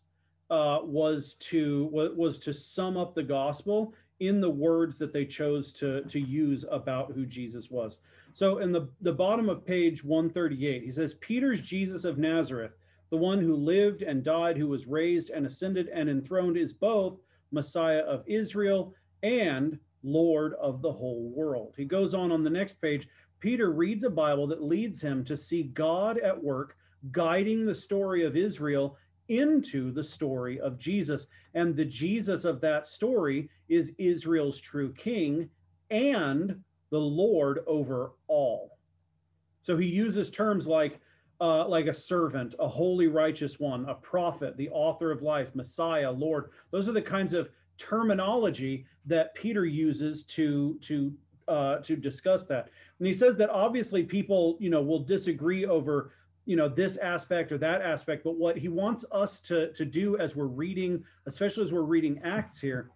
uh, 0.49 0.79
was 0.83 1.33
to 1.49 1.89
was 1.91 2.37
to 2.39 2.53
sum 2.53 2.95
up 2.95 3.15
the 3.15 3.23
gospel 3.23 3.93
in 4.19 4.41
the 4.41 4.49
words 4.49 4.97
that 4.97 5.13
they 5.13 5.25
chose 5.25 5.71
to 5.73 6.03
to 6.03 6.19
use 6.19 6.65
about 6.69 7.11
who 7.13 7.25
Jesus 7.25 7.69
was. 7.71 7.99
So 8.33 8.59
in 8.59 8.71
the 8.71 8.89
the 9.01 9.13
bottom 9.13 9.49
of 9.49 9.65
page 9.65 10.03
138, 10.03 10.83
he 10.83 10.91
says, 10.91 11.15
"Peter's 11.15 11.61
Jesus 11.61 12.03
of 12.03 12.17
Nazareth, 12.17 12.77
the 13.09 13.17
one 13.17 13.39
who 13.39 13.55
lived 13.55 14.01
and 14.01 14.23
died, 14.23 14.57
who 14.57 14.67
was 14.67 14.87
raised 14.87 15.29
and 15.29 15.45
ascended 15.45 15.87
and 15.89 16.09
enthroned, 16.09 16.57
is 16.57 16.73
both 16.73 17.19
Messiah 17.51 18.01
of 18.01 18.23
Israel 18.27 18.93
and 19.23 19.79
Lord 20.03 20.53
of 20.55 20.81
the 20.81 20.91
whole 20.91 21.29
world." 21.29 21.73
He 21.77 21.85
goes 21.85 22.13
on 22.13 22.31
on 22.31 22.43
the 22.43 22.49
next 22.49 22.81
page. 22.81 23.07
Peter 23.39 23.71
reads 23.71 24.03
a 24.03 24.09
Bible 24.09 24.47
that 24.47 24.61
leads 24.61 25.01
him 25.01 25.23
to 25.23 25.37
see 25.37 25.63
God 25.63 26.17
at 26.17 26.43
work 26.43 26.75
guiding 27.11 27.65
the 27.65 27.75
story 27.75 28.25
of 28.25 28.35
Israel 28.35 28.97
into 29.29 29.91
the 29.91 30.03
story 30.03 30.59
of 30.59 30.77
Jesus. 30.77 31.27
And 31.53 31.75
the 31.75 31.85
Jesus 31.85 32.45
of 32.45 32.61
that 32.61 32.87
story 32.87 33.49
is 33.69 33.93
Israel's 33.97 34.59
true 34.59 34.93
king 34.93 35.49
and 35.89 36.61
the 36.91 36.99
Lord 36.99 37.59
over 37.67 38.13
all. 38.27 38.77
So 39.61 39.77
he 39.77 39.87
uses 39.87 40.29
terms 40.29 40.67
like 40.67 40.99
uh, 41.41 41.65
like 41.67 41.87
a 41.87 41.93
servant, 41.93 42.53
a 42.59 42.67
holy 42.67 43.07
righteous 43.07 43.59
one, 43.59 43.87
a 43.87 43.95
prophet, 43.95 44.57
the 44.57 44.69
author 44.71 45.09
of 45.09 45.21
life, 45.21 45.55
Messiah, 45.55 46.11
Lord. 46.11 46.49
Those 46.71 46.89
are 46.89 46.93
the 46.93 47.01
kinds 47.01 47.33
of 47.33 47.49
terminology 47.77 48.85
that 49.05 49.33
Peter 49.35 49.65
uses 49.65 50.25
to 50.25 50.77
to 50.81 51.13
uh, 51.47 51.77
to 51.77 51.95
discuss 51.95 52.45
that. 52.45 52.69
And 52.99 53.07
he 53.07 53.13
says 53.13 53.35
that 53.37 53.49
obviously 53.49 54.03
people, 54.03 54.57
you 54.59 54.69
know, 54.69 54.81
will 54.81 54.99
disagree 54.99 55.65
over 55.65 56.11
you 56.49 56.55
know 56.55 56.67
this 56.67 56.97
aspect 56.97 57.51
or 57.51 57.59
that 57.59 57.83
aspect 57.83 58.23
but 58.23 58.35
what 58.35 58.57
he 58.57 58.69
wants 58.69 59.05
us 59.11 59.39
to 59.39 59.71
to 59.73 59.85
do 59.85 60.17
as 60.17 60.35
we're 60.35 60.45
reading 60.45 61.03
especially 61.27 61.63
as 61.63 61.71
we're 61.71 61.83
reading 61.83 62.19
acts 62.23 62.59
here 62.59 62.89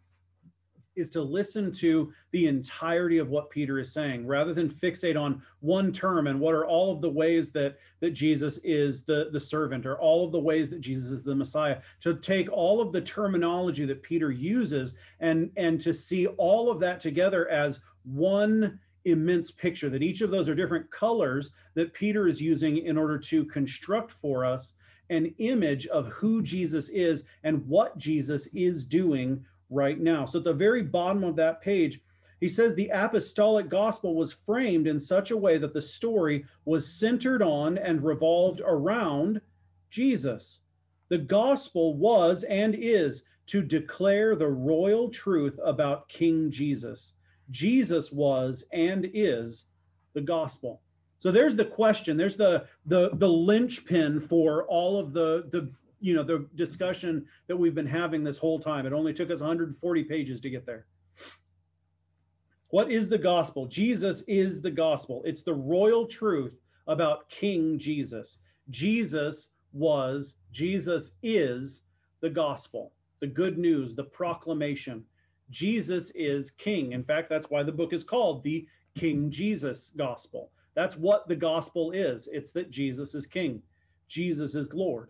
is 0.96 1.12
to 1.12 1.22
listen 1.22 1.72
to 1.72 2.12
the 2.32 2.48
entirety 2.48 3.20
of 3.20 3.30
what 3.30 3.52
peter 3.52 3.78
is 3.78 3.94
saying 3.94 4.26
rather 4.26 4.56
than 4.56 4.68
fixate 4.68 5.20
on 5.20 5.40
one 5.60 5.92
term 5.92 6.26
and 6.26 6.40
what 6.40 6.56
are 6.56 6.66
all 6.66 6.92
of 6.92 7.00
the 7.00 7.10
ways 7.10 7.52
that 7.52 7.78
that 8.00 8.10
jesus 8.10 8.58
is 8.64 9.04
the 9.04 9.30
the 9.32 9.40
servant 9.40 9.86
or 9.86 10.00
all 10.00 10.26
of 10.26 10.32
the 10.32 10.40
ways 10.40 10.68
that 10.68 10.82
jesus 10.82 11.12
is 11.12 11.22
the 11.22 11.36
messiah. 11.36 11.78
To 12.02 12.16
take 12.16 12.52
all 12.52 12.82
of 12.82 12.92
the 12.92 13.02
terminology 13.02 13.86
that 13.86 14.02
peter 14.02 14.32
uses 14.32 14.96
and 15.20 15.52
and 15.58 15.80
to 15.82 15.94
see 15.94 16.26
all 16.26 16.72
of 16.72 16.80
that 16.80 17.00
together 17.00 17.48
as 17.50 17.82
one 18.04 18.80
immense 19.06 19.52
picture 19.52 19.90
that 19.90 20.04
each 20.04 20.22
of 20.22 20.32
those 20.32 20.48
are 20.48 20.56
different 20.56 20.90
colors 20.92 21.52
that 21.76 21.94
Peter 21.94 22.28
is 22.28 22.42
using 22.42 22.78
in 22.86 22.98
order 22.98 23.18
to 23.18 23.46
construct 23.46 24.12
for 24.12 24.46
us 24.46 24.76
an 25.10 25.34
image 25.38 25.88
of 25.88 26.08
who 26.08 26.42
Jesus 26.42 26.90
is 26.90 27.24
and 27.44 27.66
what 27.68 27.98
Jesus 27.98 28.48
is 28.54 28.86
doing 28.86 29.44
right 29.70 30.00
now. 30.00 30.26
So 30.26 30.40
at 30.40 30.46
the 30.46 30.54
very 30.54 30.82
bottom 30.82 31.24
of 31.24 31.36
that 31.36 31.62
page, 31.62 32.02
he 32.40 32.50
says 32.50 32.76
the 32.76 32.90
apostolic 32.90 33.70
gospel 33.70 34.16
was 34.16 34.34
framed 34.34 34.88
in 34.88 35.00
such 35.00 35.32
a 35.32 35.38
way 35.38 35.58
that 35.58 35.74
the 35.74 35.82
story 35.82 36.46
was 36.66 36.92
centered 36.92 37.42
on 37.42 37.78
and 37.78 38.04
revolved 38.04 38.62
around 38.66 39.40
Jesus. 39.90 40.60
The 41.10 41.20
gospel 41.20 41.96
was 41.96 42.44
and 42.44 42.76
is 42.76 43.24
to 43.48 43.62
declare 43.62 44.36
the 44.36 44.48
royal 44.48 45.10
truth 45.10 45.60
about 45.64 46.10
King 46.10 46.50
Jesus. 46.50 47.14
Jesus 47.50 48.12
was 48.12 48.66
and 48.72 49.10
is 49.14 49.66
the 50.14 50.22
gospel. 50.22 50.82
So 51.20 51.32
there's 51.32 51.56
the 51.56 51.66
question. 51.66 52.18
There's 52.18 52.36
the 52.36 52.66
the 52.86 53.12
the 53.14 53.28
linchpin 53.28 54.20
for 54.20 54.64
all 54.66 55.00
of 55.00 55.14
the 55.14 55.48
the 55.52 55.72
you 56.02 56.14
know 56.14 56.24
the 56.24 56.48
discussion 56.56 57.26
that 57.48 57.56
we've 57.56 57.76
been 57.76 57.88
having 57.88 58.24
this 58.24 58.38
whole 58.38 58.60
time. 58.60 58.86
It 58.86 58.94
only 58.94 59.14
took 59.14 59.32
us 59.32 59.40
140 59.40 60.04
pages 60.04 60.42
to 60.42 60.50
get 60.50 60.66
there. 60.66 60.86
What 62.74 62.92
is 62.92 63.08
the 63.08 63.18
gospel? 63.18 63.68
Jesus 63.68 64.24
is 64.28 64.62
the 64.62 64.72
gospel. 64.72 65.22
It's 65.26 65.44
the 65.44 65.54
royal 65.54 66.08
truth 66.08 66.60
about 66.88 67.30
King 67.30 67.78
Jesus. 67.78 68.40
Jesus 68.70 69.50
was, 69.74 70.38
Jesus 70.52 71.12
is 71.22 71.84
the 72.22 72.30
gospel, 72.30 72.92
the 73.20 73.28
good 73.28 73.58
news, 73.58 73.96
the 73.96 74.04
proclamation. 74.04 75.04
Jesus 75.50 76.12
is 76.12 76.52
king. 76.52 76.94
In 76.94 77.04
fact, 77.04 77.30
that's 77.30 77.50
why 77.50 77.64
the 77.64 77.72
book 77.72 77.94
is 77.94 78.04
called 78.04 78.44
the 78.44 78.68
King 78.96 79.30
Jesus 79.30 79.92
Gospel. 79.96 80.50
That's 80.76 80.98
what 80.98 81.28
the 81.28 81.36
gospel 81.36 81.92
is 81.92 82.28
it's 82.32 82.52
that 82.52 82.72
Jesus 82.72 83.16
is 83.16 83.26
king, 83.26 83.62
Jesus 84.08 84.56
is 84.56 84.74
Lord. 84.74 85.10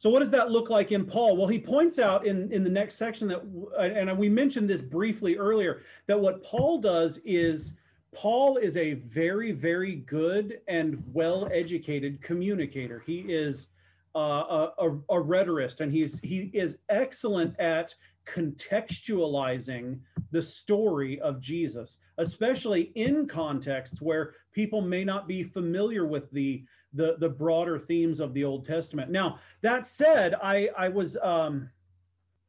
So, 0.00 0.10
what 0.10 0.20
does 0.20 0.30
that 0.30 0.52
look 0.52 0.70
like 0.70 0.92
in 0.92 1.04
Paul? 1.04 1.36
Well, 1.36 1.48
he 1.48 1.58
points 1.58 1.98
out 1.98 2.24
in, 2.24 2.52
in 2.52 2.62
the 2.62 2.70
next 2.70 2.94
section 2.94 3.26
that, 3.28 3.42
and 3.80 4.16
we 4.16 4.28
mentioned 4.28 4.70
this 4.70 4.80
briefly 4.80 5.36
earlier, 5.36 5.82
that 6.06 6.18
what 6.18 6.44
Paul 6.44 6.80
does 6.80 7.18
is 7.24 7.74
Paul 8.14 8.58
is 8.58 8.76
a 8.76 8.94
very, 8.94 9.50
very 9.50 9.96
good 9.96 10.60
and 10.68 11.02
well 11.12 11.48
educated 11.52 12.22
communicator. 12.22 13.02
He 13.04 13.20
is 13.20 13.68
a, 14.14 14.70
a, 14.78 15.22
rhetorist 15.22 15.80
and 15.80 15.92
he's 15.92 16.18
he 16.20 16.50
is 16.52 16.78
excellent 16.88 17.58
at 17.60 17.94
contextualizing 18.26 19.98
the 20.30 20.42
story 20.42 21.20
of 21.20 21.40
Jesus, 21.40 21.98
especially 22.18 22.92
in 22.94 23.26
contexts 23.26 24.02
where 24.02 24.34
people 24.52 24.80
may 24.80 25.04
not 25.04 25.26
be 25.26 25.42
familiar 25.42 26.06
with 26.06 26.30
the 26.30 26.64
the 26.94 27.16
the 27.18 27.28
broader 27.28 27.78
themes 27.78 28.20
of 28.20 28.34
the 28.34 28.44
Old 28.44 28.64
Testament. 28.66 29.10
Now, 29.10 29.38
that 29.62 29.86
said, 29.86 30.34
I 30.34 30.68
I 30.76 30.88
was 30.88 31.16
um 31.18 31.70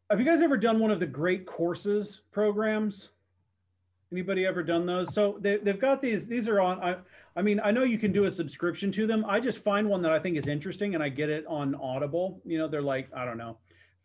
have 0.09 0.19
you 0.19 0.25
guys 0.25 0.41
ever 0.41 0.57
done 0.57 0.79
one 0.79 0.91
of 0.91 0.99
the 0.99 1.05
great 1.05 1.45
courses 1.45 2.21
programs? 2.31 3.09
Anybody 4.11 4.45
ever 4.45 4.63
done 4.63 4.85
those? 4.85 5.13
So 5.13 5.37
they, 5.39 5.57
they've 5.57 5.79
got 5.79 6.01
these, 6.01 6.27
these 6.27 6.47
are 6.47 6.59
on, 6.59 6.81
I, 6.81 6.97
I 7.35 7.43
mean, 7.43 7.61
I 7.63 7.71
know 7.71 7.83
you 7.83 7.99
can 7.99 8.11
do 8.11 8.25
a 8.25 8.31
subscription 8.31 8.91
to 8.93 9.05
them. 9.05 9.23
I 9.27 9.39
just 9.39 9.59
find 9.59 9.87
one 9.87 10.01
that 10.01 10.11
I 10.11 10.17
think 10.17 10.35
is 10.35 10.47
interesting 10.47 10.95
and 10.95 11.03
I 11.03 11.09
get 11.09 11.29
it 11.29 11.45
on 11.47 11.75
Audible. 11.75 12.41
You 12.43 12.57
know, 12.57 12.67
they're 12.67 12.81
like, 12.81 13.07
I 13.15 13.23
don't 13.23 13.37
know, 13.37 13.57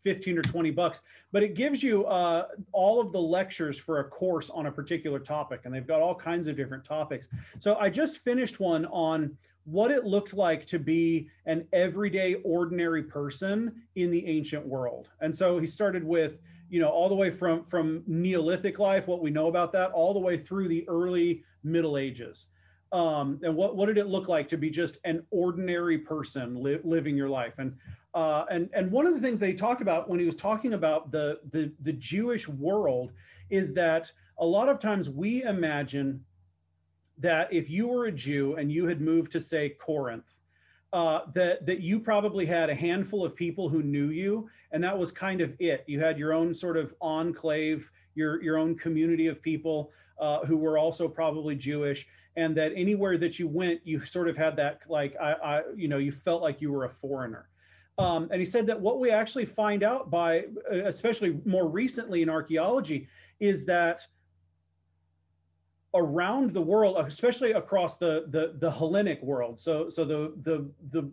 15 0.03 0.37
or 0.37 0.43
20 0.43 0.69
bucks, 0.69 1.01
but 1.31 1.41
it 1.41 1.55
gives 1.55 1.81
you 1.81 2.05
uh, 2.05 2.47
all 2.71 3.01
of 3.01 3.11
the 3.11 3.19
lectures 3.19 3.79
for 3.79 3.99
a 3.99 4.03
course 4.03 4.51
on 4.51 4.67
a 4.67 4.71
particular 4.71 5.17
topic. 5.17 5.61
And 5.65 5.73
they've 5.73 5.87
got 5.87 6.01
all 6.01 6.13
kinds 6.13 6.45
of 6.45 6.55
different 6.55 6.85
topics. 6.85 7.27
So 7.59 7.75
I 7.77 7.89
just 7.89 8.17
finished 8.19 8.59
one 8.59 8.85
on 8.85 9.35
what 9.63 9.89
it 9.89 10.05
looked 10.05 10.35
like 10.35 10.67
to 10.67 10.77
be 10.77 11.27
an 11.47 11.67
everyday, 11.73 12.35
ordinary 12.45 13.01
person 13.01 13.81
in 13.95 14.11
the 14.11 14.25
ancient 14.27 14.65
world. 14.65 15.09
And 15.21 15.35
so 15.35 15.57
he 15.57 15.65
started 15.65 16.03
with, 16.03 16.37
you 16.69 16.79
know, 16.79 16.89
all 16.89 17.09
the 17.09 17.15
way 17.15 17.29
from 17.29 17.63
from 17.63 18.03
Neolithic 18.07 18.79
life, 18.79 19.07
what 19.07 19.21
we 19.21 19.29
know 19.29 19.47
about 19.47 19.71
that, 19.73 19.91
all 19.91 20.13
the 20.13 20.19
way 20.19 20.37
through 20.37 20.67
the 20.67 20.87
early 20.87 21.43
Middle 21.63 21.97
Ages. 21.97 22.47
Um, 22.91 23.39
and 23.43 23.55
what 23.55 23.75
what 23.75 23.87
did 23.87 23.97
it 23.97 24.07
look 24.07 24.27
like 24.27 24.47
to 24.49 24.57
be 24.57 24.69
just 24.69 24.97
an 25.03 25.23
ordinary 25.31 25.97
person 25.97 26.61
li- 26.61 26.79
living 26.83 27.17
your 27.17 27.29
life? 27.29 27.55
And 27.57 27.75
uh, 28.13 28.45
and 28.49 28.69
and 28.73 28.91
one 28.91 29.05
of 29.05 29.13
the 29.13 29.19
things 29.19 29.39
that 29.39 29.47
he 29.47 29.53
talked 29.53 29.81
about 29.81 30.09
when 30.09 30.19
he 30.19 30.25
was 30.25 30.35
talking 30.35 30.73
about 30.73 31.11
the 31.11 31.39
the 31.51 31.71
the 31.81 31.93
Jewish 31.93 32.47
world 32.47 33.11
is 33.49 33.73
that 33.73 34.11
a 34.39 34.45
lot 34.45 34.69
of 34.69 34.79
times 34.79 35.09
we 35.09 35.43
imagine 35.43 36.23
that 37.17 37.51
if 37.51 37.69
you 37.69 37.87
were 37.87 38.05
a 38.05 38.11
Jew 38.11 38.55
and 38.55 38.71
you 38.71 38.85
had 38.85 39.01
moved 39.01 39.31
to 39.33 39.39
say 39.39 39.69
Corinth, 39.69 40.34
uh, 40.95 41.25
that 41.33 41.65
that 41.65 41.81
you 41.81 41.99
probably 41.99 42.45
had 42.45 42.69
a 42.69 42.73
handful 42.73 43.25
of 43.25 43.35
people 43.35 43.67
who 43.67 43.83
knew 43.83 44.11
you, 44.11 44.49
and 44.71 44.81
that 44.81 44.97
was 44.97 45.11
kind 45.11 45.41
of 45.41 45.53
it. 45.59 45.83
You 45.87 45.99
had 45.99 46.17
your 46.17 46.31
own 46.31 46.53
sort 46.53 46.77
of 46.77 46.93
enclave, 47.01 47.91
your 48.15 48.41
your 48.41 48.57
own 48.57 48.75
community 48.75 49.27
of 49.27 49.41
people 49.41 49.91
uh, 50.21 50.45
who 50.45 50.55
were 50.55 50.77
also 50.77 51.09
probably 51.09 51.53
Jewish, 51.53 52.07
and 52.37 52.55
that 52.55 52.71
anywhere 52.77 53.17
that 53.17 53.37
you 53.37 53.45
went, 53.45 53.81
you 53.83 54.05
sort 54.05 54.29
of 54.29 54.37
had 54.37 54.55
that 54.55 54.83
like 54.87 55.17
I, 55.21 55.33
I 55.33 55.61
you 55.75 55.89
know 55.89 55.97
you 55.97 56.13
felt 56.13 56.41
like 56.41 56.61
you 56.61 56.71
were 56.71 56.85
a 56.85 56.89
foreigner. 56.89 57.49
Um, 57.97 58.29
and 58.31 58.39
he 58.39 58.45
said 58.45 58.65
that 58.67 58.79
what 58.79 59.01
we 59.01 59.11
actually 59.11 59.45
find 59.45 59.83
out 59.83 60.09
by, 60.09 60.45
especially 60.71 61.41
more 61.43 61.67
recently 61.67 62.21
in 62.21 62.29
archaeology, 62.29 63.09
is 63.41 63.65
that 63.65 64.07
around 65.95 66.51
the 66.51 66.61
world, 66.61 66.97
especially 66.99 67.51
across 67.51 67.97
the 67.97 68.25
the, 68.29 68.53
the 68.59 68.71
Hellenic 68.71 69.21
world. 69.23 69.59
So 69.59 69.89
so 69.89 70.05
the 70.05 70.33
the 70.43 70.69
the 70.91 71.09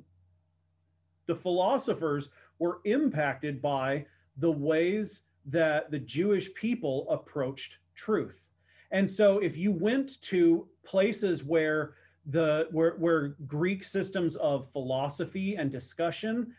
the 1.26 1.34
philosophers 1.34 2.30
were 2.58 2.80
impacted 2.84 3.62
by 3.62 4.06
the 4.36 4.50
ways 4.50 5.22
that 5.46 5.90
the 5.90 5.98
Jewish 5.98 6.52
people 6.54 7.06
approached 7.10 7.78
truth. 7.94 8.48
And 8.90 9.08
so 9.08 9.38
if 9.38 9.56
you 9.56 9.72
went 9.72 10.20
to 10.22 10.68
places 10.84 11.42
where 11.42 11.94
the 12.26 12.68
where, 12.70 12.92
where 12.98 13.28
Greek 13.46 13.82
systems 13.82 14.36
of 14.36 14.70
philosophy 14.72 15.56
and 15.56 15.70
discussion 15.70 16.54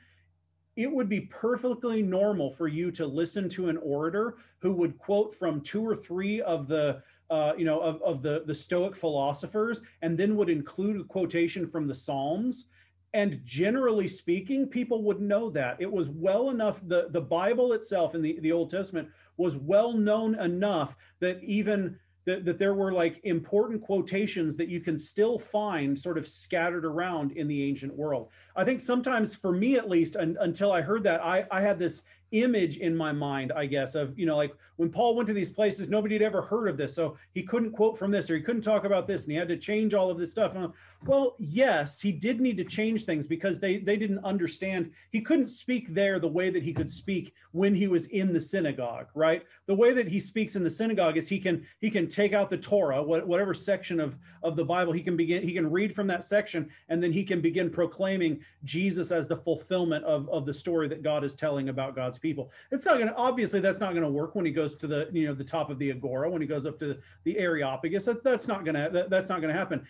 it 0.75 0.91
would 0.91 1.07
be 1.07 1.21
perfectly 1.21 2.01
normal 2.01 2.49
for 2.49 2.67
you 2.67 2.89
to 2.91 3.05
listen 3.05 3.47
to 3.47 3.69
an 3.69 3.77
orator 3.77 4.37
who 4.59 4.73
would 4.73 4.97
quote 4.97 5.33
from 5.33 5.61
two 5.61 5.85
or 5.85 5.95
three 5.95 6.41
of 6.41 6.67
the 6.67 7.01
uh, 7.29 7.53
you 7.57 7.65
know 7.65 7.79
of, 7.79 8.01
of 8.01 8.21
the 8.21 8.43
the 8.45 8.55
stoic 8.55 8.95
philosophers 8.95 9.81
and 10.01 10.17
then 10.17 10.35
would 10.35 10.49
include 10.49 11.01
a 11.01 11.03
quotation 11.03 11.67
from 11.67 11.87
the 11.87 11.95
psalms 11.95 12.67
and 13.13 13.39
generally 13.43 14.07
speaking 14.07 14.67
people 14.67 15.03
would 15.03 15.21
know 15.21 15.49
that 15.49 15.77
it 15.79 15.91
was 15.91 16.09
well 16.09 16.49
enough 16.49 16.81
the 16.87 17.07
the 17.11 17.21
bible 17.21 17.73
itself 17.73 18.15
in 18.15 18.21
the, 18.21 18.39
the 18.41 18.51
old 18.51 18.69
testament 18.69 19.07
was 19.37 19.57
well 19.57 19.93
known 19.93 20.39
enough 20.39 20.95
that 21.19 21.41
even 21.43 21.97
that, 22.25 22.45
that 22.45 22.57
there 22.57 22.73
were 22.73 22.93
like 22.93 23.19
important 23.23 23.81
quotations 23.81 24.55
that 24.57 24.69
you 24.69 24.79
can 24.79 24.97
still 24.97 25.37
find 25.37 25.97
sort 25.97 26.17
of 26.17 26.27
scattered 26.27 26.85
around 26.85 27.33
in 27.33 27.47
the 27.47 27.63
ancient 27.63 27.93
world. 27.93 28.29
I 28.55 28.63
think 28.63 28.81
sometimes, 28.81 29.35
for 29.35 29.51
me 29.51 29.75
at 29.75 29.89
least, 29.89 30.15
un, 30.15 30.37
until 30.39 30.71
I 30.71 30.81
heard 30.81 31.03
that, 31.03 31.23
I, 31.23 31.45
I 31.51 31.61
had 31.61 31.77
this 31.77 32.03
image 32.33 32.77
in 32.77 32.95
my 32.95 33.11
mind, 33.11 33.53
I 33.55 33.65
guess, 33.65 33.95
of, 33.95 34.17
you 34.17 34.25
know, 34.25 34.35
like 34.35 34.53
when 34.75 34.89
Paul 34.89 35.15
went 35.15 35.27
to 35.27 35.33
these 35.33 35.51
places, 35.51 35.87
nobody 35.87 36.15
had 36.15 36.23
ever 36.23 36.41
heard 36.41 36.67
of 36.67 36.77
this. 36.77 36.95
So 36.95 37.15
he 37.33 37.43
couldn't 37.43 37.71
quote 37.71 37.97
from 37.97 38.11
this 38.11 38.29
or 38.29 38.35
he 38.35 38.41
couldn't 38.41 38.63
talk 38.63 38.85
about 38.85 39.07
this 39.07 39.23
and 39.23 39.31
he 39.31 39.37
had 39.37 39.47
to 39.49 39.57
change 39.57 39.93
all 39.93 40.09
of 40.09 40.17
this 40.17 40.31
stuff. 40.31 40.55
And, 40.55 40.73
well, 41.05 41.35
yes, 41.37 42.01
he 42.01 42.11
did 42.11 42.41
need 42.41 42.57
to 42.57 42.63
change 42.63 43.05
things 43.05 43.27
because 43.27 43.59
they, 43.59 43.77
they 43.77 43.97
didn't 43.97 44.25
understand. 44.25 44.91
He 45.11 45.21
couldn't 45.21 45.49
speak 45.49 45.93
there 45.93 46.19
the 46.19 46.27
way 46.27 46.49
that 46.49 46.63
he 46.63 46.73
could 46.73 46.89
speak 46.89 47.33
when 47.51 47.75
he 47.75 47.87
was 47.87 48.07
in 48.07 48.33
the 48.33 48.41
synagogue, 48.41 49.07
right? 49.13 49.43
The 49.67 49.75
way 49.75 49.93
that 49.93 50.07
he 50.07 50.19
speaks 50.19 50.55
in 50.55 50.63
the 50.63 50.69
synagogue 50.69 51.17
is 51.17 51.27
he 51.27 51.39
can 51.39 51.65
he 51.79 51.89
can 51.91 52.07
take 52.07 52.33
out 52.33 52.49
the 52.49 52.57
Torah, 52.57 53.03
whatever 53.03 53.53
section 53.53 53.99
of, 53.99 54.17
of 54.41 54.55
the 54.55 54.65
Bible 54.65 54.93
he 54.93 55.01
can 55.01 55.15
begin, 55.15 55.43
he 55.43 55.53
can 55.53 55.69
read 55.69 55.93
from 55.93 56.07
that 56.07 56.23
section 56.23 56.69
and 56.89 57.01
then 57.03 57.11
he 57.11 57.23
can 57.23 57.41
begin 57.41 57.69
proclaiming 57.69 58.39
Jesus 58.63 59.11
as 59.11 59.27
the 59.27 59.37
fulfillment 59.37 60.03
of, 60.05 60.27
of 60.29 60.45
the 60.45 60.53
story 60.53 60.87
that 60.87 61.03
God 61.03 61.23
is 61.23 61.35
telling 61.35 61.69
about 61.69 61.95
God's 61.95 62.17
people. 62.23 62.51
It's 62.71 62.85
not 62.85 62.95
going 62.95 63.09
to 63.09 63.15
obviously 63.15 63.59
that's 63.59 63.79
not 63.79 63.91
going 63.91 64.03
to 64.03 64.09
work 64.09 64.33
when 64.33 64.45
he 64.45 64.51
goes 64.51 64.75
to 64.77 64.87
the 64.87 65.07
you 65.11 65.27
know 65.27 65.35
the 65.35 65.43
top 65.43 65.69
of 65.69 65.77
the 65.77 65.91
agora 65.91 66.31
when 66.31 66.41
he 66.41 66.47
goes 66.47 66.65
up 66.65 66.79
to 66.79 66.97
the 67.25 67.37
Areopagus. 67.37 68.05
That's 68.05 68.21
that's 68.23 68.47
not 68.47 68.65
going 68.65 68.75
to 68.75 68.89
that, 68.91 69.11
that's 69.11 69.29
not 69.29 69.41
going 69.41 69.53
to 69.53 69.59
happen. 69.59 69.85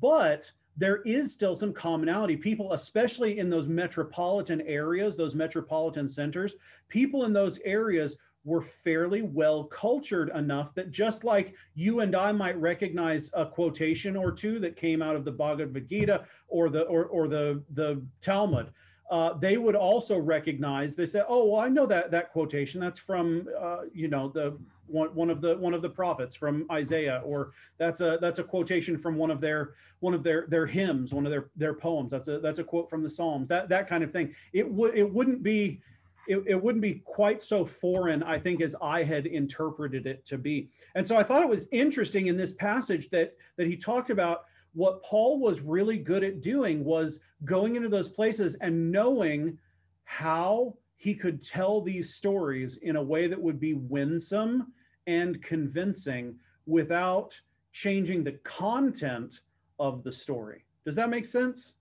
But 0.00 0.52
there 0.76 1.02
is 1.02 1.32
still 1.32 1.56
some 1.56 1.72
commonality. 1.72 2.36
People, 2.36 2.72
especially 2.74 3.40
in 3.40 3.50
those 3.50 3.66
metropolitan 3.66 4.60
areas, 4.60 5.16
those 5.16 5.34
metropolitan 5.34 6.08
centers, 6.08 6.54
people 6.88 7.24
in 7.24 7.32
those 7.32 7.58
areas 7.64 8.16
were 8.44 8.62
fairly 8.62 9.22
well 9.22 9.64
cultured 9.64 10.30
enough 10.34 10.74
that 10.74 10.90
just 10.90 11.24
like 11.24 11.54
you 11.74 12.00
and 12.00 12.14
I 12.14 12.32
might 12.32 12.58
recognize 12.60 13.30
a 13.34 13.44
quotation 13.44 14.16
or 14.16 14.30
two 14.30 14.60
that 14.60 14.76
came 14.76 15.02
out 15.02 15.16
of 15.16 15.24
the 15.24 15.32
Bhagavad 15.32 15.88
Gita 15.88 16.24
or 16.46 16.70
the 16.70 16.82
or, 16.82 17.06
or 17.06 17.28
the 17.28 17.62
the 17.74 18.00
Talmud, 18.20 18.70
uh, 19.10 19.32
they 19.34 19.56
would 19.56 19.74
also 19.74 20.18
recognize. 20.18 20.94
They 20.94 21.06
say, 21.06 21.22
"Oh, 21.26 21.46
well, 21.46 21.60
I 21.60 21.68
know 21.68 21.86
that 21.86 22.10
that 22.10 22.30
quotation. 22.30 22.80
That's 22.80 22.98
from 22.98 23.48
uh, 23.58 23.82
you 23.92 24.08
know 24.08 24.28
the 24.28 24.58
one, 24.86 25.08
one 25.14 25.30
of 25.30 25.40
the 25.40 25.56
one 25.56 25.74
of 25.74 25.82
the 25.82 25.88
prophets 25.88 26.36
from 26.36 26.66
Isaiah, 26.70 27.22
or 27.24 27.52
that's 27.78 28.00
a 28.00 28.18
that's 28.20 28.38
a 28.38 28.44
quotation 28.44 28.98
from 28.98 29.16
one 29.16 29.30
of 29.30 29.40
their 29.40 29.74
one 30.00 30.14
of 30.14 30.22
their 30.22 30.46
their 30.48 30.66
hymns, 30.66 31.14
one 31.14 31.24
of 31.24 31.30
their 31.30 31.48
their 31.56 31.74
poems. 31.74 32.10
That's 32.10 32.28
a 32.28 32.38
that's 32.38 32.58
a 32.58 32.64
quote 32.64 32.90
from 32.90 33.02
the 33.02 33.10
Psalms. 33.10 33.48
That 33.48 33.68
that 33.70 33.88
kind 33.88 34.04
of 34.04 34.12
thing. 34.12 34.34
It 34.52 34.70
would 34.70 34.94
it 34.94 35.10
wouldn't 35.10 35.42
be 35.42 35.80
it, 36.28 36.42
it 36.46 36.62
wouldn't 36.62 36.82
be 36.82 37.02
quite 37.06 37.42
so 37.42 37.64
foreign, 37.64 38.22
I 38.22 38.38
think, 38.38 38.60
as 38.60 38.76
I 38.82 39.02
had 39.02 39.26
interpreted 39.26 40.06
it 40.06 40.26
to 40.26 40.36
be. 40.36 40.68
And 40.94 41.06
so 41.06 41.16
I 41.16 41.22
thought 41.22 41.42
it 41.42 41.48
was 41.48 41.66
interesting 41.72 42.26
in 42.26 42.36
this 42.36 42.52
passage 42.52 43.08
that 43.10 43.34
that 43.56 43.66
he 43.66 43.76
talked 43.76 44.10
about 44.10 44.44
what 44.78 45.02
Paul 45.02 45.40
was 45.40 45.60
really 45.60 45.98
good 45.98 46.22
at 46.22 46.40
doing 46.40 46.84
was 46.84 47.18
going 47.44 47.74
into 47.74 47.88
those 47.88 48.08
places 48.08 48.54
and 48.60 48.92
knowing 48.92 49.58
how 50.04 50.76
he 50.98 51.16
could 51.16 51.42
tell 51.42 51.80
these 51.80 52.14
stories 52.14 52.76
in 52.76 52.94
a 52.94 53.02
way 53.02 53.26
that 53.26 53.42
would 53.42 53.58
be 53.58 53.74
winsome 53.74 54.72
and 55.08 55.42
convincing 55.42 56.36
without 56.66 57.40
changing 57.72 58.22
the 58.22 58.38
content 58.44 59.40
of 59.80 60.04
the 60.04 60.12
story. 60.12 60.64
Does 60.84 60.94
that 60.94 61.10
make 61.10 61.26
sense? 61.26 61.74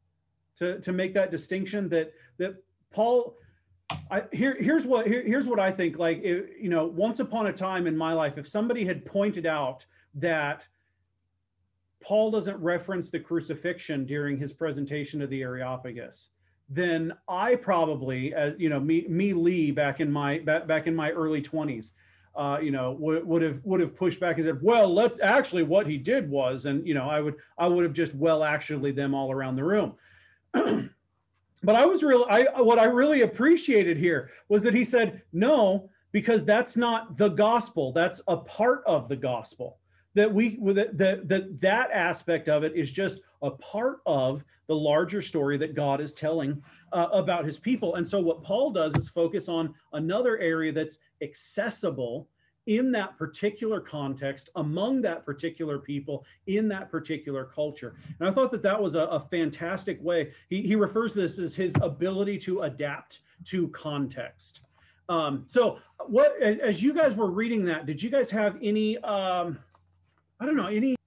To, 0.58 0.80
to 0.80 0.92
make 0.92 1.14
that 1.14 1.30
distinction 1.30 1.88
that 1.90 2.14
that 2.40 2.56
Paul 2.92 3.38
I, 4.10 4.24
here 4.34 4.58
here's 4.60 4.86
what 4.86 5.06
here, 5.06 5.22
here's 5.24 5.46
what 5.46 5.60
I 5.60 5.72
think 5.72 6.00
like 6.00 6.24
it, 6.24 6.54
you 6.60 6.70
know 6.70 6.88
once 6.88 7.20
upon 7.20 7.46
a 7.46 7.54
time 7.54 7.86
in 7.86 7.96
my 7.96 8.14
life 8.14 8.40
if 8.40 8.48
somebody 8.48 8.86
had 8.86 9.06
pointed 9.06 9.46
out 9.46 9.86
that 10.16 10.68
Paul 12.04 12.32
doesn't 12.32 12.58
reference 12.58 13.10
the 13.10 13.20
crucifixion 13.20 14.06
during 14.06 14.38
his 14.38 14.54
presentation 14.54 15.22
of 15.22 15.30
the 15.30 15.42
Areopagus, 15.42 16.30
then 16.70 17.14
I 17.28 17.56
probably, 17.56 18.34
uh, 18.34 18.52
you 18.58 18.70
know, 18.70 18.80
me, 18.80 19.06
me 19.08 19.34
Lee 19.34 19.72
back 19.72 20.00
in 20.00 20.12
my 20.12 20.40
back, 20.40 20.68
back 20.68 20.88
in 20.88 20.96
my 20.96 21.12
early 21.12 21.42
twenties, 21.42 21.94
uh, 22.36 22.60
you 22.62 22.72
know, 22.72 22.92
would, 23.00 23.26
would 23.26 23.42
have 23.42 23.62
would 23.64 23.80
have 23.80 23.96
pushed 23.96 24.20
back 24.20 24.38
and 24.38 24.46
said, 24.46 24.60
well, 24.62 24.94
let 24.94 25.20
actually 25.22 25.64
what 25.64 25.88
he 25.88 25.98
did 25.98 26.30
was, 26.30 26.66
and 26.66 26.86
you 26.86 26.94
know, 26.94 27.10
I 27.10 27.20
would 27.22 27.36
I 27.58 27.68
would 27.68 27.84
have 27.84 27.94
just 27.94 28.14
well 28.14 28.44
actually 28.44 28.92
them 28.92 29.16
all 29.16 29.32
around 29.32 29.56
the 29.56 29.64
room. 29.64 29.94
but 30.54 31.76
I 31.76 31.86
was 31.86 32.04
real. 32.04 32.26
I 32.30 32.44
what 32.62 32.80
I 32.80 32.86
really 32.86 33.22
appreciated 33.22 33.98
here 33.98 34.30
was 34.50 34.62
that 34.64 34.74
he 34.74 34.84
said 34.84 35.22
no 35.34 35.90
because 36.12 36.46
that's 36.46 36.78
not 36.78 37.18
the 37.18 37.30
gospel. 37.30 37.92
That's 37.92 38.22
a 38.28 38.38
part 38.38 38.84
of 38.86 39.10
the 39.10 39.16
gospel. 39.16 39.80
That 40.18 40.34
we 40.34 40.58
that 40.74 40.98
that 40.98 41.62
that, 41.62 41.92
aspect 41.92 42.50
of 42.50 42.64
it 42.64 42.76
is 42.76 42.92
just 42.92 43.22
a 43.44 43.52
part 43.52 44.00
of 44.08 44.44
the 44.66 44.76
larger 44.76 45.22
story 45.22 45.58
that 45.58 45.76
God 45.76 46.02
is 46.02 46.16
telling 46.16 46.60
uh, 46.92 47.10
about 47.14 47.46
His 47.46 47.60
people. 47.60 47.96
And 47.96 48.08
so 48.08 48.20
what 48.20 48.44
Paul 48.44 48.72
does 48.72 48.96
is 48.96 49.10
focus 49.10 49.48
on 49.48 49.76
another 49.94 50.40
area 50.40 50.72
that's 50.72 50.98
accessible 51.22 52.28
in 52.66 52.92
that 52.94 53.16
particular 53.16 53.80
context 53.80 54.50
among 54.56 55.02
that 55.04 55.24
particular 55.24 55.78
people 55.78 56.26
in 56.48 56.68
that 56.68 56.90
particular 56.90 57.46
culture. 57.46 57.96
And 58.20 58.28
i 58.28 58.32
thought 58.32 58.52
that 58.52 58.64
that 58.64 58.82
was 58.82 58.96
a, 58.96 59.04
a, 59.04 59.20
fantastic 59.20 60.04
way. 60.04 60.32
He, 60.50 60.64
he 60.64 60.76
refers 60.76 61.14
to 61.14 61.22
this 61.22 61.38
as 61.38 61.56
his 61.56 61.76
ability 61.82 62.40
to 62.40 62.64
adapt 62.64 63.20
to 63.46 63.68
context. 63.70 64.62
Um, 65.10 65.46
so 65.48 65.80
what 66.08 66.42
as 66.42 66.84
you 66.84 66.94
guys 66.94 67.16
were 67.16 67.32
reading 67.32 67.64
that 67.66 67.86
did 67.86 68.04
you 68.04 68.10
guys 68.10 68.30
have 68.30 68.58
any 68.62 68.98
um, 69.00 69.58
i 70.40 70.46
don't 70.46 70.56
know 70.56 70.68
any 70.68 70.98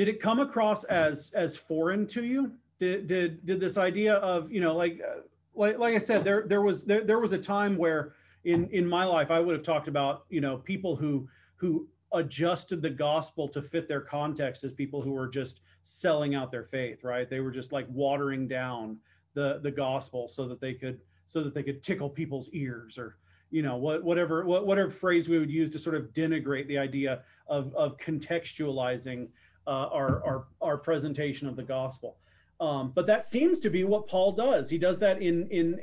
did 0.00 0.08
it 0.08 0.18
come 0.18 0.40
across 0.40 0.84
as 0.84 1.30
as 1.34 1.58
foreign 1.58 2.06
to 2.06 2.24
you? 2.24 2.52
Did 2.78 3.06
did, 3.06 3.44
did 3.44 3.60
this 3.60 3.76
idea 3.76 4.14
of 4.14 4.50
you 4.50 4.62
know 4.62 4.74
like 4.74 4.98
uh, 5.06 5.20
like, 5.54 5.78
like 5.78 5.94
i 5.94 5.98
said 5.98 6.24
there 6.24 6.44
there 6.46 6.62
was 6.62 6.86
there, 6.86 7.04
there 7.04 7.20
was 7.20 7.32
a 7.32 7.38
time 7.38 7.76
where 7.76 8.14
in 8.44 8.66
in 8.70 8.86
my 8.86 9.04
life 9.04 9.30
i 9.30 9.38
would 9.38 9.54
have 9.54 9.62
talked 9.62 9.88
about 9.88 10.24
you 10.30 10.40
know 10.40 10.56
people 10.56 10.96
who 10.96 11.28
who 11.56 11.86
adjusted 12.14 12.80
the 12.80 12.88
gospel 12.88 13.46
to 13.48 13.60
fit 13.60 13.88
their 13.88 14.00
context 14.00 14.64
as 14.64 14.72
people 14.72 15.02
who 15.02 15.12
were 15.12 15.28
just 15.28 15.60
selling 15.82 16.34
out 16.34 16.50
their 16.50 16.64
faith 16.64 17.04
right? 17.04 17.28
They 17.28 17.40
were 17.40 17.50
just 17.50 17.70
like 17.70 17.86
watering 17.90 18.48
down 18.48 18.96
the 19.34 19.60
the 19.62 19.70
gospel 19.70 20.28
so 20.28 20.48
that 20.48 20.62
they 20.62 20.72
could 20.72 20.98
so 21.26 21.42
that 21.42 21.52
they 21.52 21.62
could 21.62 21.82
tickle 21.82 22.08
people's 22.08 22.48
ears 22.54 22.96
or 22.96 23.18
you 23.50 23.62
know 23.62 23.76
what 23.76 24.02
whatever 24.02 24.44
what, 24.44 24.66
whatever 24.66 24.90
phrase 24.90 25.28
we 25.28 25.38
would 25.38 25.50
use 25.50 25.70
to 25.70 25.78
sort 25.78 25.96
of 25.96 26.12
denigrate 26.12 26.66
the 26.68 26.78
idea 26.78 27.22
of 27.48 27.74
of 27.74 27.96
contextualizing 27.98 29.28
uh, 29.66 29.70
our 29.70 30.24
our 30.24 30.44
our 30.60 30.76
presentation 30.76 31.48
of 31.48 31.56
the 31.56 31.62
gospel 31.62 32.16
um, 32.60 32.92
but 32.94 33.06
that 33.06 33.24
seems 33.24 33.58
to 33.60 33.70
be 33.70 33.84
what 33.84 34.06
paul 34.06 34.32
does 34.32 34.70
he 34.70 34.78
does 34.78 34.98
that 34.98 35.20
in 35.20 35.48
in 35.50 35.78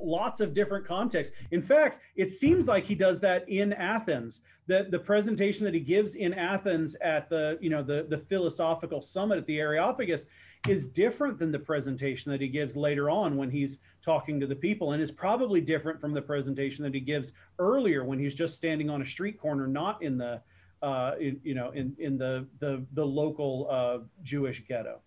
lots 0.00 0.40
of 0.40 0.54
different 0.54 0.86
contexts. 0.86 1.34
In 1.50 1.62
fact, 1.62 1.98
it 2.16 2.30
seems 2.30 2.66
like 2.66 2.84
he 2.84 2.94
does 2.94 3.20
that 3.20 3.48
in 3.48 3.72
Athens. 3.72 4.40
That 4.66 4.90
the 4.90 4.98
presentation 4.98 5.64
that 5.64 5.74
he 5.74 5.80
gives 5.80 6.16
in 6.16 6.34
Athens 6.34 6.96
at 6.96 7.28
the, 7.28 7.56
you 7.60 7.70
know, 7.70 7.82
the, 7.82 8.06
the 8.08 8.18
philosophical 8.18 9.00
summit 9.00 9.38
at 9.38 9.46
the 9.46 9.60
Areopagus 9.60 10.26
is 10.68 10.86
different 10.86 11.38
than 11.38 11.52
the 11.52 11.58
presentation 11.58 12.30
that 12.32 12.40
he 12.40 12.48
gives 12.48 12.76
later 12.76 13.08
on 13.10 13.36
when 13.36 13.50
he's 13.50 13.78
talking 14.02 14.40
to 14.40 14.46
the 14.46 14.54
people 14.54 14.92
and 14.92 15.02
is 15.02 15.10
probably 15.10 15.60
different 15.60 16.00
from 16.00 16.12
the 16.12 16.22
presentation 16.22 16.82
that 16.82 16.94
he 16.94 17.00
gives 17.00 17.32
earlier 17.58 18.04
when 18.04 18.18
he's 18.18 18.34
just 18.34 18.54
standing 18.54 18.90
on 18.90 19.02
a 19.02 19.06
street 19.06 19.38
corner, 19.38 19.66
not 19.66 20.02
in 20.02 20.18
the, 20.18 20.40
uh, 20.82 21.12
in, 21.20 21.40
you 21.44 21.54
know, 21.54 21.70
in, 21.70 21.94
in 21.98 22.18
the, 22.18 22.46
the, 22.58 22.84
the 22.94 23.04
local 23.04 23.68
uh, 23.70 23.98
Jewish 24.22 24.64
ghetto. 24.66 25.00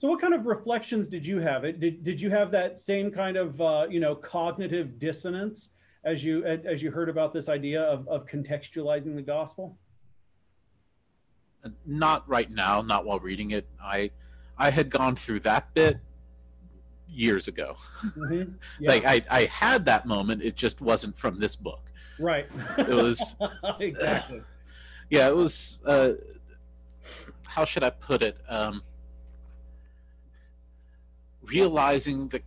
So, 0.00 0.08
what 0.08 0.18
kind 0.18 0.32
of 0.32 0.46
reflections 0.46 1.08
did 1.08 1.26
you 1.26 1.40
have? 1.40 1.64
It 1.64 1.78
did, 1.78 2.02
did 2.02 2.18
you 2.18 2.30
have 2.30 2.50
that 2.52 2.78
same 2.78 3.10
kind 3.10 3.36
of 3.36 3.60
uh, 3.60 3.86
you 3.90 4.00
know 4.00 4.14
cognitive 4.14 4.98
dissonance 4.98 5.70
as 6.04 6.24
you 6.24 6.42
as 6.44 6.82
you 6.82 6.90
heard 6.90 7.10
about 7.10 7.34
this 7.34 7.50
idea 7.50 7.82
of, 7.82 8.08
of 8.08 8.26
contextualizing 8.26 9.14
the 9.14 9.22
gospel? 9.22 9.76
Not 11.84 12.26
right 12.26 12.50
now, 12.50 12.80
not 12.80 13.04
while 13.04 13.20
reading 13.20 13.50
it. 13.50 13.68
I 13.82 14.10
I 14.60 14.70
had 14.70 14.90
gone 14.90 15.16
through 15.16 15.40
that 15.40 15.72
bit 15.72 15.98
years 17.08 17.48
ago. 17.48 17.76
Mm-hmm. 18.04 18.52
Yeah. 18.78 18.90
like 18.90 19.04
I, 19.04 19.22
I 19.30 19.44
had 19.46 19.86
that 19.86 20.06
moment, 20.06 20.42
it 20.42 20.54
just 20.54 20.80
wasn't 20.80 21.16
from 21.18 21.40
this 21.40 21.56
book. 21.56 21.90
Right. 22.18 22.46
It 22.78 22.88
was 22.88 23.34
exactly. 23.80 24.42
Yeah, 25.08 25.28
it 25.28 25.34
was. 25.34 25.82
Uh, 25.84 26.12
how 27.42 27.64
should 27.64 27.82
I 27.82 27.90
put 27.90 28.22
it? 28.22 28.38
Um, 28.48 28.84
realizing 31.42 32.28
the 32.28 32.42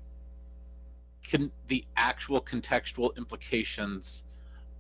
can, 1.27 1.51
the 1.67 1.83
actual 1.97 2.39
contextual 2.39 3.17
implications 3.17 4.23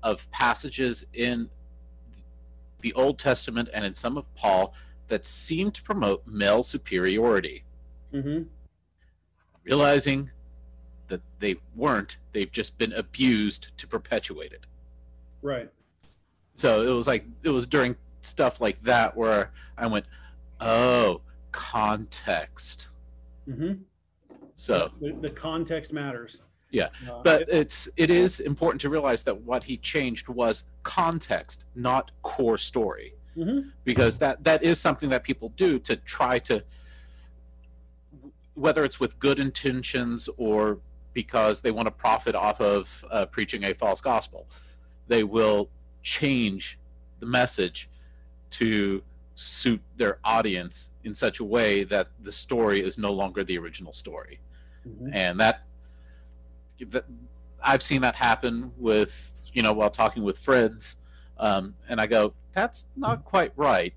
of 0.01 0.31
passages 0.31 1.07
in 1.13 1.49
the 2.79 2.93
Old 2.93 3.19
Testament 3.19 3.67
and 3.73 3.83
in 3.83 3.95
some 3.95 4.15
of 4.17 4.33
Paul 4.33 4.73
that 5.07 5.27
seem 5.27 5.71
to 5.71 5.83
promote 5.83 6.25
male 6.25 6.63
superiority. 6.63 7.63
Mm-hmm. 8.13 8.43
Realizing 9.63 10.31
that 11.07 11.21
they 11.39 11.55
weren't, 11.75 12.17
they've 12.31 12.51
just 12.51 12.77
been 12.77 12.93
abused 12.93 13.69
to 13.77 13.87
perpetuate 13.87 14.51
it. 14.51 14.65
Right. 15.41 15.69
So 16.55 16.81
it 16.81 16.95
was 16.95 17.07
like, 17.07 17.25
it 17.43 17.49
was 17.49 17.67
during 17.67 17.95
stuff 18.21 18.61
like 18.61 18.81
that 18.83 19.15
where 19.15 19.51
I 19.77 19.87
went, 19.87 20.05
oh, 20.59 21.21
context. 21.51 22.87
Mm-hmm. 23.47 23.81
So 24.55 24.91
the, 25.01 25.13
the 25.13 25.29
context 25.29 25.91
matters. 25.91 26.41
Yeah, 26.71 26.89
uh, 27.09 27.21
but 27.23 27.49
it's 27.49 27.87
it 27.97 28.09
is 28.09 28.39
important 28.39 28.81
to 28.81 28.89
realize 28.89 29.23
that 29.23 29.41
what 29.41 29.63
he 29.63 29.77
changed 29.77 30.27
was 30.27 30.65
context, 30.81 31.65
not 31.75 32.09
core 32.23 32.57
story, 32.57 33.13
mm-hmm. 33.37 33.69
because 33.83 34.19
that 34.19 34.43
that 34.43 34.63
is 34.63 34.79
something 34.79 35.09
that 35.09 35.23
people 35.23 35.49
do 35.49 35.79
to 35.79 35.95
try 35.95 36.39
to, 36.39 36.63
whether 38.53 38.83
it's 38.83 38.99
with 38.99 39.19
good 39.19 39.39
intentions 39.39 40.29
or 40.37 40.79
because 41.13 41.61
they 41.61 41.71
want 41.71 41.87
to 41.87 41.91
profit 41.91 42.35
off 42.35 42.59
of 42.59 43.05
uh, 43.11 43.25
preaching 43.25 43.63
a 43.65 43.73
false 43.73 44.01
gospel, 44.01 44.47
they 45.07 45.23
will 45.23 45.69
change 46.01 46.79
the 47.19 47.25
message 47.25 47.89
to 48.49 49.01
suit 49.35 49.81
their 49.97 50.19
audience 50.23 50.91
in 51.03 51.13
such 51.13 51.39
a 51.39 51.43
way 51.43 51.83
that 51.83 52.09
the 52.21 52.31
story 52.31 52.81
is 52.81 52.97
no 52.97 53.11
longer 53.11 53.43
the 53.43 53.57
original 53.57 53.91
story 53.91 54.39
mm-hmm. 54.87 55.09
and 55.11 55.39
that, 55.39 55.63
that 56.89 57.05
i've 57.63 57.81
seen 57.81 58.01
that 58.01 58.13
happen 58.13 58.71
with 58.77 59.31
you 59.53 59.63
know 59.63 59.73
while 59.73 59.89
talking 59.89 60.23
with 60.23 60.37
friends 60.37 60.95
um, 61.39 61.73
and 61.89 61.99
i 61.99 62.05
go 62.05 62.33
that's 62.53 62.87
not 62.95 63.23
quite 63.25 63.51
right 63.55 63.93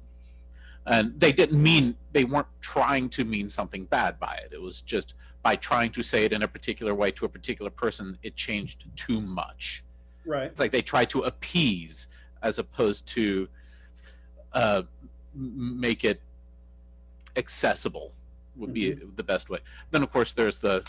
and 0.87 1.19
they 1.19 1.33
didn't 1.33 1.61
mean 1.61 1.97
they 2.13 2.25
weren't 2.25 2.47
trying 2.61 3.09
to 3.09 3.25
mean 3.25 3.51
something 3.51 3.85
bad 3.85 4.19
by 4.19 4.39
it 4.45 4.53
it 4.53 4.61
was 4.61 4.81
just 4.81 5.15
by 5.43 5.55
trying 5.55 5.91
to 5.91 6.03
say 6.03 6.25
it 6.25 6.33
in 6.33 6.43
a 6.43 6.49
particular 6.49 6.95
way 6.95 7.11
to 7.11 7.25
a 7.25 7.29
particular 7.29 7.71
person 7.71 8.19
it 8.23 8.35
changed 8.37 8.85
too 8.97 9.21
much 9.21 9.85
right 10.25 10.51
it's 10.51 10.61
like 10.61 10.73
they 10.73 10.83
tried 10.83 11.11
to 11.11 11.23
appease 11.23 12.09
as 12.43 12.59
opposed 12.59 13.07
to 13.07 13.49
uh, 14.53 14.83
make 15.35 16.05
it 16.05 16.21
accessible 17.37 18.13
would 18.57 18.73
be 18.73 18.93
mm-hmm. 18.93 19.09
the 19.17 19.23
best 19.23 19.51
way. 19.51 19.59
Then 19.91 20.03
of 20.03 20.11
course 20.11 20.33
there's 20.33 20.59
the, 20.59 20.85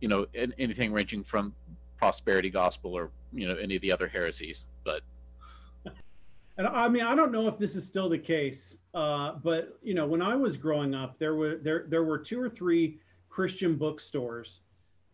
you 0.00 0.08
know, 0.08 0.26
anything 0.34 0.92
ranging 0.92 1.22
from 1.22 1.54
prosperity 1.98 2.50
gospel 2.50 2.94
or 2.94 3.10
you 3.32 3.46
know 3.46 3.54
any 3.54 3.76
of 3.76 3.82
the 3.82 3.92
other 3.92 4.08
heresies. 4.08 4.64
And 6.62 6.76
I 6.76 6.88
mean 6.88 7.02
I 7.02 7.16
don't 7.16 7.32
know 7.32 7.48
if 7.48 7.58
this 7.58 7.74
is 7.74 7.84
still 7.84 8.08
the 8.08 8.18
case, 8.18 8.76
uh, 8.94 9.32
but 9.42 9.80
you 9.82 9.94
know 9.94 10.06
when 10.06 10.22
I 10.22 10.36
was 10.36 10.56
growing 10.56 10.94
up, 10.94 11.18
there 11.18 11.34
were 11.34 11.56
there 11.56 11.86
there 11.88 12.04
were 12.04 12.18
two 12.18 12.40
or 12.40 12.48
three 12.48 13.00
Christian 13.28 13.74
bookstores 13.74 14.60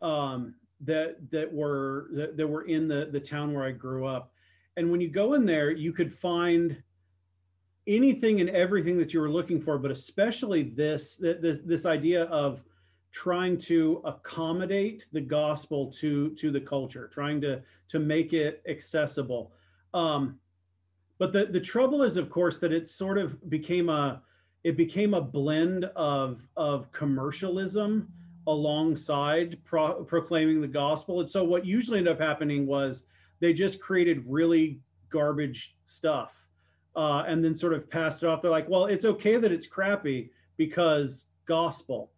um, 0.03 0.57
that 0.83 1.17
that 1.31 1.51
were 1.51 2.09
that, 2.13 2.37
that 2.37 2.47
were 2.47 2.65
in 2.65 2.87
the 2.87 3.09
the 3.11 3.21
town 3.21 3.55
where 3.55 3.65
I 3.65 3.71
grew 3.71 4.07
up, 4.07 4.31
and 4.77 4.91
when 4.93 5.01
you 5.01 5.09
go 5.09 5.33
in 5.33 5.47
there, 5.47 5.71
you 5.71 5.91
could 5.91 6.13
find 6.13 6.83
anything 7.87 8.43
and 8.43 8.51
everything 8.51 8.99
that 8.99 9.15
you 9.15 9.21
were 9.21 9.31
looking 9.31 9.59
for, 9.59 9.79
but 9.79 9.91
especially 9.91 10.65
this 10.65 11.17
this 11.17 11.61
this 11.65 11.87
idea 11.87 12.25
of 12.25 12.63
trying 13.11 13.57
to 13.57 14.03
accommodate 14.05 15.07
the 15.13 15.21
gospel 15.23 15.91
to 15.93 16.29
to 16.35 16.51
the 16.51 16.61
culture, 16.61 17.09
trying 17.09 17.41
to 17.41 17.63
to 17.89 17.99
make 17.99 18.35
it 18.35 18.63
accessible. 18.69 19.55
Um, 19.95 20.39
but 21.19 21.33
the 21.33 21.47
the 21.47 21.61
trouble 21.61 22.03
is, 22.03 22.17
of 22.17 22.31
course, 22.31 22.59
that 22.59 22.73
it 22.73 22.89
sort 22.89 23.19
of 23.19 23.49
became 23.51 23.89
a 23.89 24.23
it 24.65 24.77
became 24.77 25.15
a 25.15 25.21
blend 25.21 25.85
of 25.97 26.43
of 26.57 26.91
commercialism 26.93 28.09
alongside 28.47 29.59
pro- 29.65 30.05
proclaiming 30.05 30.61
the 30.61 30.69
gospel. 30.69 31.21
And 31.21 31.31
so 31.31 31.45
what 31.45 31.67
usually 31.67 31.99
ended 31.99 32.15
up 32.15 32.21
happening 32.21 32.67
was 32.67 33.03
they 33.41 33.53
just 33.53 33.79
created 33.81 34.25
really 34.27 34.81
garbage 35.11 35.77
stuff 35.85 36.49
uh, 36.97 37.25
and 37.27 37.45
then 37.45 37.55
sort 37.55 37.75
of 37.75 37.89
passed 37.91 38.23
it 38.23 38.27
off. 38.27 38.41
They're 38.41 38.51
like, 38.51 38.69
well, 38.69 38.87
it's 38.87 39.05
okay 39.05 39.37
that 39.37 39.53
it's 39.53 39.67
crappy 39.67 40.31
because 40.57 41.27
gospel, 41.47 42.11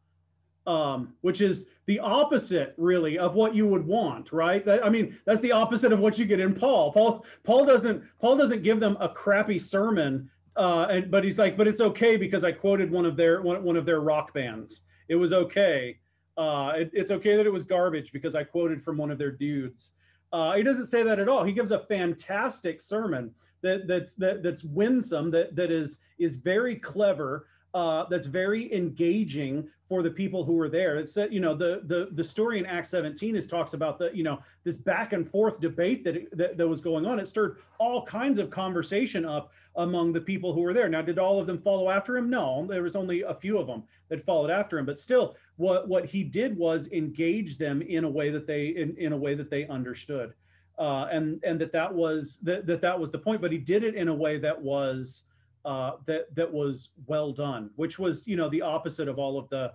um, 0.67 1.15
which 1.23 1.41
is 1.41 1.69
the 1.87 1.99
opposite 2.01 2.75
really 2.77 3.19
of 3.19 3.35
what 3.35 3.55
you 3.55 3.67
would 3.67 3.87
want, 3.87 4.33
right? 4.33 4.65
That, 4.65 4.85
I 4.85 4.91
mean, 4.91 5.19
that's 5.25 5.41
the 5.41 5.53
opposite 5.53 5.93
of 5.93 5.99
what 5.99 6.19
you 6.19 6.25
get 6.25 6.41
in 6.41 6.55
Paul. 6.55 6.93
Paul 6.93 7.25
Paul 7.45 7.65
doesn't 7.65 8.03
Paul 8.21 8.37
doesn't 8.37 8.63
give 8.63 8.81
them 8.81 8.97
a 9.01 9.09
crappy 9.09 9.59
sermon, 9.59 10.31
uh, 10.57 10.87
and 10.91 11.11
but 11.11 11.25
he's 11.25 11.39
like, 11.39 11.57
but 11.57 11.67
it's 11.67 11.81
okay 11.81 12.17
because 12.17 12.45
I 12.45 12.53
quoted 12.53 12.91
one 12.91 13.07
of 13.07 13.17
their 13.17 13.43
one, 13.43 13.63
one 13.63 13.77
of 13.77 13.87
their 13.87 14.01
rock 14.01 14.35
bands. 14.35 14.83
It 15.09 15.17
was 15.17 15.33
okay. 15.33 15.99
Uh, 16.37 16.73
it, 16.77 16.91
it's 16.93 17.11
okay 17.11 17.37
that 17.37 17.47
it 17.47 17.53
was 17.53 17.65
garbage 17.65 18.13
because 18.13 18.35
I 18.35 18.45
quoted 18.45 18.83
from 18.83 18.97
one 18.97 19.11
of 19.11 19.19
their 19.19 19.33
dudes. 19.33 19.91
Uh, 20.33 20.55
he 20.55 20.63
doesn't 20.63 20.87
say 20.87 21.03
that 21.03 21.19
at 21.19 21.29
all. 21.29 21.43
He 21.43 21.53
gives 21.53 21.73
a 21.73 21.81
fantastic 21.81 22.81
sermon 22.81 23.35
that 23.63 23.87
that's 23.87 24.15
that, 24.15 24.43
that's 24.43 24.65
winsome, 24.65 25.31
that 25.33 25.57
that 25.57 25.71
is 25.71 25.99
is 26.19 26.37
very 26.37 26.77
clever, 26.77 27.47
uh, 27.75 28.05
that's 28.11 28.27
very 28.27 28.73
engaging 28.75 29.69
for 29.89 30.03
the 30.03 30.11
people 30.11 30.45
who 30.45 30.55
were 30.55 30.69
there. 30.69 30.97
It's 30.97 31.17
uh, 31.17 31.29
you 31.31 31.41
know 31.41 31.55
the 31.55 31.83
the 31.87 32.09
the 32.13 32.25
story 32.25 32.59
in 32.59 32.67
Acts 32.67 32.91
17 32.91 33.37
is 33.37 33.47
talks 33.47 33.75
about 33.75 33.99
the 33.99 34.11
you 34.15 34.23
know 34.23 34.41
this 34.65 34.77
back 34.77 35.13
and 35.13 35.29
forth 35.29 35.61
debate 35.61 36.05
that, 36.05 36.29
that 36.33 36.57
that 36.57 36.67
was 36.67 36.81
going 36.81 37.07
on. 37.07 37.19
It 37.19 37.29
stirred 37.29 37.59
all 37.79 38.05
kinds 38.05 38.39
of 38.39 38.51
conversation 38.51 39.25
up 39.25 39.53
among 39.77 40.13
the 40.13 40.21
people 40.21 40.53
who 40.53 40.61
were 40.61 40.75
there. 40.75 40.89
Now, 40.89 41.03
did 41.03 41.19
all 41.19 41.39
of 41.39 41.47
them 41.47 41.59
follow 41.59 41.91
after 41.91 42.17
him? 42.17 42.29
No, 42.29 42.67
there 42.67 42.83
was 42.83 42.97
only 42.97 43.23
a 43.23 43.35
few 43.35 43.59
of 43.59 43.67
them 43.67 43.85
that 44.09 44.25
followed 44.25 44.51
after 44.51 44.79
him. 44.79 44.87
But 44.87 44.99
still, 44.99 45.37
what 45.57 45.89
what 45.89 46.05
he 46.07 46.25
did 46.25 46.57
was 46.57 46.91
engage 46.93 47.59
them 47.59 47.83
in 47.83 48.05
a 48.05 48.11
way 48.11 48.31
that 48.31 48.47
they 48.47 48.69
in, 48.69 48.97
in 48.97 49.13
a 49.13 49.17
way 49.17 49.35
that 49.35 49.51
they 49.51 49.67
understood 49.67 50.35
uh, 50.81 51.07
and 51.13 51.45
and 51.45 51.61
that 51.61 51.73
that 51.73 51.95
was 51.95 52.39
that, 52.43 52.67
that 52.67 52.81
that 52.81 52.99
was 52.99 53.11
the 53.11 53.19
point. 53.19 53.43
But 53.43 53.53
he 53.53 53.59
did 53.59 53.85
it 53.85 53.95
in 53.95 54.09
a 54.09 54.15
way 54.15 54.39
that 54.39 54.61
was 54.61 55.23
uh, 55.65 55.93
that 56.07 56.35
that 56.35 56.53
was 56.53 56.91
well 57.07 57.33
done, 57.33 57.71
which 57.77 57.99
was 57.99 58.27
you 58.27 58.37
know 58.37 58.49
the 58.49 58.63
opposite 58.63 59.09
of 59.09 59.19
all 59.19 59.39
of 59.39 59.49
the 59.49 59.73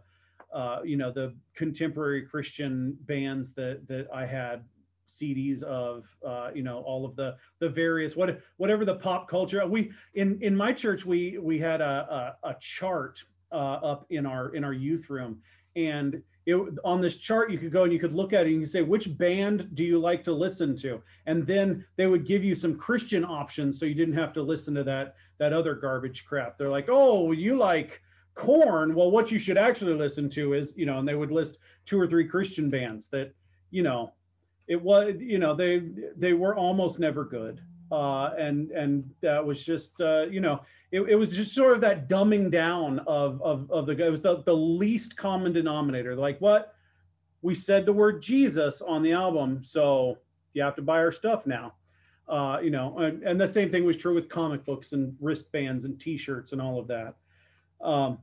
uh, 0.54 0.80
you 0.84 0.98
know 0.98 1.12
the 1.12 1.34
contemporary 1.56 2.24
Christian 2.24 2.98
bands 3.02 3.54
that 3.54 3.88
that 3.88 4.08
I 4.14 4.26
had 4.26 4.64
CDs 5.08 5.62
of 5.64 6.06
uh, 6.26 6.50
you 6.54 6.64
know 6.64 6.80
all 6.80 7.06
of 7.06 7.16
the 7.16 7.36
the 7.60 7.70
various 7.70 8.16
what 8.16 8.40
whatever 8.58 8.86
the 8.86 8.96
pop 8.96 9.30
culture 9.30 9.66
we 9.68 9.92
in 10.16 10.40
in 10.42 10.56
my 10.56 10.74
church 10.74 11.06
we 11.06 11.38
we 11.38 11.60
had 11.60 11.82
a 11.82 12.36
a, 12.44 12.50
a 12.50 12.56
chart 12.60 13.24
uh, 13.52 13.80
up 13.84 14.06
in 14.10 14.26
our 14.26 14.50
in 14.50 14.64
our 14.64 14.74
youth 14.74 15.10
room. 15.10 15.42
And 15.76 16.22
it, 16.46 16.56
on 16.84 17.02
this 17.02 17.18
chart 17.18 17.50
you 17.50 17.58
could 17.58 17.72
go 17.72 17.84
and 17.84 17.94
you 17.94 18.00
could 18.00 18.14
look 18.14 18.34
at 18.34 18.42
it 18.42 18.48
and 18.48 18.56
you 18.56 18.60
could 18.62 18.72
say 18.72 18.82
which 18.82 19.18
band 19.18 19.70
do 19.74 19.84
you 19.84 20.00
like 20.00 20.24
to 20.26 20.32
listen 20.32 20.76
to? 20.78 21.02
And 21.26 21.46
then 21.48 21.86
they 21.96 22.08
would 22.08 22.26
give 22.26 22.44
you 22.44 22.56
some 22.56 22.78
christian 22.78 23.26
options 23.26 23.80
so 23.80 23.86
you 23.86 23.96
didn't 23.96 24.16
have 24.16 24.34
to 24.34 24.42
listen 24.42 24.74
to 24.76 24.84
that 24.84 25.16
that 25.38 25.54
other 25.54 25.74
garbage 25.74 26.26
crap. 26.26 26.58
They're 26.58 26.70
like 26.70 26.88
oh 26.90 27.32
you 27.32 27.58
like 27.58 28.02
Korn. 28.36 28.94
Well 28.94 29.12
what 29.12 29.32
you 29.32 29.40
should 29.40 29.58
actually 29.58 29.94
listen 29.94 30.30
to 30.30 30.54
is 30.54 30.74
you 30.78 30.86
know 30.86 31.00
and 31.00 31.08
they 31.08 31.16
would 31.16 31.32
list 31.32 31.58
two 31.86 32.00
or 32.00 32.08
three 32.08 32.28
christian 32.28 32.70
bands 32.70 33.08
that 33.10 33.34
you 33.72 33.84
know 33.84 34.14
it 34.68 34.82
was 34.82 35.16
you 35.20 35.38
know 35.40 35.56
they 35.56 35.84
they 36.18 36.34
were 36.34 36.56
almost 36.56 37.00
never 37.00 37.24
good 37.24 37.62
uh, 37.92 38.32
and 38.38 38.72
and 38.72 39.10
that 39.22 39.46
was 39.46 39.64
just 39.64 40.00
uh, 40.02 40.24
you 40.24 40.40
know 40.40 40.62
it, 40.92 41.02
it 41.02 41.16
was 41.16 41.36
just 41.36 41.54
sort 41.54 41.74
of 41.74 41.82
that 41.82 42.10
dumbing 42.10 42.50
down 42.50 43.00
of 43.00 43.42
of 43.42 43.70
of 43.70 43.86
the 43.86 43.92
it 44.06 44.10
was 44.10 44.22
the, 44.22 44.42
the 44.44 44.56
least 44.56 45.16
common 45.18 45.54
denominator. 45.54 46.16
Like 46.16 46.40
what? 46.40 46.74
We 47.42 47.54
said 47.54 47.86
the 47.86 47.94
word 47.94 48.24
jesus 48.24 48.82
on 48.82 49.04
the 49.04 49.12
album 49.12 49.64
so 49.64 50.18
you 50.54 50.64
have 50.64 50.76
to 50.78 50.82
buy 50.82 50.98
our 50.98 51.12
stuff 51.12 51.46
now. 51.46 51.74
Uh, 52.28 52.58
you 52.64 52.72
know 52.72 52.98
and, 52.98 53.22
and 53.22 53.40
the 53.40 53.48
same 53.48 53.70
thing 53.70 53.86
was 53.86 53.98
true 53.98 54.16
with 54.16 54.30
comic 54.30 54.66
books 54.66 54.94
and 54.94 55.16
wristbands 55.22 55.86
and 55.86 56.00
t-shirts 56.00 56.54
and 56.54 56.62
all 56.62 56.80
of 56.80 56.88
that. 56.88 57.16
Um, 57.82 58.18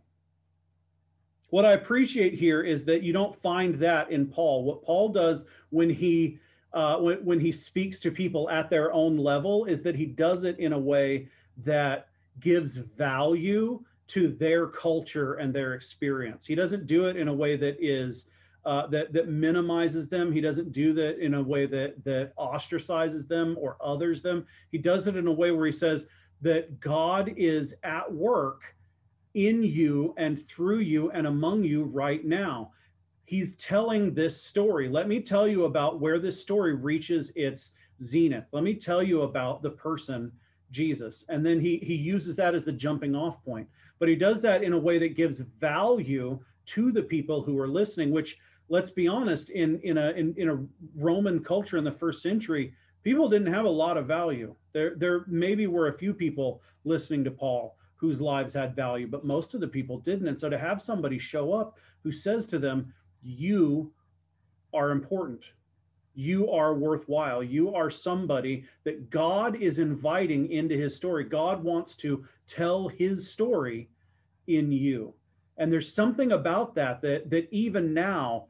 what 1.50 1.64
i 1.64 1.72
appreciate 1.72 2.34
here 2.34 2.62
is 2.62 2.84
that 2.86 3.02
you 3.02 3.12
don't 3.12 3.36
find 3.36 3.76
that 3.76 4.10
in 4.10 4.26
paul. 4.26 4.64
What 4.64 4.82
paul 4.82 5.10
does 5.10 5.44
when 5.70 5.88
he 5.88 6.40
uh, 6.74 6.96
when, 6.96 7.18
when 7.24 7.40
he 7.40 7.52
speaks 7.52 8.00
to 8.00 8.10
people 8.10 8.48
at 8.50 8.70
their 8.70 8.92
own 8.92 9.16
level 9.16 9.64
is 9.66 9.82
that 9.82 9.94
he 9.94 10.06
does 10.06 10.44
it 10.44 10.58
in 10.58 10.72
a 10.72 10.78
way 10.78 11.28
that 11.64 12.08
gives 12.40 12.76
value 12.76 13.82
to 14.08 14.28
their 14.28 14.66
culture 14.66 15.34
and 15.34 15.54
their 15.54 15.74
experience. 15.74 16.46
He 16.46 16.54
doesn't 16.54 16.86
do 16.86 17.06
it 17.06 17.16
in 17.16 17.28
a 17.28 17.34
way 17.34 17.56
that 17.56 17.76
is 17.80 18.28
uh, 18.64 18.86
that 18.86 19.12
that 19.12 19.28
minimizes 19.28 20.08
them. 20.08 20.30
He 20.30 20.40
doesn't 20.40 20.70
do 20.70 20.92
that 20.94 21.18
in 21.18 21.34
a 21.34 21.42
way 21.42 21.66
that 21.66 22.04
that 22.04 22.32
ostracizes 22.36 23.26
them 23.26 23.56
or 23.58 23.76
others 23.82 24.22
them. 24.22 24.46
He 24.70 24.78
does 24.78 25.06
it 25.06 25.16
in 25.16 25.26
a 25.26 25.32
way 25.32 25.50
where 25.50 25.66
he 25.66 25.72
says 25.72 26.06
that 26.42 26.78
God 26.78 27.32
is 27.36 27.74
at 27.82 28.12
work 28.12 28.62
in 29.34 29.62
you 29.62 30.14
and 30.16 30.40
through 30.46 30.80
you 30.80 31.10
and 31.10 31.26
among 31.26 31.64
you 31.64 31.84
right 31.84 32.24
now 32.24 32.72
he's 33.24 33.56
telling 33.56 34.14
this 34.14 34.42
story. 34.42 34.88
Let 34.88 35.08
me 35.08 35.20
tell 35.20 35.46
you 35.46 35.64
about 35.64 36.00
where 36.00 36.18
this 36.18 36.40
story 36.40 36.74
reaches 36.74 37.32
its 37.34 37.72
zenith. 38.02 38.46
Let 38.52 38.64
me 38.64 38.74
tell 38.74 39.02
you 39.02 39.22
about 39.22 39.62
the 39.62 39.70
person 39.70 40.32
Jesus. 40.70 41.24
And 41.28 41.44
then 41.44 41.60
he 41.60 41.78
he 41.78 41.94
uses 41.94 42.34
that 42.36 42.54
as 42.54 42.64
the 42.64 42.72
jumping 42.72 43.14
off 43.14 43.44
point. 43.44 43.68
But 43.98 44.08
he 44.08 44.16
does 44.16 44.40
that 44.42 44.62
in 44.62 44.72
a 44.72 44.78
way 44.78 44.98
that 44.98 45.16
gives 45.16 45.38
value 45.38 46.40
to 46.64 46.90
the 46.90 47.02
people 47.02 47.42
who 47.42 47.58
are 47.58 47.68
listening, 47.68 48.10
which 48.10 48.38
let's 48.68 48.90
be 48.90 49.06
honest, 49.06 49.50
in 49.50 49.78
in 49.80 49.98
a 49.98 50.10
in, 50.10 50.34
in 50.36 50.48
a 50.48 50.64
Roman 50.96 51.44
culture 51.44 51.76
in 51.76 51.84
the 51.84 51.92
first 51.92 52.22
century, 52.22 52.74
people 53.02 53.28
didn't 53.28 53.52
have 53.52 53.66
a 53.66 53.70
lot 53.70 53.96
of 53.96 54.06
value. 54.06 54.54
There 54.72 54.94
there 54.96 55.24
maybe 55.28 55.66
were 55.66 55.88
a 55.88 55.98
few 55.98 56.14
people 56.14 56.62
listening 56.84 57.22
to 57.24 57.30
Paul 57.30 57.76
whose 57.96 58.20
lives 58.20 58.52
had 58.52 58.74
value, 58.74 59.06
but 59.06 59.24
most 59.24 59.54
of 59.54 59.60
the 59.60 59.68
people 59.68 59.98
didn't. 59.98 60.26
And 60.26 60.40
so 60.40 60.50
to 60.50 60.58
have 60.58 60.82
somebody 60.82 61.18
show 61.18 61.52
up 61.52 61.78
who 62.02 62.10
says 62.10 62.46
to 62.46 62.58
them, 62.58 62.92
you 63.22 63.92
are 64.74 64.90
important. 64.90 65.44
You 66.14 66.50
are 66.50 66.74
worthwhile. 66.74 67.42
You 67.42 67.74
are 67.74 67.90
somebody 67.90 68.64
that 68.84 69.10
God 69.10 69.56
is 69.56 69.78
inviting 69.78 70.50
into 70.50 70.76
his 70.76 70.94
story. 70.94 71.24
God 71.24 71.62
wants 71.62 71.94
to 71.96 72.24
tell 72.46 72.88
his 72.88 73.30
story 73.30 73.88
in 74.46 74.72
you. 74.72 75.14
And 75.56 75.72
there's 75.72 75.92
something 75.92 76.32
about 76.32 76.74
that 76.74 77.00
that, 77.02 77.30
that 77.30 77.48
even 77.50 77.94
now 77.94 78.46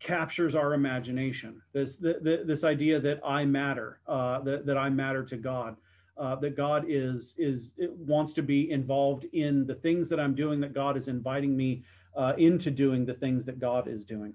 captures 0.00 0.54
our 0.54 0.74
imagination. 0.74 1.62
This, 1.72 1.96
this 1.96 2.64
idea 2.64 3.00
that 3.00 3.20
I 3.24 3.44
matter, 3.44 4.00
uh, 4.06 4.40
that, 4.40 4.66
that 4.66 4.78
I 4.78 4.90
matter 4.90 5.24
to 5.24 5.36
God. 5.36 5.76
Uh, 6.16 6.34
that 6.34 6.56
God 6.56 6.84
is 6.88 7.36
is 7.38 7.74
wants 7.78 8.32
to 8.32 8.42
be 8.42 8.72
involved 8.72 9.26
in 9.34 9.64
the 9.68 9.74
things 9.76 10.08
that 10.08 10.18
I'm 10.18 10.34
doing. 10.34 10.58
That 10.58 10.74
God 10.74 10.96
is 10.96 11.06
inviting 11.06 11.56
me 11.56 11.84
uh, 12.18 12.34
into 12.36 12.70
doing 12.70 13.06
the 13.06 13.14
things 13.14 13.44
that 13.46 13.60
God 13.60 13.86
is 13.88 14.04
doing. 14.04 14.34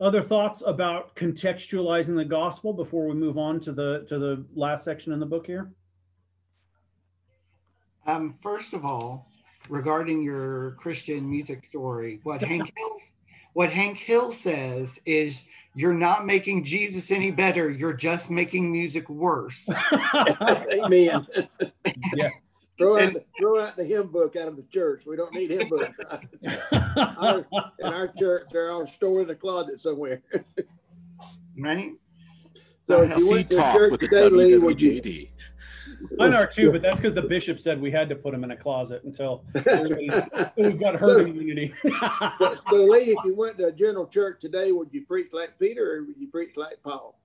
Other 0.00 0.22
thoughts 0.22 0.62
about 0.66 1.14
contextualizing 1.16 2.16
the 2.16 2.24
gospel 2.24 2.72
before 2.72 3.06
we 3.06 3.14
move 3.14 3.38
on 3.38 3.60
to 3.60 3.72
the 3.72 4.04
to 4.08 4.18
the 4.18 4.44
last 4.54 4.84
section 4.84 5.12
in 5.12 5.20
the 5.20 5.26
book 5.26 5.46
here? 5.46 5.72
Um, 8.06 8.32
first 8.32 8.74
of 8.74 8.84
all, 8.84 9.28
regarding 9.68 10.22
your 10.22 10.72
Christian 10.72 11.28
music 11.28 11.64
story, 11.66 12.20
what 12.22 12.42
Hank 12.42 12.72
Hill 12.76 12.98
what 13.54 13.70
Hank 13.70 13.98
Hill 13.98 14.30
says 14.30 15.00
is 15.04 15.42
you're 15.78 15.94
not 15.94 16.26
making 16.26 16.64
Jesus 16.64 17.12
any 17.12 17.30
better. 17.30 17.70
You're 17.70 17.92
just 17.92 18.30
making 18.30 18.72
music 18.72 19.08
worse. 19.08 19.64
Amen. 20.72 21.24
yes. 22.16 22.70
throw, 22.76 23.00
out 23.00 23.12
the, 23.12 23.24
throw 23.38 23.62
out 23.62 23.76
the 23.76 23.84
hymn 23.84 24.08
book 24.08 24.34
out 24.34 24.48
of 24.48 24.56
the 24.56 24.64
church. 24.72 25.04
We 25.06 25.14
don't 25.14 25.32
need 25.32 25.50
hymn 25.50 25.68
books. 25.68 25.96
our, 26.96 27.46
in 27.78 27.86
our 27.86 28.08
church, 28.18 28.48
they're 28.50 28.72
all 28.72 28.88
stored 28.88 29.28
in 29.28 29.30
a 29.30 29.36
closet 29.36 29.80
somewhere. 29.80 30.20
right? 31.56 31.92
So 32.88 33.02
if 33.02 33.16
you 33.16 33.30
went 33.30 33.50
to 33.50 33.72
church 33.72 34.00
today, 34.00 34.28
Lee, 34.30 34.58
would 34.58 34.82
you, 34.82 35.00
Mine 36.16 36.34
are 36.34 36.46
too, 36.46 36.70
but 36.70 36.82
that's 36.82 37.00
because 37.00 37.14
the 37.14 37.22
bishop 37.22 37.58
said 37.58 37.80
we 37.80 37.90
had 37.90 38.08
to 38.08 38.14
put 38.14 38.32
them 38.32 38.44
in 38.44 38.50
a 38.50 38.56
closet 38.56 39.02
until 39.04 39.44
we've 39.54 40.80
got 40.80 40.96
herd 40.96 41.00
so, 41.00 41.18
immunity. 41.18 41.74
so, 42.38 42.56
so, 42.70 42.76
Lee, 42.84 43.10
if 43.10 43.18
you 43.24 43.34
went 43.34 43.58
to 43.58 43.66
a 43.66 43.72
general 43.72 44.06
church 44.06 44.40
today, 44.40 44.72
would 44.72 44.88
you 44.92 45.04
preach 45.04 45.32
like 45.32 45.58
Peter 45.58 45.96
or 45.96 46.04
would 46.04 46.16
you 46.18 46.28
preach 46.28 46.56
like 46.56 46.82
Paul? 46.82 47.18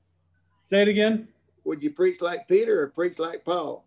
Say 0.66 0.82
it 0.82 0.88
again. 0.88 1.28
Would 1.66 1.84
you 1.84 1.92
preach 1.92 2.22
like 2.22 2.48
Peter 2.48 2.82
or 2.82 2.88
preach 2.88 3.20
like 3.20 3.46
Paul? 3.46 3.86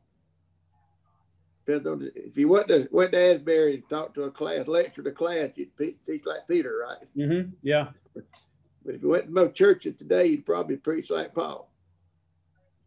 Depends 1.66 1.86
on 1.86 2.10
if 2.14 2.36
you 2.36 2.48
went 2.48 2.68
to 2.68 2.88
went 2.92 3.12
to 3.12 3.18
Asbury 3.18 3.74
and 3.74 3.88
talked 3.90 4.14
to 4.14 4.22
a 4.24 4.30
class, 4.30 4.68
lecture 4.68 5.02
to 5.02 5.10
class, 5.10 5.50
you'd 5.56 5.76
teach 5.76 6.24
like 6.24 6.46
Peter, 6.46 6.86
right? 6.86 7.08
Mm-hmm. 7.16 7.50
Yeah. 7.62 7.88
But 8.14 8.94
if 8.94 9.02
you 9.02 9.08
went 9.08 9.26
to 9.26 9.32
most 9.32 9.56
churches 9.56 9.96
today, 9.96 10.26
you'd 10.26 10.46
probably 10.46 10.76
preach 10.76 11.10
like 11.10 11.34
Paul, 11.34 11.68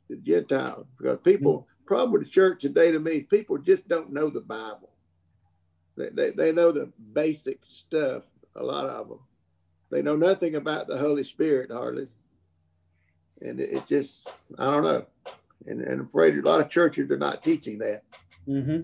the 0.10 0.16
Gentiles, 0.16 0.88
because 0.98 1.20
people. 1.24 1.68
Mm-hmm 1.90 1.96
problem 1.96 2.12
with 2.12 2.24
the 2.24 2.30
church 2.30 2.62
today 2.62 2.92
to 2.92 3.00
me, 3.00 3.12
is 3.12 3.28
people 3.28 3.58
just 3.58 3.88
don't 3.88 4.14
know 4.14 4.30
the 4.30 4.42
Bible. 4.42 4.90
They, 5.98 6.10
they, 6.10 6.32
they 6.32 6.52
know 6.52 6.72
the 6.72 6.92
basic 7.14 7.60
stuff, 7.68 8.24
a 8.56 8.64
lot 8.64 8.86
of 8.88 9.10
them. 9.10 9.20
They 9.92 10.02
know 10.02 10.16
nothing 10.16 10.56
about 10.56 10.88
the 10.88 10.98
Holy 10.98 11.24
Spirit 11.24 11.72
hardly. 11.72 12.08
And 13.42 13.60
it, 13.60 13.72
it 13.72 13.88
just, 13.88 14.30
I 14.60 14.70
don't 14.70 14.84
know. 14.84 15.06
And, 15.66 15.82
and 15.82 16.02
I'm 16.02 16.08
afraid 16.08 16.38
a 16.38 16.42
lot 16.42 16.62
of 16.62 16.70
churches 16.70 17.12
are 17.12 17.18
not 17.18 17.44
teaching 17.44 17.80
that. 17.80 18.04
hmm 18.46 18.82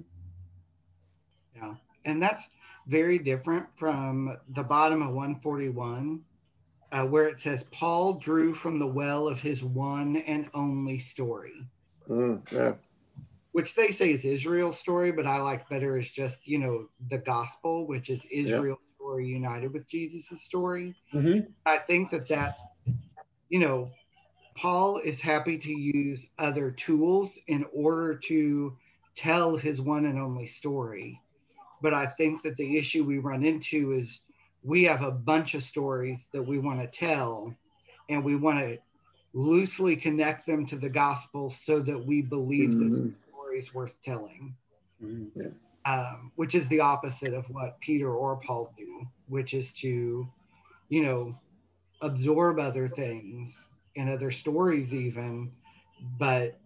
Yeah. 1.56 1.76
And 2.06 2.22
that's 2.22 2.50
very 2.88 3.20
different 3.20 3.68
from 3.76 4.38
the 4.50 4.64
bottom 4.64 5.02
of 5.02 5.14
141, 5.14 6.22
uh, 6.92 7.06
where 7.06 7.28
it 7.28 7.40
says, 7.40 7.64
Paul 7.72 8.14
drew 8.14 8.54
from 8.54 8.80
the 8.80 8.88
well 8.88 9.28
of 9.28 9.40
his 9.40 9.64
one 9.64 10.18
and 10.18 10.50
only 10.54 11.00
story, 11.00 11.68
Mm, 12.10 12.42
yeah. 12.52 12.74
Which 13.56 13.74
they 13.74 13.88
say 13.88 14.12
is 14.12 14.26
Israel's 14.26 14.78
story, 14.78 15.14
but 15.14 15.26
I 15.26 15.38
like 15.40 15.70
better 15.70 15.98
is 15.98 16.10
just, 16.10 16.36
you 16.44 16.60
know, 16.60 16.90
the 17.10 17.20
gospel, 17.20 17.88
which 17.88 18.10
is 18.10 18.20
Israel's 18.30 18.82
story 18.98 19.28
united 19.30 19.72
with 19.72 19.88
Jesus' 19.88 20.42
story. 20.42 20.94
hmm 21.14 21.40
I 21.66 21.78
think 21.78 22.12
that 22.12 22.28
that, 22.28 22.58
you 23.48 23.60
know, 23.60 23.92
Paul 24.58 24.98
is 24.98 25.22
happy 25.22 25.58
to 25.58 25.72
use 25.72 26.20
other 26.38 26.70
tools 26.70 27.30
in 27.48 27.66
order 27.74 28.18
to 28.28 28.76
tell 29.16 29.56
his 29.56 29.80
one 29.80 30.06
and 30.06 30.20
only 30.20 30.48
story. 30.48 31.18
But 31.82 31.94
I 31.94 32.08
think 32.08 32.44
that 32.44 32.58
the 32.58 32.78
issue 32.78 33.06
we 33.06 33.20
run 33.20 33.46
into 33.46 33.94
is 33.94 34.20
we 34.64 34.84
have 34.84 35.02
a 35.02 35.12
bunch 35.12 35.54
of 35.54 35.64
stories 35.64 36.20
that 36.34 36.44
we 36.44 36.60
want 36.60 36.82
to 36.82 36.88
tell, 36.88 37.56
and 38.10 38.22
we 38.22 38.36
want 38.36 38.60
to 38.60 38.80
loosely 39.34 39.96
connect 39.96 40.46
them 40.46 40.66
to 40.66 40.76
the 40.76 40.90
gospel 40.90 41.52
so 41.64 41.80
that 41.80 42.06
we 42.06 42.22
believe 42.22 42.78
that 42.80 42.92
the 43.62 43.72
story 43.72 43.92
is 44.04 44.10
worth 44.10 44.50
telling. 44.50 44.56
Hmm 45.00 45.50
um, 45.86 46.32
which 46.36 46.56
is 46.56 46.68
the 46.68 46.80
opposite 46.80 47.34
of 47.34 47.50
what 47.50 47.80
Peter 47.80 48.14
or 48.14 48.38
Paul 48.38 48.74
do, 48.78 49.08
which 49.28 49.54
is 49.54 49.72
to, 49.74 50.28
you 50.90 51.04
know, 51.04 51.38
absorb 52.02 52.60
other 52.60 52.88
things 52.88 53.56
and 53.96 54.10
other 54.10 54.32
stories, 54.32 54.94
even, 54.94 55.52
but 56.20 56.60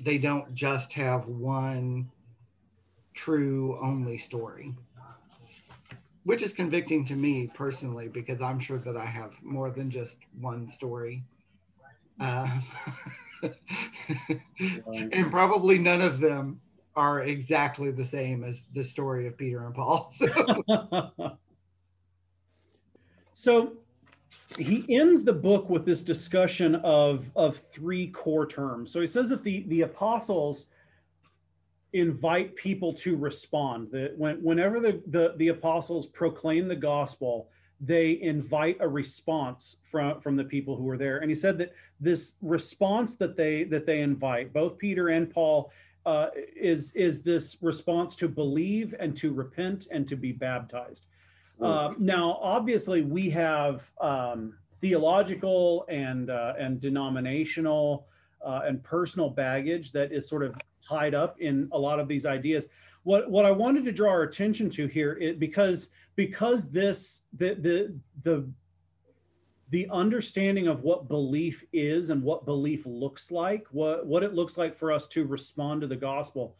they 0.00 0.18
don't 0.18 0.54
just 0.54 0.92
have 0.94 1.28
one 1.28 2.10
true 3.14 3.78
only 3.80 4.18
story, 4.18 4.74
which 6.24 6.42
is 6.42 6.52
convicting 6.52 7.04
to 7.06 7.14
me 7.14 7.50
personally 7.54 8.08
because 8.08 8.40
I'm 8.40 8.58
sure 8.58 8.78
that 8.78 8.96
I 8.96 9.06
have 9.06 9.42
more 9.42 9.70
than 9.70 9.90
just 9.90 10.16
one 10.40 10.68
story. 10.68 11.24
Uh, 12.20 12.60
Um, 14.86 15.10
and 15.12 15.30
probably 15.30 15.78
none 15.78 16.00
of 16.00 16.20
them 16.20 16.60
are 16.96 17.22
exactly 17.22 17.90
the 17.90 18.04
same 18.04 18.44
as 18.44 18.60
the 18.72 18.84
story 18.84 19.26
of 19.26 19.36
Peter 19.36 19.66
and 19.66 19.74
Paul. 19.74 20.12
So, 23.36 23.72
so 23.72 23.72
he 24.56 24.84
ends 24.88 25.24
the 25.24 25.32
book 25.32 25.68
with 25.68 25.84
this 25.84 26.02
discussion 26.02 26.76
of 26.76 27.30
of 27.34 27.62
three 27.72 28.08
core 28.08 28.46
terms. 28.46 28.92
So 28.92 29.00
he 29.00 29.06
says 29.06 29.28
that 29.30 29.42
the 29.42 29.64
the 29.68 29.82
apostles 29.82 30.66
invite 31.92 32.54
people 32.54 32.92
to 32.94 33.16
respond. 33.16 33.90
That 33.90 34.16
when 34.16 34.36
whenever 34.36 34.78
the 34.80 35.02
the, 35.08 35.34
the 35.36 35.48
apostles 35.48 36.06
proclaim 36.06 36.68
the 36.68 36.76
gospel, 36.76 37.48
they 37.86 38.20
invite 38.22 38.78
a 38.80 38.88
response 38.88 39.76
from 39.82 40.20
from 40.20 40.36
the 40.36 40.44
people 40.44 40.76
who 40.76 40.88
are 40.88 40.96
there. 40.96 41.18
And 41.18 41.30
he 41.30 41.34
said 41.34 41.58
that 41.58 41.74
this 42.00 42.34
response 42.40 43.16
that 43.16 43.36
they 43.36 43.64
that 43.64 43.86
they 43.86 44.00
invite, 44.00 44.52
both 44.52 44.78
Peter 44.78 45.08
and 45.08 45.30
Paul, 45.30 45.70
uh, 46.06 46.28
is 46.56 46.92
is 46.92 47.22
this 47.22 47.56
response 47.60 48.16
to 48.16 48.28
believe 48.28 48.94
and 48.98 49.16
to 49.16 49.32
repent 49.32 49.88
and 49.90 50.06
to 50.08 50.16
be 50.16 50.32
baptized. 50.32 51.06
Uh, 51.60 51.94
now, 51.98 52.38
obviously, 52.42 53.02
we 53.02 53.30
have 53.30 53.88
um, 54.00 54.54
theological 54.80 55.84
and 55.88 56.30
uh, 56.30 56.54
and 56.58 56.80
denominational 56.80 58.06
uh, 58.44 58.62
and 58.66 58.82
personal 58.82 59.30
baggage 59.30 59.92
that 59.92 60.12
is 60.12 60.28
sort 60.28 60.42
of 60.42 60.56
tied 60.86 61.14
up 61.14 61.40
in 61.40 61.68
a 61.72 61.78
lot 61.78 62.00
of 62.00 62.08
these 62.08 62.26
ideas. 62.26 62.66
What 63.04 63.30
what 63.30 63.46
I 63.46 63.50
wanted 63.50 63.84
to 63.84 63.92
draw 63.92 64.10
our 64.10 64.22
attention 64.22 64.68
to 64.70 64.86
here, 64.86 65.12
is 65.12 65.36
because 65.36 65.88
because 66.16 66.70
this 66.70 67.22
the 67.36 67.54
the 67.54 67.94
the 68.22 68.50
the 69.70 69.88
understanding 69.90 70.68
of 70.68 70.82
what 70.82 71.08
belief 71.08 71.64
is 71.72 72.10
and 72.10 72.22
what 72.22 72.44
belief 72.44 72.84
looks 72.86 73.30
like, 73.30 73.66
what 73.70 74.06
what 74.06 74.22
it 74.22 74.34
looks 74.34 74.56
like 74.56 74.74
for 74.76 74.90
us 74.90 75.06
to 75.08 75.26
respond 75.26 75.80
to 75.82 75.86
the 75.86 75.96
gospel, 75.96 76.56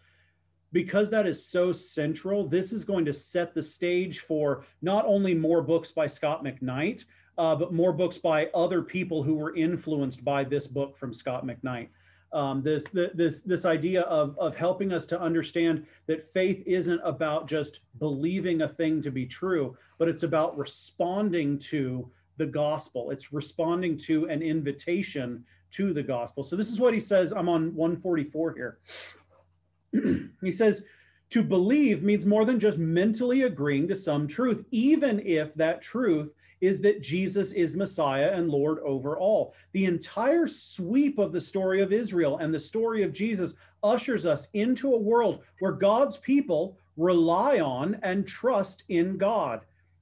because 0.73 1.09
that 1.11 1.27
is 1.27 1.47
so 1.47 1.73
central, 1.73 2.47
this 2.47 2.73
is 2.73 2.85
going 2.85 3.05
to 3.07 3.13
set 3.13 3.55
the 3.55 3.63
stage 3.63 4.21
for 4.21 4.65
not 4.83 5.07
only 5.07 5.35
more 5.35 5.63
books 5.63 5.93
by 5.93 6.07
Scot 6.07 6.45
McKnight, 6.45 7.05
uh, 7.39 7.55
but 7.55 7.73
more 7.73 7.93
books 7.93 8.19
by 8.19 8.47
other 8.55 8.83
people 8.83 9.23
who 9.23 9.35
were 9.35 9.57
influenced 9.57 10.25
by 10.25 10.45
this 10.45 10.67
book 10.67 10.97
from 10.99 11.15
Scot 11.15 11.47
McKnight. 11.47 11.89
Um, 12.35 12.63
this 12.63 12.87
this 12.93 13.43
this 13.43 13.65
idea 13.65 14.03
of 14.03 14.37
of 14.39 14.57
helping 14.57 14.93
us 14.93 15.07
to 15.07 15.21
understand 15.21 15.87
that 16.07 16.33
faith 16.33 16.63
isn't 16.67 17.01
about 17.05 17.49
just 17.49 17.81
believing 17.99 18.63
a 18.63 18.69
thing 18.69 19.01
to 19.03 19.11
be 19.11 19.25
true, 19.25 19.77
but 19.99 20.09
it's 20.09 20.25
about 20.25 20.59
responding 20.59 21.59
to 21.61 22.11
the 22.37 22.47
gospel. 22.47 23.11
It's 23.11 23.33
responding 23.33 23.97
to 23.99 24.29
an 24.29 24.43
invitation 24.43 25.45
to 25.73 25.93
the 25.93 26.03
gospel. 26.03 26.45
So 26.45 26.57
this 26.57 26.71
is 26.71 26.79
what 26.79 26.95
he 26.95 27.01
says. 27.01 27.33
I'm 27.33 27.49
on 27.49 27.75
144 27.75 28.55
here. 28.55 28.79
he 30.43 30.53
says, 30.53 30.85
to 31.31 31.43
believe 31.43 32.03
means 32.03 32.27
more 32.27 32.45
than 32.45 32.61
just 32.61 32.79
mentally 32.79 33.43
agreeing 33.43 33.89
to 33.89 33.97
some 33.97 34.29
truth, 34.29 34.65
even 34.71 35.21
if 35.27 35.55
that 35.55 35.83
truth 35.83 36.31
is 36.61 36.81
that 36.81 37.03
Jesus 37.03 37.53
is 37.53 37.77
Messiah 37.77 38.33
and 38.33 38.49
Lord 38.49 38.79
over 38.81 39.19
all. 39.19 39.55
The 39.73 39.85
entire 39.85 40.47
sweep 40.47 41.19
of 41.19 41.33
the 41.33 41.41
story 41.41 41.81
of 41.83 41.93
Israel 41.93 42.39
and 42.39 42.53
the 42.53 42.61
story 42.61 43.03
of 43.03 43.13
Jesus 43.13 43.55
ushers 43.83 44.27
us 44.27 44.49
into 44.55 44.93
a 44.93 44.99
world 44.99 45.43
where 45.61 45.73
God's 45.73 46.17
people 46.17 46.79
rely 46.97 47.61
on 47.61 47.99
and 48.03 48.27
trust 48.27 48.85
in 48.89 49.17
God. 49.17 49.61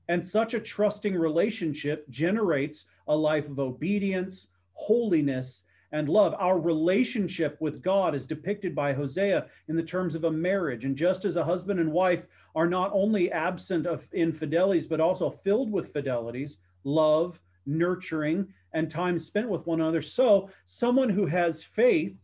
And 0.09 0.25
such 0.25 0.55
a 0.55 0.61
trusting 0.61 1.15
relationship 1.15 2.09
generates 2.11 2.87
a 3.09 3.17
life 3.17 3.49
of 3.49 3.59
obedience, 3.59 4.49
holiness, 4.75 5.63
and 5.93 6.09
love. 6.09 6.35
Our 6.39 6.59
relationship 6.59 7.57
with 7.61 7.83
God 7.83 8.15
is 8.15 8.27
depicted 8.27 8.75
by 8.75 8.93
Hosea 8.93 9.47
in 9.69 9.77
the 9.77 9.83
terms 9.83 10.15
of 10.15 10.25
a 10.25 10.31
marriage. 10.31 10.85
And 10.85 10.97
just 10.97 11.25
as 11.25 11.37
a 11.37 11.45
husband 11.45 11.79
and 11.79 11.93
wife 11.93 12.27
are 12.55 12.67
not 12.67 12.91
only 12.93 13.31
absent 13.31 13.87
of 13.87 14.09
infidelities, 14.13 14.87
but 14.87 15.01
also 15.01 15.31
filled 15.31 15.71
with 15.71 15.93
fidelities, 15.93 16.59
love, 16.85 17.39
nurturing, 17.67 18.53
and 18.73 18.91
time 18.91 19.19
spent 19.19 19.49
with 19.49 19.67
one 19.67 19.81
another, 19.81 20.03
so 20.03 20.51
someone 20.65 21.11
who 21.11 21.27
has 21.27 21.63
faith 21.63 22.19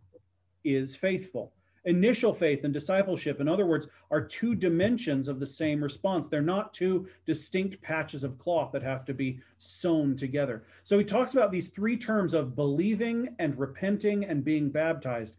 is 0.64 0.96
faithful. 0.96 1.52
Initial 1.84 2.34
faith 2.34 2.64
and 2.64 2.72
discipleship, 2.72 3.40
in 3.40 3.48
other 3.48 3.66
words, 3.66 3.88
are 4.10 4.20
two 4.20 4.54
dimensions 4.54 5.28
of 5.28 5.40
the 5.40 5.46
same 5.46 5.82
response. 5.82 6.28
They're 6.28 6.42
not 6.42 6.74
two 6.74 7.08
distinct 7.26 7.80
patches 7.82 8.24
of 8.24 8.38
cloth 8.38 8.72
that 8.72 8.82
have 8.82 9.04
to 9.06 9.14
be 9.14 9.40
sewn 9.58 10.16
together. 10.16 10.64
So 10.82 10.98
he 10.98 11.04
talks 11.04 11.32
about 11.32 11.52
these 11.52 11.70
three 11.70 11.96
terms 11.96 12.34
of 12.34 12.56
believing 12.56 13.34
and 13.38 13.58
repenting 13.58 14.24
and 14.24 14.44
being 14.44 14.70
baptized 14.70 15.36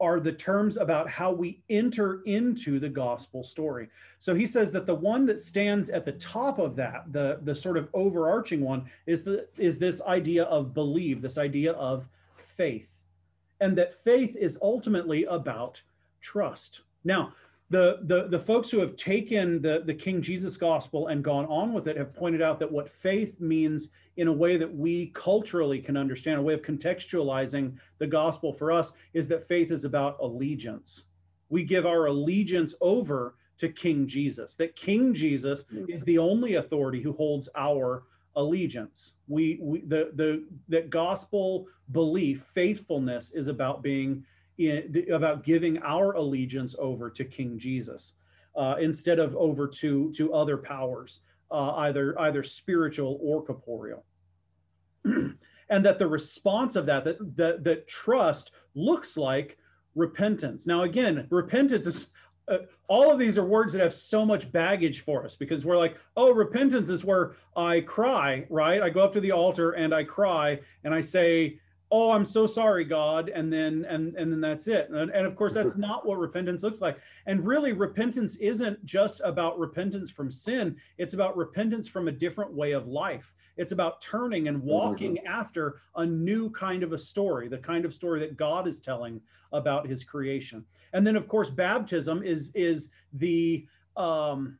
are 0.00 0.20
the 0.20 0.32
terms 0.32 0.76
about 0.76 1.08
how 1.08 1.32
we 1.32 1.60
enter 1.68 2.22
into 2.22 2.78
the 2.78 2.88
gospel 2.88 3.42
story. 3.42 3.88
So 4.20 4.34
he 4.34 4.46
says 4.46 4.70
that 4.72 4.86
the 4.86 4.94
one 4.94 5.26
that 5.26 5.40
stands 5.40 5.90
at 5.90 6.04
the 6.04 6.12
top 6.12 6.58
of 6.58 6.76
that, 6.76 7.12
the 7.12 7.40
the 7.42 7.54
sort 7.54 7.76
of 7.76 7.88
overarching 7.92 8.60
one 8.60 8.84
is 9.06 9.24
the 9.24 9.48
is 9.58 9.78
this 9.78 10.00
idea 10.02 10.44
of 10.44 10.74
believe, 10.74 11.20
this 11.20 11.38
idea 11.38 11.72
of 11.72 12.08
faith. 12.36 12.91
And 13.62 13.78
that 13.78 14.02
faith 14.02 14.34
is 14.36 14.58
ultimately 14.60 15.24
about 15.24 15.80
trust. 16.20 16.80
Now, 17.04 17.32
the, 17.70 18.00
the, 18.02 18.26
the 18.28 18.38
folks 18.38 18.70
who 18.70 18.80
have 18.80 18.96
taken 18.96 19.62
the, 19.62 19.82
the 19.86 19.94
King 19.94 20.20
Jesus 20.20 20.56
gospel 20.56 21.06
and 21.06 21.22
gone 21.22 21.46
on 21.46 21.72
with 21.72 21.86
it 21.86 21.96
have 21.96 22.12
pointed 22.12 22.42
out 22.42 22.58
that 22.58 22.70
what 22.70 22.90
faith 22.90 23.40
means 23.40 23.90
in 24.16 24.26
a 24.26 24.32
way 24.32 24.56
that 24.56 24.74
we 24.74 25.12
culturally 25.14 25.80
can 25.80 25.96
understand, 25.96 26.38
a 26.38 26.42
way 26.42 26.54
of 26.54 26.62
contextualizing 26.62 27.74
the 27.98 28.06
gospel 28.06 28.52
for 28.52 28.72
us, 28.72 28.92
is 29.14 29.28
that 29.28 29.46
faith 29.46 29.70
is 29.70 29.84
about 29.84 30.18
allegiance. 30.20 31.04
We 31.48 31.62
give 31.62 31.86
our 31.86 32.06
allegiance 32.06 32.74
over 32.80 33.36
to 33.58 33.68
King 33.68 34.08
Jesus, 34.08 34.56
that 34.56 34.74
King 34.74 35.14
Jesus 35.14 35.64
is 35.88 36.02
the 36.02 36.18
only 36.18 36.56
authority 36.56 37.00
who 37.00 37.12
holds 37.12 37.48
our 37.54 38.02
allegiance. 38.36 39.14
We, 39.28 39.58
we 39.60 39.80
the 39.80 40.10
the 40.14 40.44
that 40.68 40.90
gospel 40.90 41.66
belief, 41.92 42.44
faithfulness 42.54 43.32
is 43.32 43.48
about 43.48 43.82
being 43.82 44.24
in, 44.58 45.06
about 45.12 45.44
giving 45.44 45.78
our 45.82 46.12
allegiance 46.12 46.74
over 46.78 47.10
to 47.10 47.24
King 47.24 47.58
Jesus 47.58 48.14
uh, 48.56 48.76
instead 48.80 49.18
of 49.18 49.36
over 49.36 49.66
to 49.68 50.12
to 50.12 50.34
other 50.34 50.56
powers, 50.56 51.20
uh, 51.50 51.72
either 51.76 52.18
either 52.20 52.42
spiritual 52.42 53.18
or 53.22 53.42
corporeal. 53.42 54.04
and 55.04 55.84
that 55.86 55.98
the 55.98 56.06
response 56.06 56.76
of 56.76 56.86
that, 56.86 57.04
that 57.04 57.36
that 57.36 57.64
that 57.64 57.88
trust 57.88 58.52
looks 58.74 59.16
like 59.16 59.58
repentance. 59.94 60.66
Now, 60.66 60.82
again, 60.82 61.26
repentance 61.30 61.86
is 61.86 62.08
uh, 62.48 62.58
all 62.88 63.12
of 63.12 63.18
these 63.18 63.38
are 63.38 63.44
words 63.44 63.72
that 63.72 63.80
have 63.80 63.94
so 63.94 64.24
much 64.24 64.50
baggage 64.52 65.00
for 65.00 65.24
us 65.24 65.36
because 65.36 65.64
we're 65.64 65.78
like, 65.78 65.96
oh, 66.16 66.32
repentance 66.32 66.88
is 66.88 67.04
where 67.04 67.36
I 67.56 67.80
cry, 67.80 68.46
right? 68.50 68.82
I 68.82 68.90
go 68.90 69.00
up 69.00 69.12
to 69.14 69.20
the 69.20 69.32
altar 69.32 69.72
and 69.72 69.94
I 69.94 70.04
cry 70.04 70.60
and 70.84 70.94
I 70.94 71.00
say, 71.00 71.58
oh 71.92 72.10
i'm 72.10 72.24
so 72.24 72.46
sorry 72.46 72.84
god. 72.84 73.28
And 73.28 73.52
then 73.52 73.84
and 73.88 74.16
and 74.16 74.32
then 74.32 74.40
that's 74.40 74.66
it. 74.66 74.88
And, 74.88 75.10
and 75.10 75.26
of 75.26 75.36
course 75.36 75.54
that's 75.54 75.76
not 75.76 76.04
what 76.04 76.18
repentance 76.18 76.62
looks 76.62 76.80
like. 76.80 76.98
And 77.26 77.46
really 77.46 77.72
repentance 77.72 78.36
isn't 78.36 78.84
just 78.84 79.20
about 79.22 79.58
repentance 79.58 80.10
from 80.10 80.30
sin. 80.30 80.76
It's 80.98 81.12
about 81.12 81.36
repentance 81.36 81.86
from 81.86 82.08
a 82.08 82.12
different 82.12 82.52
way 82.52 82.72
of 82.72 82.88
life 82.88 83.32
it's 83.56 83.72
about 83.72 84.00
turning 84.00 84.48
and 84.48 84.62
walking 84.62 85.16
mm-hmm. 85.16 85.26
after 85.26 85.80
a 85.96 86.06
new 86.06 86.50
kind 86.50 86.82
of 86.82 86.92
a 86.92 86.98
story 86.98 87.48
the 87.48 87.58
kind 87.58 87.84
of 87.84 87.92
story 87.92 88.20
that 88.20 88.36
god 88.36 88.66
is 88.66 88.80
telling 88.80 89.20
about 89.52 89.86
his 89.86 90.04
creation. 90.04 90.64
And 90.92 91.06
then 91.06 91.16
of 91.16 91.28
course 91.28 91.50
baptism 91.50 92.22
is 92.22 92.50
is 92.54 92.90
the 93.12 93.66
um 93.96 94.58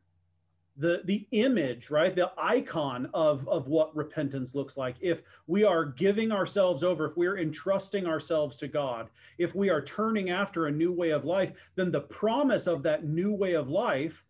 the 0.77 1.01
the 1.05 1.27
image 1.31 1.91
right? 1.91 2.15
The 2.15 2.31
icon 2.37 3.09
of 3.13 3.47
of 3.47 3.67
what 3.67 3.95
repentance 3.95 4.55
looks 4.55 4.77
like. 4.77 4.95
If 5.01 5.21
we 5.47 5.63
are 5.63 5.85
giving 5.85 6.31
ourselves 6.31 6.83
over 6.83 7.05
if 7.05 7.17
we're 7.17 7.37
entrusting 7.37 8.07
ourselves 8.07 8.57
to 8.57 8.67
god 8.67 9.09
if 9.37 9.55
we 9.55 9.69
are 9.69 9.81
turning 9.81 10.29
after 10.29 10.67
a 10.67 10.71
new 10.71 10.91
way 10.91 11.09
of 11.11 11.25
life 11.25 11.51
then 11.75 11.91
the 11.91 12.01
promise 12.01 12.67
of 12.67 12.83
that 12.83 13.05
new 13.05 13.31
way 13.33 13.53
of 13.53 13.69
life 13.69 14.23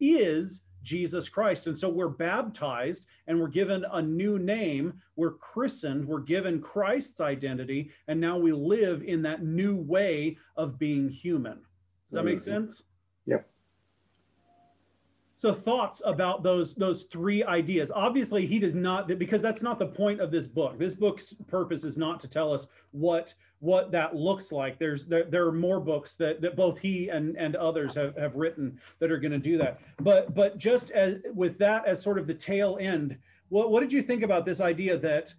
is 0.00 0.62
jesus 0.82 1.28
christ. 1.28 1.66
And 1.66 1.78
so 1.78 1.88
we're 1.88 2.08
baptized 2.08 3.04
and 3.26 3.38
we're 3.38 3.48
given 3.48 3.84
a 3.92 4.02
new 4.02 4.38
name. 4.38 4.94
We're 5.16 5.34
christened. 5.34 6.06
We're 6.06 6.20
given 6.20 6.60
christ's 6.60 7.20
identity. 7.20 7.90
And 8.06 8.20
now 8.20 8.38
we 8.38 8.52
live 8.52 9.02
in 9.02 9.22
that 9.22 9.42
new 9.42 9.76
way 9.76 10.36
of 10.56 10.78
being 10.78 11.08
human. 11.08 11.54
Does 12.10 12.12
that 12.12 12.24
make 12.24 12.36
mm-hmm. 12.36 12.66
sense? 12.66 12.84
Yep 13.26 13.48
so 15.38 15.54
thoughts 15.54 16.02
about 16.04 16.42
those 16.42 16.74
those 16.74 17.04
three 17.04 17.44
ideas. 17.44 17.92
Obviously, 17.94 18.44
he 18.44 18.58
does 18.58 18.74
not 18.74 19.06
because 19.06 19.40
that's 19.40 19.62
not 19.62 19.78
the 19.78 19.86
point 19.86 20.20
of 20.20 20.32
this 20.32 20.48
book. 20.48 20.76
This 20.80 20.96
book's 20.96 21.32
purpose 21.46 21.84
is 21.84 21.96
not 21.96 22.18
to 22.20 22.28
tell 22.28 22.52
us 22.52 22.66
what 22.90 23.34
what 23.60 23.92
that 23.92 24.16
looks 24.16 24.50
like. 24.50 24.80
There's 24.80 25.06
there, 25.06 25.22
there 25.22 25.46
are 25.46 25.52
more 25.52 25.78
books 25.78 26.16
that 26.16 26.40
that 26.40 26.56
both 26.56 26.80
he 26.80 27.10
and 27.10 27.36
and 27.36 27.54
others 27.54 27.94
have, 27.94 28.16
have 28.16 28.34
written 28.34 28.80
that 28.98 29.12
are 29.12 29.18
going 29.18 29.30
to 29.30 29.38
do 29.38 29.56
that. 29.58 29.80
But 30.00 30.34
but 30.34 30.58
just 30.58 30.90
as 30.90 31.18
with 31.32 31.56
that 31.58 31.86
as 31.86 32.02
sort 32.02 32.18
of 32.18 32.26
the 32.26 32.34
tail 32.34 32.76
end, 32.80 33.16
what 33.48 33.70
what 33.70 33.78
did 33.78 33.92
you 33.92 34.02
think 34.02 34.24
about 34.24 34.44
this 34.44 34.60
idea 34.60 34.98
that 34.98 35.32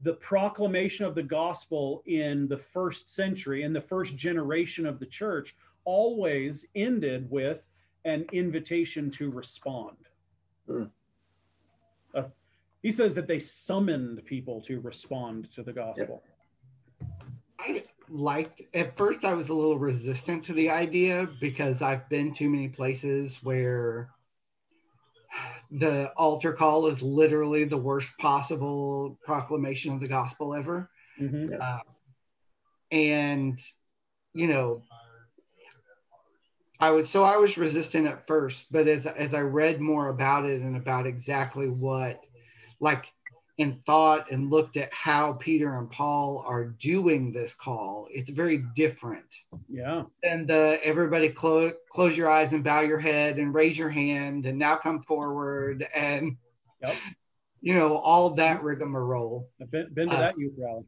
the 0.00 0.14
proclamation 0.14 1.04
of 1.04 1.14
the 1.14 1.22
gospel 1.22 2.02
in 2.06 2.48
the 2.48 2.56
first 2.56 3.14
century 3.14 3.62
in 3.62 3.74
the 3.74 3.80
first 3.82 4.16
generation 4.16 4.86
of 4.86 4.98
the 4.98 5.06
church 5.06 5.54
always 5.84 6.64
ended 6.74 7.30
with 7.30 7.62
an 8.04 8.26
invitation 8.32 9.10
to 9.10 9.30
respond. 9.30 9.96
Mm. 10.68 10.90
Uh, 12.14 12.22
he 12.82 12.90
says 12.90 13.14
that 13.14 13.26
they 13.26 13.38
summoned 13.38 14.24
people 14.24 14.60
to 14.62 14.80
respond 14.80 15.50
to 15.52 15.62
the 15.62 15.72
gospel. 15.72 16.22
I 17.58 17.82
liked 18.10 18.62
at 18.74 18.96
first 18.96 19.24
I 19.24 19.32
was 19.32 19.48
a 19.48 19.54
little 19.54 19.78
resistant 19.78 20.44
to 20.44 20.52
the 20.52 20.68
idea 20.70 21.28
because 21.40 21.80
I've 21.80 22.08
been 22.08 22.34
too 22.34 22.50
many 22.50 22.68
places 22.68 23.38
where 23.42 24.10
the 25.70 26.12
altar 26.16 26.52
call 26.52 26.86
is 26.86 27.02
literally 27.02 27.64
the 27.64 27.76
worst 27.76 28.16
possible 28.18 29.18
proclamation 29.24 29.92
of 29.92 30.00
the 30.00 30.08
gospel 30.08 30.54
ever. 30.54 30.90
Mm-hmm. 31.20 31.54
Uh, 31.60 31.78
and 32.92 33.58
you 34.34 34.46
know 34.46 34.82
I 36.80 36.90
was 36.90 37.08
so 37.08 37.24
I 37.24 37.36
was 37.36 37.56
resistant 37.56 38.06
at 38.06 38.26
first, 38.26 38.66
but 38.70 38.88
as 38.88 39.06
as 39.06 39.32
I 39.34 39.40
read 39.40 39.80
more 39.80 40.08
about 40.08 40.44
it 40.44 40.60
and 40.60 40.76
about 40.76 41.06
exactly 41.06 41.68
what, 41.68 42.20
like, 42.80 43.06
and 43.58 43.84
thought 43.86 44.30
and 44.32 44.50
looked 44.50 44.76
at 44.76 44.92
how 44.92 45.34
Peter 45.34 45.78
and 45.78 45.88
Paul 45.88 46.44
are 46.46 46.64
doing 46.64 47.32
this 47.32 47.54
call, 47.54 48.08
it's 48.10 48.30
very 48.30 48.64
different. 48.74 49.26
Yeah. 49.68 50.04
And 50.24 50.48
the 50.48 50.80
everybody 50.82 51.28
close 51.28 51.72
close 51.90 52.16
your 52.16 52.28
eyes 52.28 52.52
and 52.52 52.64
bow 52.64 52.80
your 52.80 52.98
head 52.98 53.38
and 53.38 53.54
raise 53.54 53.78
your 53.78 53.90
hand 53.90 54.46
and 54.46 54.58
now 54.58 54.76
come 54.76 55.02
forward 55.02 55.86
and, 55.94 56.36
yep. 56.82 56.96
you 57.60 57.74
know, 57.74 57.96
all 57.96 58.30
that 58.30 58.64
rigmarole. 58.64 59.48
I've 59.62 59.70
been, 59.70 59.94
been 59.94 60.08
to 60.08 60.16
uh, 60.16 60.20
that 60.20 60.38
youth 60.38 60.54
rally. 60.58 60.84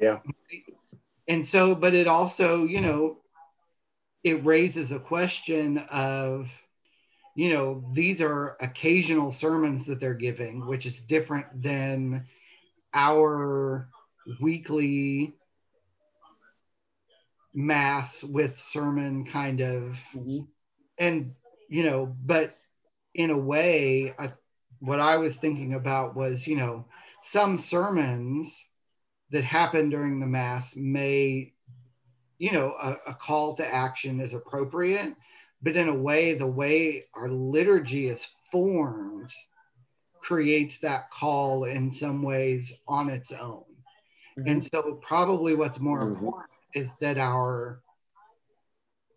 Yeah. 0.00 0.20
And 1.28 1.44
so, 1.44 1.74
but 1.74 1.94
it 1.94 2.06
also, 2.06 2.64
you 2.64 2.80
know, 2.80 3.18
it 4.26 4.44
raises 4.44 4.90
a 4.90 4.98
question 4.98 5.78
of 5.88 6.50
you 7.36 7.52
know 7.52 7.84
these 7.92 8.20
are 8.20 8.56
occasional 8.60 9.32
sermons 9.32 9.86
that 9.86 10.00
they're 10.00 10.14
giving 10.14 10.66
which 10.66 10.84
is 10.84 10.98
different 11.00 11.46
than 11.62 12.26
our 12.92 13.88
weekly 14.40 15.32
mass 17.54 18.24
with 18.24 18.58
sermon 18.58 19.24
kind 19.26 19.60
of 19.60 19.96
mm-hmm. 20.12 20.42
and 20.98 21.32
you 21.68 21.84
know 21.84 22.12
but 22.24 22.58
in 23.14 23.30
a 23.30 23.38
way 23.38 24.12
I, 24.18 24.32
what 24.80 24.98
i 24.98 25.18
was 25.18 25.36
thinking 25.36 25.74
about 25.74 26.16
was 26.16 26.48
you 26.48 26.56
know 26.56 26.84
some 27.22 27.58
sermons 27.58 28.52
that 29.30 29.44
happen 29.44 29.88
during 29.88 30.18
the 30.18 30.26
mass 30.26 30.74
may 30.74 31.52
you 32.38 32.52
know, 32.52 32.74
a, 32.80 32.96
a 33.08 33.14
call 33.14 33.54
to 33.54 33.74
action 33.74 34.20
is 34.20 34.34
appropriate, 34.34 35.14
but 35.62 35.76
in 35.76 35.88
a 35.88 35.94
way, 35.94 36.34
the 36.34 36.46
way 36.46 37.06
our 37.14 37.28
liturgy 37.28 38.08
is 38.08 38.24
formed 38.50 39.30
creates 40.20 40.78
that 40.78 41.10
call 41.10 41.64
in 41.64 41.92
some 41.92 42.22
ways 42.22 42.72
on 42.88 43.08
its 43.08 43.32
own. 43.32 43.64
Mm-hmm. 44.38 44.48
And 44.48 44.64
so, 44.64 45.00
probably 45.02 45.54
what's 45.54 45.80
more 45.80 46.00
mm-hmm. 46.00 46.14
important 46.14 46.50
is 46.74 46.88
that 47.00 47.16
our 47.18 47.80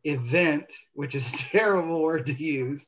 event, 0.05 0.71
which 0.93 1.15
is 1.15 1.27
a 1.27 1.31
terrible 1.37 2.01
word 2.01 2.25
to 2.27 2.33
use, 2.33 2.85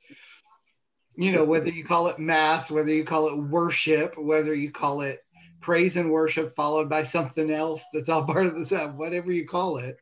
you 1.16 1.32
know, 1.32 1.44
whether 1.44 1.70
you 1.70 1.84
call 1.84 2.08
it 2.08 2.20
mass, 2.20 2.72
whether 2.72 2.94
you 2.94 3.04
call 3.04 3.28
it 3.28 3.36
worship, 3.36 4.18
whether 4.18 4.56
you 4.56 4.72
call 4.72 5.02
it 5.02 5.20
praise 5.60 5.96
and 5.96 6.10
worship 6.10 6.56
followed 6.56 6.90
by 6.90 7.04
something 7.04 7.52
else 7.52 7.82
that's 7.94 8.10
all 8.10 8.24
part 8.26 8.46
of 8.46 8.58
the 8.58 8.66
set, 8.66 8.96
whatever 8.96 9.32
you 9.32 9.48
call 9.48 9.78
it, 9.78 9.98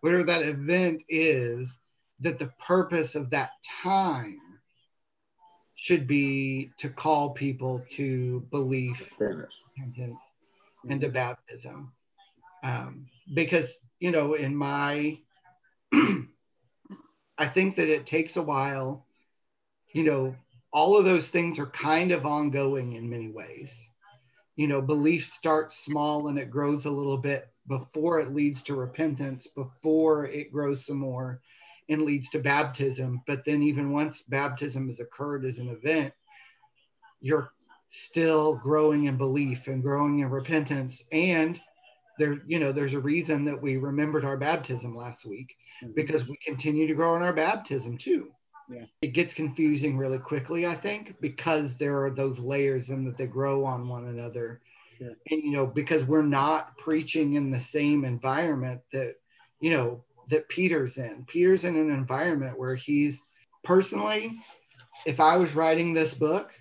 whatever 0.00 0.24
that 0.24 0.42
event 0.42 1.02
is, 1.08 1.78
that 2.20 2.38
the 2.38 2.52
purpose 2.58 3.14
of 3.14 3.30
that 3.30 3.50
time 3.82 4.40
should 5.74 6.06
be 6.06 6.70
to 6.78 6.88
call 6.88 7.30
people 7.30 7.84
to 7.90 8.40
belief, 8.50 9.12
repentance, 9.76 10.20
and 10.88 11.00
to 11.00 11.08
baptism. 11.08 11.92
Um, 12.62 13.06
because, 13.34 13.70
you 14.00 14.10
know, 14.10 14.34
in 14.34 14.56
my, 14.56 15.18
I 15.92 17.46
think 17.46 17.76
that 17.76 17.88
it 17.88 18.06
takes 18.06 18.36
a 18.36 18.42
while, 18.42 19.06
you 19.92 20.04
know, 20.04 20.34
all 20.72 20.96
of 20.96 21.04
those 21.04 21.28
things 21.28 21.58
are 21.58 21.66
kind 21.66 22.12
of 22.12 22.26
ongoing 22.26 22.94
in 22.94 23.10
many 23.10 23.30
ways. 23.30 23.70
You 24.56 24.68
know, 24.68 24.80
belief 24.80 25.32
starts 25.32 25.84
small 25.84 26.28
and 26.28 26.38
it 26.38 26.50
grows 26.50 26.84
a 26.84 26.90
little 26.90 27.18
bit 27.18 27.48
before 27.66 28.20
it 28.20 28.34
leads 28.34 28.62
to 28.62 28.74
repentance, 28.74 29.46
before 29.46 30.26
it 30.26 30.52
grows 30.52 30.84
some 30.84 30.98
more 30.98 31.40
and 31.88 32.02
leads 32.02 32.28
to 32.30 32.38
baptism. 32.38 33.22
But 33.26 33.44
then, 33.44 33.62
even 33.62 33.92
once 33.92 34.22
baptism 34.22 34.88
has 34.88 35.00
occurred 35.00 35.44
as 35.44 35.58
an 35.58 35.68
event, 35.68 36.12
you're 37.20 37.50
still 37.88 38.56
growing 38.56 39.04
in 39.04 39.16
belief 39.16 39.66
and 39.68 39.82
growing 39.82 40.20
in 40.20 40.30
repentance. 40.30 41.02
And 41.12 41.60
there, 42.18 42.38
you 42.46 42.58
know, 42.58 42.72
there's 42.72 42.94
a 42.94 43.00
reason 43.00 43.44
that 43.44 43.60
we 43.60 43.76
remembered 43.76 44.24
our 44.24 44.36
baptism 44.36 44.94
last 44.94 45.24
week 45.24 45.56
mm-hmm. 45.82 45.92
because 45.94 46.26
we 46.28 46.36
continue 46.44 46.86
to 46.86 46.94
grow 46.94 47.16
in 47.16 47.22
our 47.22 47.32
baptism 47.32 47.98
too. 47.98 48.30
Yeah. 48.68 48.84
It 49.02 49.08
gets 49.08 49.34
confusing 49.34 49.96
really 49.96 50.18
quickly, 50.18 50.66
I 50.66 50.74
think, 50.74 51.16
because 51.20 51.74
there 51.74 52.02
are 52.04 52.10
those 52.10 52.38
layers 52.38 52.88
and 52.88 53.06
that 53.06 53.18
they 53.18 53.26
grow 53.26 53.64
on 53.64 53.88
one 53.88 54.06
another 54.06 54.60
and 55.00 55.16
you 55.42 55.52
know 55.52 55.66
because 55.66 56.04
we're 56.04 56.22
not 56.22 56.76
preaching 56.78 57.34
in 57.34 57.50
the 57.50 57.60
same 57.60 58.04
environment 58.04 58.80
that 58.92 59.16
you 59.60 59.70
know 59.70 60.02
that 60.28 60.48
peter's 60.48 60.96
in 60.96 61.24
peter's 61.26 61.64
in 61.64 61.76
an 61.76 61.90
environment 61.90 62.58
where 62.58 62.74
he's 62.74 63.18
personally 63.62 64.38
if 65.06 65.20
i 65.20 65.36
was 65.36 65.54
writing 65.54 65.92
this 65.92 66.14
book 66.14 66.52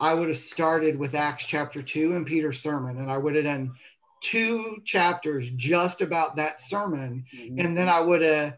i 0.00 0.14
would 0.14 0.28
have 0.28 0.38
started 0.38 0.98
with 0.98 1.14
acts 1.14 1.44
chapter 1.44 1.82
2 1.82 2.16
and 2.16 2.26
peter's 2.26 2.60
sermon 2.60 2.98
and 2.98 3.10
i 3.10 3.16
would 3.16 3.34
have 3.34 3.44
done 3.44 3.72
two 4.20 4.78
chapters 4.84 5.50
just 5.56 6.00
about 6.00 6.36
that 6.36 6.62
sermon 6.62 7.24
mm-hmm. 7.34 7.60
and 7.60 7.76
then 7.76 7.88
i 7.88 8.00
would 8.00 8.22
have 8.22 8.56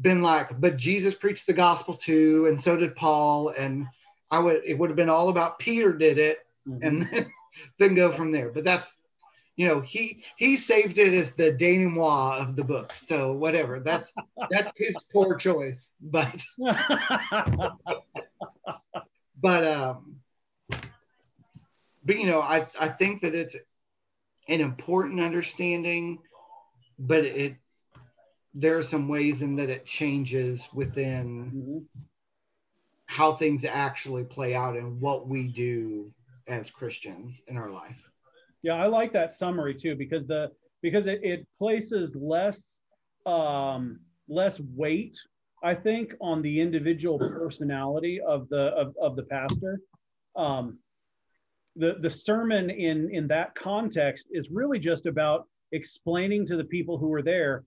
been 0.00 0.22
like 0.22 0.60
but 0.60 0.76
jesus 0.76 1.14
preached 1.14 1.46
the 1.46 1.52
gospel 1.52 1.94
too 1.94 2.46
and 2.46 2.62
so 2.62 2.76
did 2.76 2.96
paul 2.96 3.50
and 3.50 3.86
i 4.30 4.38
would 4.38 4.62
it 4.64 4.76
would 4.76 4.90
have 4.90 4.96
been 4.96 5.10
all 5.10 5.28
about 5.28 5.58
peter 5.58 5.92
did 5.92 6.18
it 6.18 6.38
mm-hmm. 6.66 6.82
and 6.82 7.02
then 7.02 7.30
then 7.78 7.94
go 7.94 8.10
from 8.10 8.32
there. 8.32 8.50
But 8.50 8.64
that's 8.64 8.86
you 9.56 9.68
know 9.68 9.80
he 9.80 10.24
he 10.36 10.56
saved 10.56 10.98
it 10.98 11.14
as 11.14 11.32
the 11.32 11.52
denouement 11.52 12.40
of 12.48 12.56
the 12.56 12.64
book. 12.64 12.92
So 13.06 13.32
whatever. 13.34 13.80
That's 13.80 14.12
that's 14.50 14.72
his 14.76 15.04
poor 15.12 15.36
choice. 15.36 15.92
But 16.00 16.34
but 19.40 19.64
um 19.66 20.20
but 22.04 22.18
you 22.18 22.26
know 22.26 22.40
I 22.40 22.66
I 22.78 22.88
think 22.88 23.22
that 23.22 23.34
it's 23.34 23.56
an 24.48 24.60
important 24.60 25.20
understanding, 25.20 26.18
but 26.98 27.24
it 27.24 27.56
there 28.54 28.78
are 28.78 28.82
some 28.82 29.08
ways 29.08 29.42
in 29.42 29.56
that 29.56 29.70
it 29.70 29.86
changes 29.86 30.66
within 30.72 31.52
Mhm. 31.54 31.86
how 33.06 33.34
things 33.34 33.64
actually 33.64 34.24
play 34.24 34.54
out 34.54 34.76
and 34.76 35.00
what 35.00 35.28
we 35.28 35.48
do 35.48 36.12
as 36.46 36.70
Christians 36.70 37.40
in 37.48 37.56
our 37.56 37.68
life. 37.68 38.02
Yeah, 38.62 38.74
I 38.74 38.86
like 38.86 39.12
that 39.12 39.32
summary 39.32 39.74
too 39.74 39.94
because 39.94 40.26
the 40.26 40.50
because 40.82 41.06
it, 41.06 41.20
it 41.22 41.46
places 41.58 42.14
less 42.14 42.80
um, 43.26 44.00
less 44.28 44.60
weight, 44.60 45.16
I 45.62 45.74
think, 45.74 46.14
on 46.20 46.42
the 46.42 46.60
individual 46.60 47.18
personality 47.18 48.20
of 48.20 48.48
the 48.48 48.68
of, 48.76 48.94
of 49.00 49.16
the 49.16 49.24
pastor. 49.24 49.80
Um, 50.36 50.78
the 51.76 51.96
the 52.00 52.10
sermon 52.10 52.70
in 52.70 53.10
in 53.14 53.26
that 53.28 53.54
context 53.54 54.28
is 54.30 54.50
really 54.50 54.78
just 54.78 55.06
about 55.06 55.46
explaining 55.72 56.46
to 56.46 56.56
the 56.56 56.64
people 56.64 56.98
who 56.98 57.12
are 57.12 57.22
there 57.22 57.64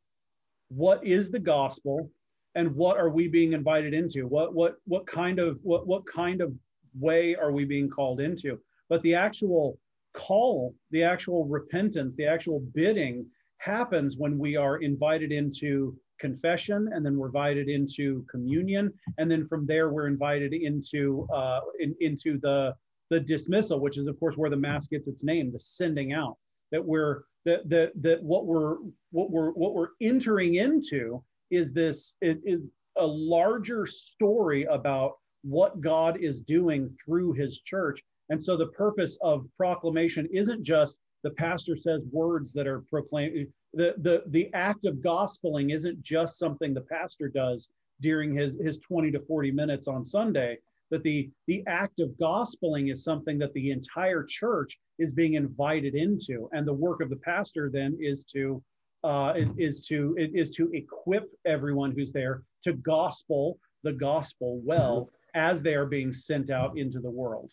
what 0.69 1.05
is 1.05 1.29
the 1.29 1.39
gospel 1.39 2.09
and 2.55 2.73
what 2.75 2.97
are 2.97 3.09
we 3.09 3.27
being 3.27 3.53
invited 3.53 3.93
into 3.93 4.25
what 4.27 4.53
what 4.53 4.77
what 4.85 5.05
kind 5.05 5.39
of 5.39 5.59
what 5.63 5.87
what 5.87 6.05
kind 6.05 6.41
of 6.41 6.53
way 6.99 7.35
are 7.35 7.51
we 7.51 7.65
being 7.65 7.89
called 7.89 8.19
into 8.19 8.59
but 8.89 9.01
the 9.03 9.13
actual 9.13 9.77
call 10.13 10.73
the 10.91 11.03
actual 11.03 11.45
repentance 11.45 12.15
the 12.15 12.25
actual 12.25 12.59
bidding 12.73 13.25
happens 13.59 14.17
when 14.17 14.37
we 14.37 14.55
are 14.55 14.77
invited 14.77 15.31
into 15.31 15.95
confession 16.19 16.89
and 16.93 17.05
then 17.05 17.15
we're 17.17 17.27
invited 17.27 17.69
into 17.69 18.25
communion 18.29 18.91
and 19.17 19.29
then 19.29 19.47
from 19.47 19.67
there 19.67 19.89
we're 19.89 20.07
invited 20.07 20.53
into 20.53 21.27
uh, 21.33 21.59
in, 21.79 21.95
into 22.01 22.39
the 22.39 22.73
the 23.09 23.19
dismissal 23.19 23.79
which 23.79 23.97
is 23.97 24.07
of 24.07 24.19
course 24.19 24.35
where 24.35 24.49
the 24.49 24.57
mass 24.57 24.87
gets 24.87 25.07
its 25.07 25.23
name 25.23 25.51
the 25.51 25.59
sending 25.59 26.13
out 26.13 26.37
that 26.71 26.83
we're 26.83 27.23
that 27.45 27.69
that 27.69 27.91
that 28.01 28.21
what 28.23 28.45
we're 28.45 28.77
what 29.11 29.29
we're 29.29 29.51
what 29.51 29.73
we're 29.73 29.89
entering 30.01 30.55
into 30.55 31.23
is 31.51 31.71
this 31.71 32.15
it 32.21 32.39
is 32.43 32.61
a 32.97 33.05
larger 33.05 33.85
story 33.85 34.63
about 34.65 35.13
what 35.43 35.79
God 35.81 36.17
is 36.21 36.41
doing 36.41 36.95
through 37.03 37.33
his 37.33 37.61
church. 37.61 38.01
And 38.29 38.41
so 38.41 38.57
the 38.57 38.67
purpose 38.67 39.17
of 39.21 39.47
proclamation 39.55 40.27
isn't 40.31 40.63
just 40.63 40.97
the 41.23 41.31
pastor 41.31 41.75
says 41.75 42.01
words 42.11 42.53
that 42.53 42.67
are 42.67 42.81
proclaimed. 42.89 43.47
The, 43.73 43.95
the, 43.97 44.23
the 44.27 44.49
act 44.53 44.85
of 44.85 44.95
gospeling 44.97 45.73
isn't 45.73 46.01
just 46.01 46.37
something 46.37 46.73
the 46.73 46.81
pastor 46.81 47.27
does 47.27 47.69
during 48.01 48.35
his, 48.35 48.57
his 48.61 48.77
20 48.79 49.11
to 49.11 49.19
40 49.21 49.51
minutes 49.51 49.87
on 49.87 50.05
Sunday, 50.05 50.57
that 50.91 51.03
the, 51.03 51.29
the 51.47 51.63
act 51.67 51.99
of 51.99 52.09
gospeling 52.21 52.91
is 52.91 53.03
something 53.03 53.37
that 53.39 53.53
the 53.53 53.71
entire 53.71 54.23
church 54.23 54.77
is 54.99 55.11
being 55.11 55.33
invited 55.33 55.95
into. 55.95 56.49
And 56.53 56.67
the 56.67 56.73
work 56.73 57.01
of 57.01 57.09
the 57.09 57.17
pastor 57.17 57.69
then 57.71 57.97
is 57.99 58.25
to 58.25 58.61
uh, 59.03 59.33
is 59.57 59.85
to 59.85 60.15
is 60.17 60.49
to 60.51 60.71
equip 60.73 61.29
everyone 61.45 61.91
who's 61.91 62.11
there 62.11 62.41
to 62.63 62.73
gospel 62.73 63.59
the 63.83 63.93
gospel 63.93 64.59
well 64.65 65.09
as 65.35 65.61
they 65.61 65.75
are 65.75 65.85
being 65.85 66.11
sent 66.11 66.49
out 66.49 66.77
into 66.77 66.99
the 66.99 67.09
world. 67.09 67.51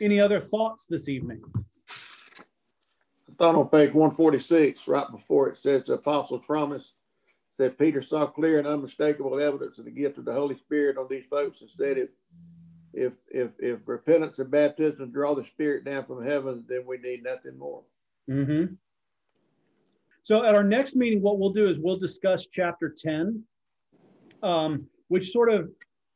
Any 0.00 0.20
other 0.20 0.40
thoughts 0.40 0.86
this 0.86 1.08
evening? 1.08 1.42
I 1.88 3.32
thought 3.38 3.54
on 3.54 3.68
page 3.68 3.92
146, 3.92 4.88
right 4.88 5.10
before 5.10 5.48
it 5.48 5.58
says 5.58 5.84
the 5.84 5.94
apostles' 5.94 6.42
promise, 6.46 6.94
that 7.58 7.78
Peter 7.78 8.00
saw 8.00 8.26
clear 8.26 8.58
and 8.58 8.66
unmistakable 8.66 9.38
evidence 9.38 9.78
of 9.78 9.84
the 9.84 9.90
gift 9.90 10.18
of 10.18 10.24
the 10.24 10.32
Holy 10.32 10.56
Spirit 10.56 10.96
on 10.96 11.06
these 11.10 11.26
folks 11.28 11.60
and 11.60 11.70
said 11.70 11.98
if 11.98 12.08
if 12.92 13.12
if 13.28 13.50
if 13.58 13.80
repentance 13.86 14.38
and 14.38 14.50
baptism 14.50 15.12
draw 15.12 15.34
the 15.34 15.44
Spirit 15.44 15.84
down 15.84 16.04
from 16.06 16.24
heaven, 16.24 16.64
then 16.68 16.84
we 16.86 16.98
need 16.98 17.22
nothing 17.22 17.58
more. 17.58 17.82
Mm-hmm. 18.28 18.74
So 20.22 20.44
at 20.44 20.54
our 20.54 20.64
next 20.64 20.96
meeting, 20.96 21.22
what 21.22 21.38
we'll 21.38 21.52
do 21.52 21.68
is 21.68 21.78
we'll 21.78 21.98
discuss 21.98 22.46
chapter 22.46 22.88
10, 22.96 23.42
um, 24.42 24.86
which 25.08 25.30
sort 25.30 25.52
of 25.52 25.70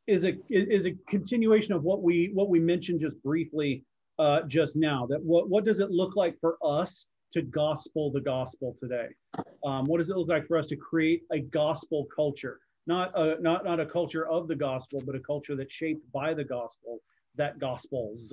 is 0.06 0.24
a 0.24 0.36
is 0.50 0.86
a 0.86 0.92
continuation 1.08 1.74
of 1.74 1.82
what 1.82 2.02
we 2.02 2.30
what 2.34 2.48
we 2.48 2.58
mentioned 2.58 3.00
just 3.00 3.22
briefly 3.22 3.84
uh, 4.18 4.42
just 4.42 4.76
now. 4.76 5.06
That 5.06 5.22
what 5.22 5.48
what 5.48 5.64
does 5.64 5.80
it 5.80 5.90
look 5.90 6.16
like 6.16 6.38
for 6.40 6.56
us 6.62 7.06
to 7.32 7.42
gospel 7.42 8.10
the 8.10 8.20
gospel 8.20 8.76
today? 8.78 9.08
Um, 9.64 9.86
what 9.86 9.98
does 9.98 10.10
it 10.10 10.16
look 10.16 10.28
like 10.28 10.46
for 10.46 10.56
us 10.56 10.66
to 10.68 10.76
create 10.76 11.22
a 11.32 11.40
gospel 11.40 12.06
culture? 12.14 12.60
Not 12.86 13.18
a 13.18 13.40
not 13.40 13.64
not 13.64 13.80
a 13.80 13.86
culture 13.86 14.28
of 14.28 14.46
the 14.46 14.56
gospel, 14.56 15.02
but 15.04 15.14
a 15.14 15.20
culture 15.20 15.56
that's 15.56 15.72
shaped 15.72 16.10
by 16.12 16.34
the 16.34 16.44
gospel. 16.44 17.00
That 17.36 17.58
gospels. 17.58 18.32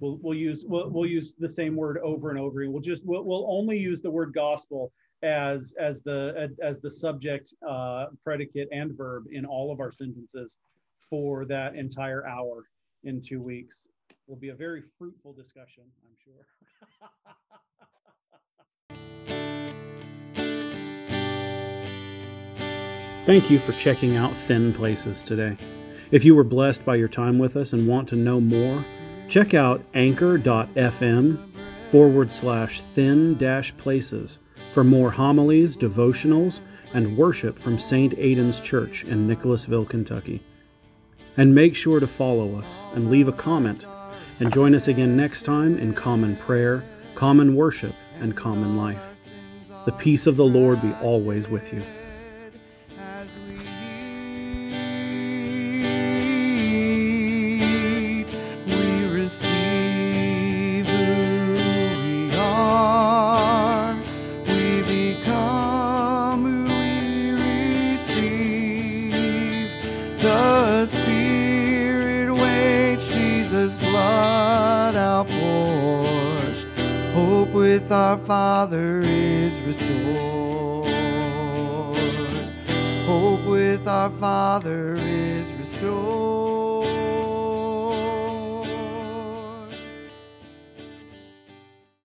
We'll, 0.00 0.18
we'll 0.20 0.36
use 0.36 0.64
we'll, 0.66 0.90
we'll 0.90 1.06
use 1.06 1.34
the 1.38 1.48
same 1.48 1.76
word 1.76 1.98
over 1.98 2.30
and 2.30 2.38
over. 2.38 2.68
We'll 2.68 2.80
just 2.80 3.04
we'll, 3.04 3.22
we'll 3.22 3.46
only 3.48 3.78
use 3.78 4.00
the 4.00 4.10
word 4.10 4.32
gospel 4.34 4.90
as 5.22 5.74
as 5.78 6.02
the 6.02 6.50
as 6.62 6.80
the 6.80 6.90
subject, 6.90 7.54
uh, 7.68 8.06
predicate, 8.24 8.68
and 8.72 8.96
verb 8.96 9.24
in 9.30 9.44
all 9.44 9.72
of 9.72 9.80
our 9.80 9.92
sentences 9.92 10.56
for 11.08 11.44
that 11.44 11.74
entire 11.76 12.26
hour 12.26 12.64
in 13.04 13.20
two 13.22 13.40
weeks. 13.40 13.86
Will 14.26 14.36
be 14.36 14.50
a 14.50 14.54
very 14.54 14.82
fruitful 14.98 15.32
discussion, 15.32 15.84
I'm 16.04 16.16
sure. 16.24 16.46
Thank 23.24 23.50
you 23.50 23.58
for 23.60 23.72
checking 23.72 24.16
out 24.16 24.36
Thin 24.36 24.72
Places 24.72 25.22
today. 25.22 25.56
If 26.10 26.24
you 26.24 26.34
were 26.34 26.44
blessed 26.44 26.84
by 26.84 26.96
your 26.96 27.08
time 27.08 27.38
with 27.38 27.56
us 27.56 27.72
and 27.72 27.86
want 27.86 28.08
to 28.08 28.16
know 28.16 28.40
more, 28.40 28.84
check 29.28 29.54
out 29.54 29.80
anchor.fm 29.94 31.38
forward 31.86 32.30
slash 32.30 32.80
thin 32.80 33.38
dash 33.38 33.76
places 33.76 34.40
for 34.72 34.82
more 34.82 35.10
homilies, 35.10 35.76
devotionals, 35.76 36.62
and 36.94 37.16
worship 37.16 37.58
from 37.58 37.78
St. 37.78 38.14
Aidan's 38.16 38.60
Church 38.60 39.04
in 39.04 39.26
Nicholasville, 39.28 39.84
Kentucky. 39.84 40.42
And 41.36 41.54
make 41.54 41.76
sure 41.76 42.00
to 42.00 42.06
follow 42.06 42.56
us 42.56 42.86
and 42.94 43.10
leave 43.10 43.28
a 43.28 43.32
comment. 43.32 43.86
And 44.40 44.52
join 44.52 44.74
us 44.74 44.88
again 44.88 45.16
next 45.16 45.42
time 45.42 45.78
in 45.78 45.94
common 45.94 46.36
prayer, 46.36 46.84
common 47.14 47.54
worship, 47.54 47.94
and 48.20 48.36
common 48.36 48.76
life. 48.76 49.14
The 49.84 49.92
peace 49.92 50.26
of 50.26 50.36
the 50.36 50.44
Lord 50.44 50.80
be 50.82 50.92
always 51.02 51.48
with 51.48 51.72
you. 51.72 51.82
Our 77.92 78.16
Father 78.16 79.02
is 79.02 79.60
restored. 79.60 80.88
Hope 83.06 83.44
with 83.44 83.86
our 83.86 84.10
Father 84.10 84.94
is 84.96 85.46
restored. 85.52 86.21